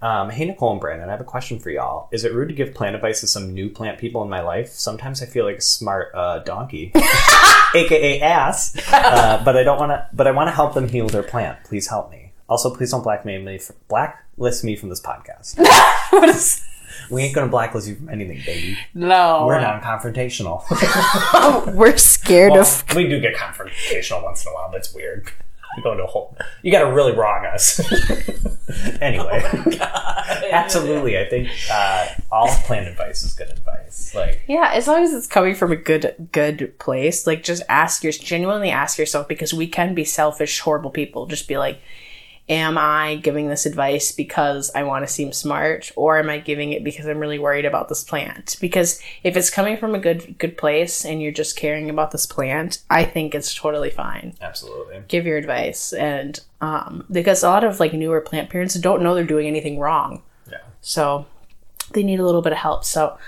Um, 0.02 0.28
hey 0.30 0.44
Nicole 0.46 0.72
and 0.72 0.80
Brandon, 0.80 1.09
I 1.09 1.12
have 1.12 1.20
a 1.20 1.24
question 1.24 1.61
for 1.61 1.70
y'all. 1.70 2.09
Is 2.11 2.24
it 2.24 2.32
rude 2.32 2.48
to 2.48 2.54
give 2.54 2.74
plant 2.74 2.96
advice 2.96 3.20
to 3.20 3.28
some 3.28 3.54
new 3.54 3.68
plant 3.68 3.98
people 3.98 4.22
in 4.22 4.28
my 4.28 4.40
life? 4.40 4.70
Sometimes 4.70 5.22
I 5.22 5.26
feel 5.26 5.44
like 5.44 5.59
a 5.59 5.62
smart 5.62 6.11
uh, 6.14 6.40
donkey, 6.40 6.90
aka 7.74 8.20
ass, 8.22 8.76
uh, 8.92 9.40
but 9.44 9.56
I 9.56 9.62
don't 9.62 9.78
want 9.78 9.90
to. 9.90 10.09
But 10.12 10.26
I 10.26 10.32
want 10.32 10.48
to 10.48 10.52
help 10.52 10.74
them 10.74 10.88
heal 10.88 11.06
their 11.06 11.22
plant. 11.22 11.62
Please 11.64 11.87
help 11.87 12.11
me. 12.11 12.32
Also, 12.48 12.74
please 12.74 12.90
don't 12.90 13.02
blackmail 13.04 13.40
me. 13.42 13.59
For, 13.59 13.74
blacklist 13.88 14.64
me 14.64 14.74
from 14.74 14.88
this 14.88 15.00
podcast. 15.00 15.59
What 16.11 16.28
is- 16.30 16.64
we 17.11 17.22
ain't 17.22 17.35
gonna 17.35 17.48
blacklist 17.48 17.88
you 17.88 17.94
from 17.96 18.09
anything, 18.09 18.40
baby. 18.46 18.78
no. 18.94 19.44
We're 19.46 19.61
non-confrontational. 19.61 20.64
We're 21.74 21.96
scared 21.96 22.52
Well, 22.52 22.62
of. 22.62 22.85
we 22.96 23.09
do 23.09 23.20
get 23.20 23.35
confrontational 23.35 24.22
once 24.22 24.44
in 24.44 24.52
a 24.52 24.54
while, 24.54 24.68
but 24.70 24.78
it's 24.78 24.94
weird. 24.94 25.30
You 25.76 25.82
go 25.82 25.92
into 25.92 26.04
a 26.04 26.06
whole. 26.06 26.35
You 26.62 26.72
got 26.72 26.88
to 26.88 26.94
really 26.94 27.12
wrong 27.12 27.44
us. 27.44 27.80
anyway, 29.02 29.42
absolutely. 30.50 31.18
I 31.18 31.26
think 31.28 31.50
uh, 31.70 32.06
all 32.32 32.48
planned 32.64 32.88
advice 32.88 33.22
is 33.22 33.35
good 33.35 33.50
advice. 33.50 34.14
Like, 34.14 34.40
Yeah, 34.48 34.70
as 34.72 34.87
long 34.88 35.02
as 35.02 35.12
it's 35.12 35.26
coming 35.26 35.54
from 35.54 35.72
a 35.72 35.76
good 35.76 36.28
good 36.32 36.78
place, 36.78 37.26
like 37.26 37.42
just 37.42 37.62
ask 37.68 38.02
your 38.02 38.12
genuinely 38.12 38.70
ask 38.70 38.98
yourself 38.98 39.28
because 39.28 39.52
we 39.52 39.66
can 39.66 39.94
be 39.94 40.04
selfish, 40.04 40.61
horrible 40.61 40.90
people. 40.90 41.26
Just 41.26 41.46
be 41.46 41.59
like, 41.59 41.78
am 42.48 42.78
I 42.78 43.16
giving 43.16 43.48
this 43.48 43.66
advice 43.66 44.12
because 44.12 44.70
I 44.74 44.85
want 44.85 45.06
to 45.06 45.12
seem 45.12 45.32
smart, 45.32 45.90
or 45.96 46.18
am 46.18 46.30
I 46.30 46.38
giving 46.38 46.72
it 46.72 46.85
because 46.85 47.06
I'm 47.06 47.18
really 47.18 47.38
worried 47.38 47.64
about 47.64 47.88
this 47.88 48.04
plant? 48.04 48.56
Because 48.61 49.00
if 49.22 49.37
it's 49.37 49.50
coming 49.50 49.76
from 49.76 49.94
a 49.94 49.98
good 49.98 50.38
good 50.38 50.56
place 50.56 51.04
and 51.04 51.20
you're 51.20 51.32
just 51.32 51.56
caring 51.56 51.90
about 51.90 52.12
this 52.12 52.26
plant, 52.26 52.82
I 52.88 53.04
think 53.04 53.35
it's 53.35 53.54
totally 53.54 53.90
fine. 53.90 54.35
absolutely. 54.40 55.02
Give 55.09 55.26
your 55.26 55.38
advice, 55.38 55.92
and 55.92 56.40
um, 56.61 57.04
because 57.11 57.42
a 57.42 57.48
lot 57.48 57.64
of 57.64 57.80
like 57.80 57.92
newer 57.92 58.20
plant 58.20 58.50
parents 58.50 58.74
don't 58.74 59.02
know 59.02 59.14
they're 59.14 59.24
doing 59.24 59.46
anything 59.46 59.78
wrong. 59.78 60.22
Yeah. 60.50 60.59
So 60.80 61.26
they 61.92 62.02
need 62.02 62.20
a 62.20 62.24
little 62.24 62.42
bit 62.42 62.52
of 62.52 62.59
help. 62.59 62.85
So 62.85 63.18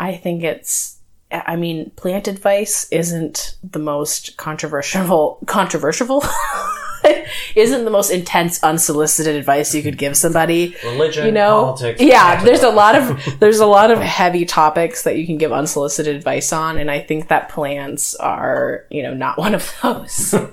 I 0.00 0.16
think 0.16 0.42
it's 0.42 0.96
I 1.30 1.56
mean, 1.56 1.90
plant 1.90 2.28
advice 2.28 2.86
isn't 2.90 3.56
the 3.62 3.80
most 3.80 4.36
controversial 4.36 5.38
controversial 5.46 6.22
isn't 7.54 7.84
the 7.84 7.90
most 7.90 8.10
intense 8.10 8.62
unsolicited 8.62 9.36
advice 9.36 9.74
you 9.74 9.82
could 9.82 9.98
give 9.98 10.16
somebody. 10.16 10.76
Religion, 10.84 11.26
You 11.26 11.32
know, 11.32 11.64
politics. 11.74 12.00
yeah, 12.00 12.42
there's 12.44 12.62
a 12.62 12.70
lot 12.70 12.94
of 12.96 13.38
there's 13.40 13.60
a 13.60 13.66
lot 13.66 13.90
of 13.90 13.98
heavy 13.98 14.44
topics 14.44 15.02
that 15.04 15.16
you 15.16 15.26
can 15.26 15.38
give 15.38 15.52
unsolicited 15.52 16.14
advice 16.16 16.52
on, 16.52 16.78
and 16.78 16.90
I 16.90 17.00
think 17.00 17.28
that 17.28 17.48
plants 17.48 18.14
are, 18.16 18.84
you 18.90 19.02
know, 19.02 19.14
not 19.14 19.38
one 19.38 19.54
of 19.54 19.72
those. 19.82 20.34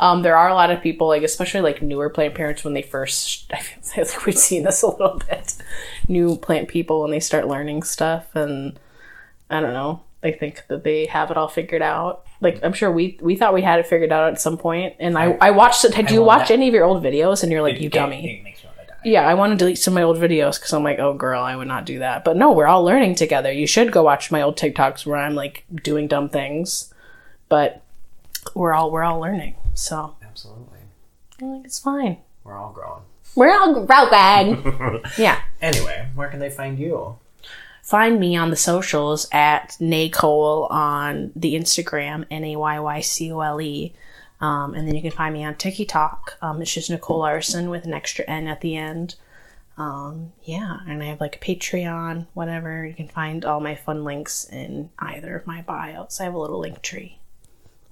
Um, 0.00 0.22
there 0.22 0.36
are 0.36 0.48
a 0.48 0.54
lot 0.54 0.70
of 0.72 0.82
people, 0.82 1.06
like 1.06 1.22
especially 1.22 1.60
like 1.60 1.80
newer 1.80 2.10
plant 2.10 2.34
parents 2.34 2.64
when 2.64 2.74
they 2.74 2.82
first. 2.82 3.48
I 3.52 3.58
feel 3.60 4.04
like 4.04 4.26
we've 4.26 4.36
seen 4.36 4.64
this 4.64 4.82
a 4.82 4.88
little 4.88 5.20
bit. 5.28 5.54
New 6.08 6.36
plant 6.38 6.66
people 6.68 7.02
when 7.02 7.12
they 7.12 7.20
start 7.20 7.46
learning 7.46 7.84
stuff, 7.84 8.34
and 8.34 8.80
I 9.48 9.60
don't 9.60 9.74
know. 9.74 10.02
They 10.22 10.32
think 10.32 10.64
that 10.68 10.84
they 10.84 11.06
have 11.06 11.30
it 11.30 11.36
all 11.36 11.48
figured 11.48 11.82
out. 11.82 12.24
Like 12.40 12.60
I'm 12.62 12.72
sure 12.72 12.90
we 12.90 13.18
we 13.20 13.36
thought 13.36 13.52
we 13.54 13.62
had 13.62 13.78
it 13.80 13.86
figured 13.86 14.12
out 14.12 14.32
at 14.32 14.40
some 14.40 14.56
point. 14.56 14.94
And 15.00 15.18
I 15.18 15.36
I 15.40 15.50
watched 15.50 15.84
it. 15.84 15.94
Did 15.94 16.10
you 16.10 16.22
watch 16.22 16.42
not- 16.48 16.50
any 16.52 16.68
of 16.68 16.74
your 16.74 16.84
old 16.84 17.02
videos? 17.02 17.42
And 17.42 17.50
you're 17.52 17.62
like, 17.62 17.80
you 17.80 17.86
It- 17.88 17.92
dummy. 17.92 18.38
It 18.38 18.44
makes 18.44 18.62
me 18.62 18.68
want 18.76 18.88
to 18.88 18.94
die. 18.94 19.00
Yeah, 19.04 19.26
I 19.28 19.34
want 19.34 19.50
to 19.52 19.56
delete 19.56 19.78
some 19.78 19.92
of 19.92 19.96
my 19.96 20.02
old 20.02 20.16
videos 20.18 20.58
because 20.58 20.72
I'm 20.72 20.84
like, 20.84 21.00
oh 21.00 21.12
girl, 21.14 21.42
I 21.42 21.56
would 21.56 21.66
not 21.68 21.84
do 21.86 21.98
that. 21.98 22.24
But 22.24 22.36
no, 22.36 22.52
we're 22.52 22.66
all 22.68 22.84
learning 22.84 23.16
together. 23.16 23.50
You 23.52 23.66
should 23.66 23.90
go 23.92 24.04
watch 24.04 24.30
my 24.30 24.42
old 24.42 24.56
TikToks 24.56 25.04
where 25.04 25.18
I'm 25.18 25.34
like 25.34 25.64
doing 25.82 26.06
dumb 26.08 26.28
things, 26.28 26.92
but 27.48 27.82
we're 28.54 28.72
all 28.72 28.90
we're 28.92 29.02
all 29.02 29.18
learning. 29.20 29.56
So 29.74 30.14
Absolutely. 30.22 30.78
I 31.34 31.40
think 31.40 31.64
it's 31.66 31.80
fine. 31.80 32.18
We're 32.44 32.56
all 32.56 32.72
growing. 32.72 33.02
We're 33.34 33.50
all 33.52 33.84
growing. 33.84 35.02
yeah. 35.18 35.40
Anyway, 35.60 36.06
where 36.14 36.28
can 36.28 36.38
they 36.38 36.50
find 36.50 36.78
you? 36.78 37.16
Find 37.92 38.18
me 38.18 38.36
on 38.36 38.48
the 38.48 38.56
socials 38.56 39.28
at 39.32 39.76
Naycole 39.78 40.70
on 40.70 41.30
the 41.36 41.56
Instagram, 41.56 42.24
N 42.30 42.42
A 42.42 42.56
Y 42.56 42.78
Y 42.80 43.00
C 43.02 43.30
O 43.30 43.40
L 43.40 43.60
E. 43.60 43.92
Um, 44.40 44.72
and 44.72 44.88
then 44.88 44.94
you 44.94 45.02
can 45.02 45.10
find 45.10 45.34
me 45.34 45.44
on 45.44 45.56
TikTok. 45.56 46.38
Um, 46.40 46.62
it's 46.62 46.72
just 46.72 46.88
Nicole 46.88 47.18
Larson 47.18 47.68
with 47.68 47.84
an 47.84 47.92
extra 47.92 48.24
N 48.24 48.46
at 48.46 48.62
the 48.62 48.76
end. 48.76 49.16
Um, 49.76 50.32
yeah, 50.42 50.78
and 50.88 51.02
I 51.02 51.06
have 51.08 51.20
like 51.20 51.36
a 51.36 51.38
Patreon, 51.38 52.28
whatever. 52.32 52.86
You 52.86 52.94
can 52.94 53.08
find 53.08 53.44
all 53.44 53.60
my 53.60 53.74
fun 53.74 54.04
links 54.04 54.46
in 54.46 54.88
either 54.98 55.36
of 55.36 55.46
my 55.46 55.60
bios. 55.60 56.18
I 56.18 56.24
have 56.24 56.32
a 56.32 56.38
little 56.38 56.60
link 56.60 56.80
tree. 56.80 57.18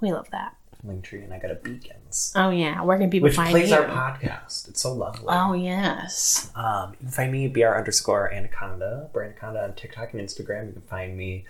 We 0.00 0.12
love 0.12 0.30
that. 0.30 0.56
Linktree, 0.86 1.22
and 1.24 1.32
I 1.34 1.38
got 1.38 1.50
a 1.50 1.56
beacons, 1.56 2.32
Oh 2.36 2.50
yeah, 2.50 2.82
where 2.82 2.96
can 2.98 3.10
people 3.10 3.26
which 3.28 3.36
find 3.36 3.50
plays 3.50 3.70
you? 3.70 3.76
our 3.76 3.84
podcast. 3.84 4.68
It's 4.68 4.80
so 4.80 4.92
lovely. 4.92 5.26
oh 5.28 5.52
yes. 5.52 6.50
Um, 6.54 6.92
you 6.92 6.98
can 7.00 7.08
find 7.08 7.32
me 7.32 7.48
br 7.48 7.66
underscore 7.66 8.32
anaconda, 8.32 9.10
Branaconda 9.12 9.64
on 9.64 9.74
TikTok 9.74 10.14
and 10.14 10.22
Instagram. 10.26 10.68
You 10.68 10.72
can 10.72 10.82
find 10.82 11.16
me 11.16 11.44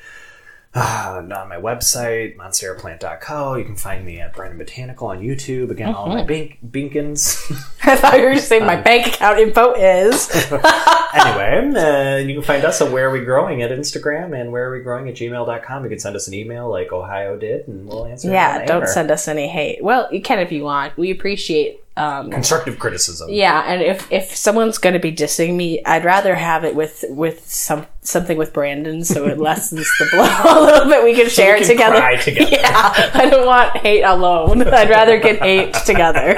uh, 0.73 1.21
on 1.21 1.49
my 1.49 1.57
website, 1.57 2.37
monsterplant.co. 2.37 3.57
You 3.57 3.65
can 3.65 3.75
find 3.75 4.05
me 4.07 4.21
at 4.21 4.33
Brandon 4.33 4.57
Botanical 4.59 5.09
on 5.09 5.21
YouTube. 5.21 5.71
Again, 5.71 5.93
all 5.93 6.09
my 6.09 6.23
bink- 6.23 6.59
beacons. 6.71 7.37
I 7.83 7.97
thought 7.97 8.19
you 8.19 8.27
were 8.27 8.37
saying 8.37 8.67
my 8.67 8.77
bank 8.81 9.09
account 9.09 9.41
info 9.41 9.73
is. 9.73 10.31
anyway, 10.53 11.73
uh, 11.75 12.17
you 12.19 12.35
can 12.35 12.43
find 12.43 12.65
us 12.65 12.81
at 12.81 12.93
Where 12.93 13.09
Are 13.09 13.11
We 13.11 13.21
Growing 13.21 13.63
at 13.63 13.73
Instagram 13.73 14.41
and 14.41 14.53
Where 14.53 14.69
Are 14.69 14.73
We 14.73 14.81
Growing 14.81 15.09
at 15.09 15.17
gmail.com. 15.17 15.83
You 15.83 15.91
can 15.91 15.99
send 15.99 16.15
us 16.15 16.29
an 16.29 16.35
email 16.35 16.71
like 16.71 16.93
Ohio 16.93 17.37
did, 17.37 17.67
and 17.67 17.89
we'll 17.89 18.07
answer. 18.07 18.31
Yeah, 18.31 18.65
don't 18.65 18.87
send 18.87 19.11
us 19.11 19.27
any 19.27 19.49
hate. 19.49 19.83
Well, 19.83 20.09
you 20.13 20.23
can 20.23 20.39
if 20.39 20.53
you 20.53 20.63
want. 20.63 20.97
We 20.97 21.11
appreciate. 21.11 21.81
Um, 22.01 22.31
constructive 22.31 22.79
criticism. 22.79 23.29
yeah, 23.31 23.63
and 23.67 23.83
if 23.83 24.11
if 24.11 24.35
someone's 24.35 24.79
going 24.79 24.95
to 24.95 24.99
be 25.01 25.13
dissing 25.13 25.55
me, 25.55 25.83
I'd 25.85 26.05
rather 26.05 26.35
have 26.35 26.65
it 26.65 26.75
with 26.75 27.05
with 27.09 27.47
some 27.51 27.87
something 28.03 28.39
with 28.39 28.53
Brandon, 28.55 29.05
so 29.05 29.27
it 29.27 29.39
lessens 29.49 29.87
the 29.99 30.07
blow 30.11 30.23
a 30.61 30.65
little 30.65 30.89
bit. 30.89 31.05
We 31.05 31.15
can 31.15 31.29
share 31.29 31.57
we 31.57 31.61
it 31.63 31.67
together. 31.67 32.01
together. 32.23 32.51
Yeah, 32.51 33.11
I 33.15 33.29
don't 33.29 33.47
want 33.47 33.77
hate 33.79 34.03
alone. 34.03 34.63
I'd 34.67 34.89
rather 34.89 35.19
get 35.21 35.41
hate 35.43 35.75
together. 35.85 36.37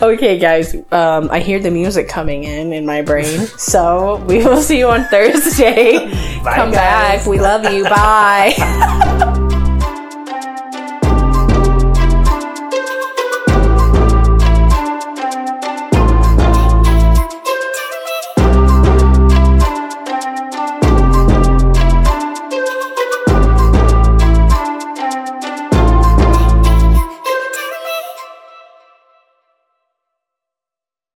okay, 0.00 0.38
guys. 0.38 0.74
Um, 0.90 1.28
I 1.30 1.40
hear 1.40 1.58
the 1.58 1.70
music 1.70 2.08
coming 2.08 2.44
in 2.44 2.72
in 2.72 2.86
my 2.86 3.02
brain, 3.02 3.40
so 3.58 4.16
we 4.26 4.38
will 4.38 4.62
see 4.62 4.78
you 4.78 4.88
on 4.88 5.04
Thursday. 5.04 6.08
Bye, 6.42 6.54
Come 6.56 6.70
guys. 6.70 7.20
back. 7.20 7.26
We 7.26 7.38
love 7.40 7.70
you. 7.72 7.84
Bye. 7.84 9.10